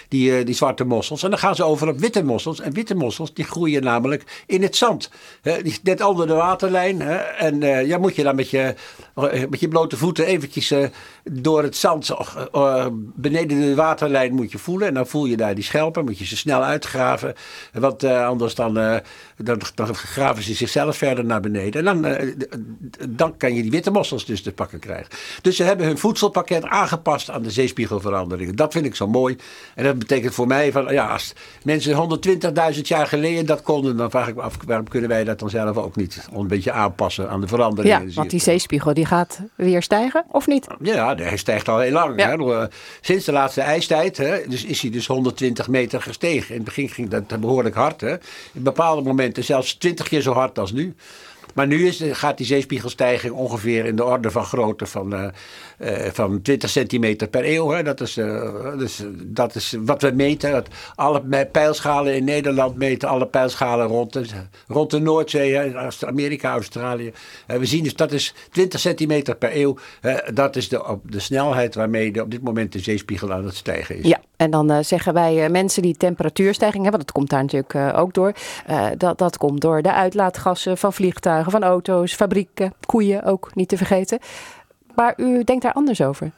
die, 0.09 0.45
die 0.45 0.55
zwarte 0.55 0.85
mossels. 0.85 1.23
En 1.23 1.31
dan 1.31 1.39
gaan 1.39 1.55
ze 1.55 1.65
over 1.65 1.89
op 1.89 1.99
witte 1.99 2.25
mossels. 2.25 2.61
En 2.61 2.73
witte 2.73 2.95
mossels 2.95 3.35
die 3.35 3.45
groeien 3.45 3.83
namelijk 3.83 4.43
in 4.47 4.63
het 4.63 4.77
zand. 4.77 5.11
Net 5.83 6.03
onder 6.03 6.27
de 6.27 6.35
waterlijn. 6.35 7.01
En 7.39 7.61
ja, 7.87 7.99
moet 7.99 8.17
je 8.17 8.23
dan 8.23 8.37
met 8.37 8.51
je, 8.51 8.75
met 9.51 9.61
je 9.61 9.69
blote 9.69 9.97
voeten 9.97 10.27
eventjes 10.27 10.73
door 11.31 11.63
het 11.63 11.77
zand 11.77 12.11
beneden 13.15 13.61
de 13.61 13.75
waterlijn 13.75 14.35
moet 14.35 14.53
je 14.53 14.59
voelen. 14.59 14.89
En 14.89 14.95
dan 14.95 15.07
voel 15.07 15.25
je 15.25 15.37
daar 15.37 15.55
die 15.55 15.65
schelpen, 15.65 16.05
moet 16.05 16.19
je 16.19 16.25
ze 16.25 16.37
snel 16.37 16.63
uitgraven. 16.65 17.35
Want 17.73 18.05
uh, 18.05 18.27
anders 18.27 18.55
dan, 18.55 18.79
uh, 18.79 18.97
dan, 19.37 19.61
dan, 19.75 19.95
graven 19.95 20.43
ze 20.43 20.55
zichzelf 20.55 20.97
verder 20.97 21.25
naar 21.25 21.41
beneden. 21.41 21.87
En 21.87 22.01
dan, 22.01 22.13
uh, 22.13 22.35
dan 23.09 23.37
kan 23.37 23.55
je 23.55 23.63
die 23.63 23.71
witte 23.71 23.91
mossels 23.91 24.25
dus 24.25 24.43
te 24.43 24.53
pakken 24.53 24.79
krijgen. 24.79 25.09
Dus 25.43 25.57
ze 25.57 25.63
hebben 25.63 25.87
hun 25.87 25.99
voedselpakket 25.99 26.65
aangepast 26.65 27.31
aan 27.31 27.43
de 27.43 27.51
zeespiegelveranderingen. 27.51 28.57
Dat 28.57 28.73
vind 28.73 28.87
ik 28.87 28.95
zo 28.95 29.07
mooi. 29.07 29.37
En 29.75 29.85
dat 29.85 29.99
betekent 29.99 30.35
voor 30.35 30.47
mij, 30.47 30.73
van, 30.73 30.93
ja, 30.93 31.07
als 31.07 31.33
mensen 31.63 32.19
120.000 32.75 32.81
jaar 32.81 33.07
geleden 33.07 33.47
dat 33.47 33.63
konden, 33.63 33.97
dan 33.97 34.11
vraag 34.11 34.29
ik 34.29 34.35
me 34.35 34.43
af, 34.43 34.57
waarom 34.67 34.89
kunnen 34.89 35.09
wij 35.09 35.25
dat 35.25 35.39
dan 35.39 35.51
zelf 35.51 35.77
ook 35.77 35.97
niet? 35.97 36.29
Een 36.33 36.47
beetje 36.47 36.73
aanpassen 36.73 37.31
aan 37.31 37.41
de 37.41 37.49
veranderingen. 37.49 38.09
Ja, 38.09 38.15
want 38.15 38.31
die 38.31 38.41
zeespiegel 38.41 38.95
die 38.95 39.07
gaat 39.07 39.41
weer 39.55 39.83
stijgen, 39.83 40.25
of 40.31 40.47
niet? 40.47 40.67
Ja, 40.81 41.15
hij 41.15 41.37
stijgt 41.37 41.69
al 41.69 41.79
heel 41.79 41.93
lang. 41.93 42.21
Ja. 42.21 42.37
Hè? 42.37 42.67
Sinds 43.01 43.25
de 43.25 43.33
laatste 43.33 43.61
ijstijd 43.61 44.17
hè, 44.17 44.49
dus 44.49 44.65
is 44.65 44.81
hij 44.81 44.91
dus 44.91 45.07
120 45.07 45.69
meter 45.69 46.03
gestegen. 46.03 46.49
In 46.49 46.55
het 46.55 46.65
begin 46.65 46.89
ging 46.89 47.09
dat 47.09 47.41
behoorlijk 47.41 47.75
hard. 47.75 48.01
Hè? 48.01 48.13
In 48.53 48.63
bepaalde 48.63 49.03
momenten 49.03 49.24
zelfs 49.33 49.75
20 49.75 50.09
keer 50.09 50.21
zo 50.21 50.33
hard 50.33 50.59
als 50.59 50.73
nu. 50.73 50.95
Maar 51.55 51.67
nu 51.67 51.87
is, 51.87 52.03
gaat 52.13 52.37
die 52.37 52.47
zeespiegelstijging 52.47 53.33
ongeveer 53.33 53.85
in 53.85 53.97
de 53.97 54.05
orde 54.05 54.31
van 54.31 54.45
grootte 54.45 54.87
van, 54.87 55.15
uh, 55.15 55.29
van 56.13 56.43
20 56.43 56.71
centimeter 56.71 57.29
per 57.29 57.45
eeuw. 57.45 57.69
Hè. 57.69 57.83
Dat, 57.83 58.01
is, 58.01 58.19
uh, 58.19 58.79
dus, 58.79 59.03
dat 59.15 59.55
is 59.55 59.77
wat 59.81 60.03
we 60.03 60.11
meten. 60.11 60.51
Dat 60.53 60.69
alle 60.95 61.47
pijlschalen 61.47 62.15
in 62.15 62.25
Nederland 62.25 62.77
meten 62.77 63.09
alle 63.09 63.27
pijlschalen 63.27 63.87
rond 63.87 64.13
de, 64.13 64.25
rond 64.67 64.91
de 64.91 64.99
Noordzee, 64.99 65.77
Amerika, 66.07 66.53
Australië. 66.53 67.13
we 67.47 67.67
zien 67.67 67.83
dus 67.83 67.95
dat 67.95 68.13
is 68.13 68.35
20 68.51 68.81
centimeter 68.81 69.37
per 69.37 69.57
eeuw. 69.57 69.77
dat 70.35 70.57
is 70.57 70.69
de, 70.69 70.99
de 71.03 71.21
snelheid 71.21 71.75
waarmee 71.75 72.23
op 72.23 72.31
dit 72.31 72.43
moment 72.43 72.73
de 72.73 72.79
zeespiegel 72.79 73.33
aan 73.33 73.45
het 73.45 73.57
stijgen 73.57 73.99
is. 73.99 74.07
Ja. 74.07 74.21
En 74.37 74.51
dan 74.51 74.73
uh, 74.73 74.79
zeggen 74.81 75.15
wij 75.15 75.45
uh, 75.45 75.51
mensen 75.51 75.83
die 75.83 75.97
temperatuurstijging 75.97 76.83
hebben, 76.83 77.01
dat 77.01 77.13
komt 77.13 77.31
daar 77.31 77.43
natuurlijk 77.43 77.75
uh, 77.75 77.93
ook 77.97 78.15
door. 78.15 78.33
dat, 78.97 79.19
dat 79.19 79.37
komt 79.39 79.61
door 79.61 79.83
de 79.83 79.93
uitlaatgassen 79.93 80.79
van 80.79 80.93
vliegtuigen, 80.93 81.53
van 81.53 81.63
auto's, 81.65 82.15
fabrieken, 82.15 82.75
koeien 82.87 83.25
ook 83.25 83.55
niet 83.55 83.69
te 83.69 83.77
vergeten. 83.77 84.19
Maar 84.95 85.15
u 85.17 85.45
denkt 85.45 85.63
daar 85.63 85.73
anders 85.73 86.01
over? 86.01 86.33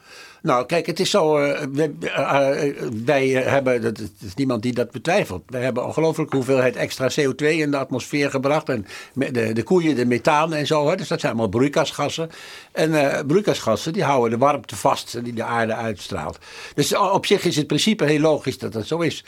Nou, 0.47 0.67
kijk, 0.67 0.87
het 0.87 1.01
is 1.01 1.11
zo. 1.11 1.45
Uh, 1.45 1.61
wij, 1.73 1.91
uh, 2.03 2.89
wij 3.05 3.29
hebben, 3.29 3.83
dat 3.83 3.99
is 3.99 4.35
niemand 4.35 4.63
die 4.63 4.73
dat 4.73 4.91
betwijfelt. 4.91 5.43
Wij 5.47 5.63
hebben 5.63 5.85
ongelooflijke 5.85 6.37
hoeveelheid 6.37 6.77
extra 6.77 7.11
CO2 7.11 7.37
in 7.37 7.71
de 7.71 7.77
atmosfeer 7.77 8.31
gebracht. 8.31 8.69
En 8.69 8.87
de, 9.15 9.53
de 9.53 9.63
koeien, 9.63 9.97
de 9.97 10.07
methaan 10.07 10.53
en 10.53 10.67
zo. 10.67 10.89
Hè, 10.89 10.97
dus 10.97 11.09
dat 11.09 11.21
zijn 11.21 11.33
allemaal 11.33 11.51
broeikasgassen. 11.51 12.31
En 12.73 13.27
broeikasgassen 13.27 13.93
die 13.93 14.05
houden 14.05 14.31
de 14.39 14.45
warmte 14.45 14.77
vast 14.77 15.25
die 15.25 15.35
de 15.35 15.45
aarde 15.45 15.75
uitstraalt. 15.75 16.39
Dus 16.75 16.97
op 16.97 17.27
zich 17.27 17.45
is 17.45 17.57
het 17.57 17.67
principe 17.67 18.05
heel 18.05 18.21
logisch 18.21 18.59
dat 18.59 18.73
dat 18.73 18.87
zo 18.87 18.99
is. 18.99 19.25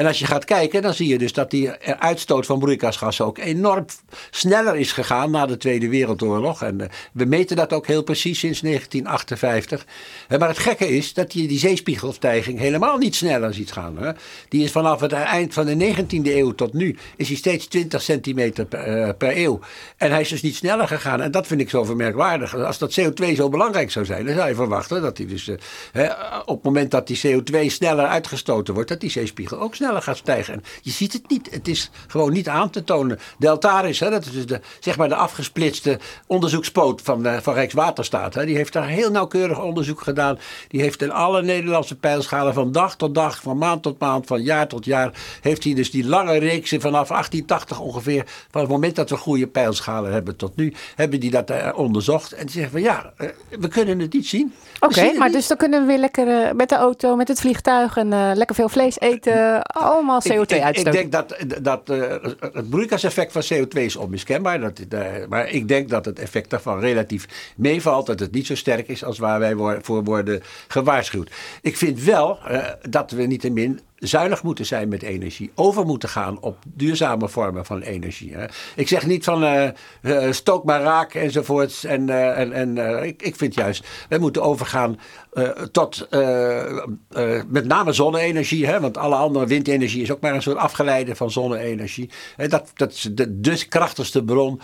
En 0.00 0.06
als 0.06 0.18
je 0.18 0.26
gaat 0.26 0.44
kijken, 0.44 0.82
dan 0.82 0.94
zie 0.94 1.08
je 1.08 1.18
dus 1.18 1.32
dat 1.32 1.50
die 1.50 1.70
uitstoot 1.98 2.46
van 2.46 2.58
broeikasgassen 2.58 3.24
ook 3.24 3.38
enorm 3.38 3.84
sneller 4.30 4.76
is 4.76 4.92
gegaan 4.92 5.30
na 5.30 5.46
de 5.46 5.56
Tweede 5.56 5.88
Wereldoorlog. 5.88 6.62
En 6.62 6.80
uh, 6.80 6.86
we 7.12 7.24
meten 7.24 7.56
dat 7.56 7.72
ook 7.72 7.86
heel 7.86 8.02
precies 8.02 8.38
sinds 8.38 8.60
1958. 8.60 9.86
Uh, 10.28 10.38
maar 10.38 10.48
het 10.48 10.58
gekke 10.58 10.88
is 10.88 11.14
dat 11.14 11.32
je 11.32 11.46
die 11.46 11.58
zeespiegelstijging 11.58 12.58
helemaal 12.58 12.98
niet 12.98 13.14
sneller 13.14 13.54
ziet 13.54 13.72
gaan. 13.72 13.98
Hè? 13.98 14.12
Die 14.48 14.64
is 14.64 14.70
vanaf 14.70 15.00
het 15.00 15.12
eind 15.12 15.54
van 15.54 15.66
de 15.66 15.94
19e 15.94 16.06
eeuw 16.22 16.54
tot 16.54 16.72
nu 16.72 16.96
is 17.16 17.28
hij 17.28 17.36
steeds 17.36 17.66
20 17.66 18.02
centimeter 18.02 18.64
per, 18.64 18.80
eh, 18.80 19.08
per, 19.18 19.36
eeuw. 19.36 19.60
En 19.96 20.10
hij 20.10 20.20
is 20.20 20.28
dus 20.28 20.42
niet 20.42 20.56
sneller 20.56 20.86
gegaan. 20.86 21.20
En 21.20 21.30
dat 21.30 21.46
vind 21.46 21.60
ik 21.60 21.70
zo 21.70 21.84
vermerkwaardig. 21.84 22.56
Als 22.56 22.78
dat 22.78 23.00
CO2 23.00 23.34
zo 23.34 23.48
belangrijk 23.48 23.90
zou 23.90 24.04
zijn, 24.04 24.26
dan 24.26 24.34
zou 24.34 24.48
je 24.48 24.54
verwachten 24.54 25.02
dat 25.02 25.16
hij 25.16 25.26
dus 25.26 25.48
op 26.44 26.56
het 26.56 26.64
moment 26.64 26.90
dat 26.90 27.06
die 27.06 27.20
CO2 27.26 27.68
sneller 27.68 28.06
uitgestoten 28.06 28.74
wordt, 28.74 28.88
dat 28.88 29.00
die 29.00 29.10
zeespiegel 29.10 29.60
ook 29.60 29.74
sneller 29.74 29.89
gaat 29.98 30.16
stijgen. 30.16 30.54
En 30.54 30.62
je 30.80 30.90
ziet 30.90 31.12
het 31.12 31.28
niet. 31.28 31.50
Het 31.50 31.68
is 31.68 31.90
gewoon 32.06 32.32
niet 32.32 32.48
aan 32.48 32.70
te 32.70 32.84
tonen. 32.84 33.18
Deltaris, 33.38 34.00
hè, 34.00 34.10
dat 34.10 34.24
is 34.24 34.32
dus 34.32 34.46
de, 34.46 34.60
zeg 34.80 34.96
maar 34.96 35.08
de 35.08 35.14
afgesplitste 35.14 35.98
onderzoekspoot 36.26 37.02
van, 37.02 37.26
uh, 37.26 37.36
van 37.36 37.54
Rijkswaterstaat. 37.54 38.34
Hè, 38.34 38.44
die 38.44 38.56
heeft 38.56 38.72
daar 38.72 38.88
heel 38.88 39.10
nauwkeurig 39.10 39.62
onderzoek 39.62 40.00
gedaan. 40.00 40.38
Die 40.68 40.80
heeft 40.80 41.02
in 41.02 41.12
alle 41.12 41.42
Nederlandse 41.42 41.96
pijlschalen 41.96 42.54
van 42.54 42.72
dag 42.72 42.96
tot 42.96 43.14
dag, 43.14 43.40
van 43.42 43.58
maand 43.58 43.82
tot 43.82 43.98
maand, 43.98 44.26
van 44.26 44.42
jaar 44.42 44.68
tot 44.68 44.84
jaar, 44.84 45.12
heeft 45.40 45.64
hij 45.64 45.74
dus 45.74 45.90
die 45.90 46.06
lange 46.06 46.38
reeksen 46.38 46.80
vanaf 46.80 47.08
1880 47.08 47.80
ongeveer, 47.80 48.24
van 48.50 48.60
het 48.60 48.70
moment 48.70 48.96
dat 48.96 49.10
we 49.10 49.16
goede 49.16 49.46
pijlschalen 49.46 50.12
hebben 50.12 50.36
tot 50.36 50.56
nu, 50.56 50.74
hebben 50.94 51.20
die 51.20 51.30
dat 51.30 51.50
uh, 51.50 51.68
onderzocht. 51.74 52.32
En 52.32 52.46
die 52.46 52.54
zeggen 52.54 52.72
van 52.72 52.82
ja, 52.82 53.12
uh, 53.18 53.28
we 53.58 53.68
kunnen 53.68 53.98
het 53.98 54.12
niet 54.12 54.26
zien. 54.26 54.54
Oké, 54.80 55.12
maar 55.12 55.30
dus 55.30 55.46
dan 55.46 55.56
kunnen 55.56 55.80
we 55.80 55.86
weer 55.86 55.98
lekker 55.98 56.56
met 56.56 56.68
de 56.68 56.74
auto, 56.74 57.16
met 57.16 57.28
het 57.28 57.40
vliegtuig 57.40 57.96
en 57.96 58.36
lekker 58.36 58.56
veel 58.56 58.68
vlees 58.68 59.00
eten, 59.00 59.62
allemaal 59.72 60.20
CO2 60.28 60.54
ik, 60.54 60.76
ik, 60.76 60.92
denk 60.92 61.12
dat, 61.12 61.36
dat 61.62 61.88
het 62.52 62.70
broeikaseffect 62.70 63.32
van 63.32 63.42
CO2 63.42 63.68
is 63.68 63.96
onmiskenbaar. 63.96 64.60
Dat, 64.60 64.80
maar 65.28 65.48
ik 65.48 65.68
denk 65.68 65.88
dat 65.88 66.04
het 66.04 66.18
effect 66.18 66.50
daarvan 66.50 66.80
relatief 66.80 67.52
meevalt, 67.56 68.06
dat 68.06 68.20
het 68.20 68.32
niet 68.32 68.46
zo 68.46 68.54
sterk 68.54 68.88
is 68.88 69.04
als 69.04 69.18
waar 69.18 69.38
wij 69.38 69.78
voor 69.82 70.04
worden 70.04 70.42
gewaarschuwd. 70.68 71.30
Ik 71.62 71.76
vind 71.76 72.02
wel 72.02 72.38
dat 72.88 73.10
we 73.10 73.22
niettemin 73.22 73.80
zuinig 74.00 74.42
moeten 74.42 74.66
zijn 74.66 74.88
met 74.88 75.02
energie. 75.02 75.50
Over 75.54 75.86
moeten 75.86 76.08
gaan 76.08 76.40
op 76.40 76.56
duurzame 76.64 77.28
vormen 77.28 77.64
van 77.64 77.80
energie. 77.80 78.34
Hè. 78.34 78.44
Ik 78.76 78.88
zeg 78.88 79.06
niet 79.06 79.24
van 79.24 79.44
uh, 79.44 79.68
uh, 80.02 80.32
stook 80.32 80.64
maar 80.64 80.82
raak 80.82 81.14
enzovoorts. 81.14 81.84
En, 81.84 82.08
uh, 82.08 82.38
en, 82.38 82.52
en 82.52 83.02
ik, 83.04 83.22
ik 83.22 83.36
vind 83.36 83.54
juist, 83.54 83.86
we 84.08 84.18
moeten 84.18 84.42
overgaan 84.42 84.98
tot 85.72 86.08
met 87.48 87.64
name 87.64 87.92
zonne-energie. 87.92 88.66
Hè, 88.66 88.80
want 88.80 88.96
alle 88.96 89.14
andere 89.14 89.46
windenergie 89.46 90.02
is 90.02 90.12
ook 90.12 90.20
maar 90.20 90.34
een 90.34 90.42
soort 90.42 90.56
afgeleide 90.56 91.16
van 91.16 91.30
zonne-energie. 91.30 92.10
Dat, 92.36 92.70
dat 92.74 92.92
is 92.92 93.08
de, 93.12 93.40
de 93.40 93.68
krachtigste 93.68 94.24
bron. 94.24 94.60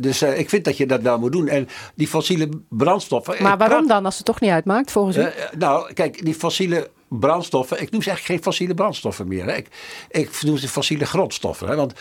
dus 0.00 0.22
ik 0.22 0.48
vind 0.48 0.64
dat 0.64 0.76
je 0.76 0.86
dat 0.86 1.02
wel 1.02 1.18
moet 1.18 1.32
doen. 1.32 1.48
En 1.48 1.68
die 1.94 2.08
fossiele 2.08 2.48
brandstoffen. 2.68 3.42
Maar 3.42 3.58
waarom 3.58 3.86
dan, 3.86 4.04
als 4.04 4.16
het 4.16 4.26
toch 4.26 4.40
niet 4.40 4.50
uitmaakt 4.50 4.90
volgens 4.90 5.16
u? 5.16 5.26
nou, 5.58 5.92
kijk, 5.92 6.24
die 6.24 6.34
fossiele 6.34 6.90
brandstoffen. 7.08 7.80
Ik 7.80 7.90
noem 7.90 8.02
ze 8.02 8.08
eigenlijk 8.08 8.38
geen 8.38 8.52
fossiele 8.52 8.74
brandstoffen 8.74 9.28
meer. 9.28 9.44
Hè. 9.44 9.56
Ik, 9.56 9.68
ik 10.10 10.42
noem 10.42 10.56
ze 10.56 10.68
fossiele 10.68 11.06
grondstoffen. 11.06 11.68
Hè. 11.68 11.76
Want 11.76 11.94
15% 11.94 11.96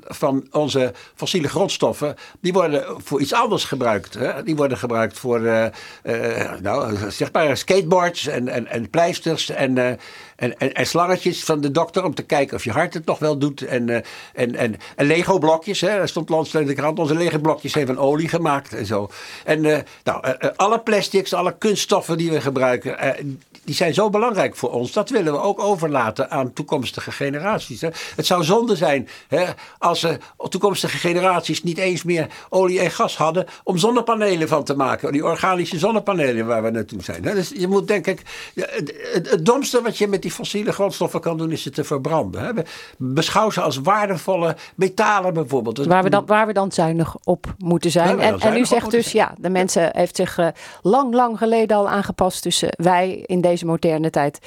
van 0.00 0.46
onze 0.50 0.92
fossiele 1.14 1.48
grondstoffen. 1.48 2.14
die 2.40 2.52
worden 2.52 2.84
voor 3.02 3.20
iets 3.20 3.32
anders 3.32 3.64
gebruikt. 3.64 4.14
Hè. 4.14 4.42
Die 4.42 4.56
worden 4.56 4.78
gebruikt 4.78 5.18
voor. 5.18 5.40
Uh, 5.40 5.66
uh, 6.04 6.52
nou, 6.60 7.10
zeg 7.10 7.32
maar 7.32 7.56
skateboards 7.56 8.26
en, 8.26 8.48
en, 8.48 8.66
en 8.66 8.90
pleisters. 8.90 9.48
En, 9.48 9.76
uh, 9.76 9.92
en, 10.36 10.58
en, 10.58 10.86
slangetjes 10.86 11.44
van 11.44 11.60
de 11.60 11.70
dokter 11.70 12.04
om 12.04 12.14
te 12.14 12.22
kijken 12.22 12.56
of 12.56 12.64
je 12.64 12.70
hart 12.70 12.94
het 12.94 13.06
nog 13.06 13.18
wel 13.18 13.38
doet. 13.38 13.62
En, 13.62 13.88
uh, 13.88 13.96
en, 14.32 14.56
en, 14.56 14.76
Lego-blokjes, 14.96 15.80
hè. 15.80 15.88
er 15.88 16.08
stond 16.08 16.28
laatst 16.28 16.54
in 16.54 16.66
de 16.66 16.74
krant. 16.74 16.98
Onze 16.98 17.14
Lego-blokjes 17.14 17.72
zijn 17.72 17.86
van 17.86 17.98
olie 17.98 18.28
gemaakt 18.28 18.74
en 18.74 18.86
zo. 18.86 19.10
En 19.44 19.64
uh, 19.64 19.78
nou, 20.04 20.26
uh, 20.26 20.50
alle 20.56 20.80
plastics, 20.80 21.32
alle 21.32 21.58
kunststoffen 21.58 22.18
die 22.18 22.30
we 22.30 22.40
gebruiken, 22.40 23.16
die 23.64 23.74
zijn 23.74 23.94
zo 23.94 24.10
belangrijk 24.10 24.56
voor 24.56 24.70
ons. 24.72 24.92
Dat 24.92 25.10
willen 25.10 25.32
we 25.32 25.38
ook 25.38 25.60
overlaten 25.60 26.30
aan 26.30 26.52
toekomstige 26.52 27.12
generaties. 27.12 27.80
Hè. 27.80 27.88
Het 28.16 28.26
zou 28.26 28.44
zonde 28.44 28.76
zijn 28.76 29.08
hè, 29.28 29.44
als 29.78 30.06
toekomstige 30.48 30.96
generaties 30.96 31.62
niet 31.62 31.78
eens 31.78 32.02
meer 32.02 32.26
olie 32.48 32.80
en 32.80 32.90
gas 32.90 33.16
hadden 33.16 33.46
om 33.64 33.78
zonnepanelen 33.78 34.48
van 34.48 34.64
te 34.64 34.74
maken. 34.74 35.12
Die 35.12 35.24
organische 35.24 35.78
zonnepanelen 35.78 36.46
waar 36.46 36.62
we 36.62 36.70
naartoe 36.70 37.02
zijn. 37.02 37.22
Dus 37.22 37.52
je 37.56 37.68
moet 37.68 37.88
denk 37.88 38.06
ik, 38.06 38.22
het, 38.54 38.94
het 39.30 39.46
domste 39.46 39.82
wat 39.82 39.98
je 39.98 40.08
met 40.08 40.23
die 40.24 40.32
fossiele 40.32 40.72
grondstoffen 40.72 41.20
kan 41.20 41.38
doen 41.38 41.50
is 41.50 41.62
ze 41.62 41.70
te 41.70 41.84
verbranden. 41.84 42.44
Hè. 42.44 42.52
Beschouw 42.98 43.50
ze 43.50 43.60
als 43.60 43.76
waardevolle 43.76 44.56
metalen 44.74 45.34
bijvoorbeeld. 45.34 45.86
Waar 45.86 46.02
we 46.02 46.10
dan, 46.10 46.26
waar 46.26 46.46
we 46.46 46.52
dan 46.52 46.72
zuinig 46.72 47.16
op 47.24 47.54
moeten 47.58 47.90
zijn. 47.90 48.20
En, 48.20 48.40
en, 48.40 48.56
u 48.56 48.64
zegt 48.64 48.90
dus, 48.90 49.12
ja, 49.12 49.34
de 49.38 49.50
mensen 49.50 49.90
heeft 49.92 50.16
zich 50.16 50.38
uh, 50.38 50.48
lang, 50.82 51.14
lang 51.14 51.38
geleden 51.38 51.76
al 51.76 51.88
aangepast. 51.88 52.42
Dus 52.42 52.62
uh, 52.62 52.68
wij 52.70 53.22
in 53.26 53.40
deze 53.40 53.66
moderne 53.66 54.10
tijd 54.10 54.38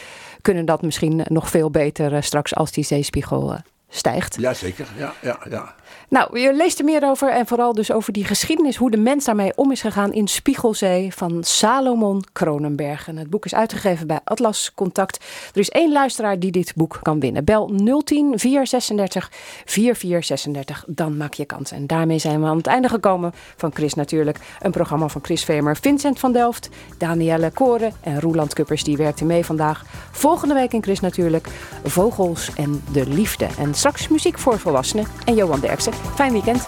kunnen 0.41 0.65
dat 0.65 0.81
misschien 0.81 1.21
nog 1.27 1.49
veel 1.49 1.71
beter 1.71 2.13
uh, 2.13 2.21
straks 2.21 2.55
als 2.55 2.71
die 2.71 2.83
zeespiegel 2.83 3.55
stijgt. 3.89 4.37
Jazeker, 4.39 4.87
ja, 4.97 5.13
ja, 5.21 5.39
ja. 5.49 5.75
Nou, 6.09 6.39
je 6.39 6.53
leest 6.53 6.79
er 6.79 6.85
meer 6.85 7.03
over 7.03 7.29
en 7.29 7.47
vooral 7.47 7.73
dus 7.73 7.91
over 7.91 8.13
die 8.13 8.25
geschiedenis, 8.25 8.75
hoe 8.75 8.91
de 8.91 8.97
mens 8.97 9.25
daarmee 9.25 9.51
om 9.55 9.71
is 9.71 9.81
gegaan 9.81 10.13
in 10.13 10.27
Spiegelzee 10.27 11.13
van 11.13 11.43
Salomon 11.43 12.23
Kronenberg. 12.33 13.07
En 13.07 13.17
het 13.17 13.29
boek 13.29 13.45
is 13.45 13.55
uitgegeven 13.55 14.07
bij 14.07 14.19
Atlas 14.23 14.71
Contact. 14.75 15.25
Er 15.53 15.59
is 15.59 15.69
één 15.69 15.91
luisteraar 15.91 16.39
die 16.39 16.51
dit 16.51 16.73
boek 16.75 16.99
kan 17.01 17.19
winnen. 17.19 17.45
Bel 17.45 17.71
010 18.03 18.39
436 18.39 19.31
4436, 19.65 20.83
dan 20.87 21.17
maak 21.17 21.33
je 21.33 21.45
kans. 21.45 21.71
En 21.71 21.87
daarmee 21.87 22.19
zijn 22.19 22.41
we 22.41 22.47
aan 22.47 22.57
het 22.57 22.67
einde 22.67 22.89
gekomen 22.89 23.33
van 23.55 23.73
Chris 23.73 23.93
natuurlijk. 23.93 24.37
Een 24.59 24.71
programma 24.71 25.07
van 25.07 25.23
Chris 25.23 25.43
Vemer, 25.43 25.75
Vincent 25.75 26.19
van 26.19 26.31
Delft, 26.31 26.69
Danielle 26.97 27.51
Koren 27.51 27.93
en 28.01 28.21
Roeland 28.21 28.53
Kuppers. 28.53 28.83
Die 28.83 28.97
werkte 28.97 29.25
mee 29.25 29.45
vandaag. 29.45 29.85
Volgende 30.11 30.53
week 30.53 30.73
in 30.73 30.83
Chris 30.83 30.99
natuurlijk 30.99 31.47
Vogels 31.83 32.51
en 32.55 32.83
de 32.91 33.07
Liefde. 33.07 33.47
En 33.59 33.73
straks 33.73 34.07
muziek 34.07 34.39
voor 34.39 34.59
volwassenen 34.59 35.05
en 35.25 35.35
Johan 35.35 35.59
Fijn 36.15 36.31
weekend. 36.31 36.67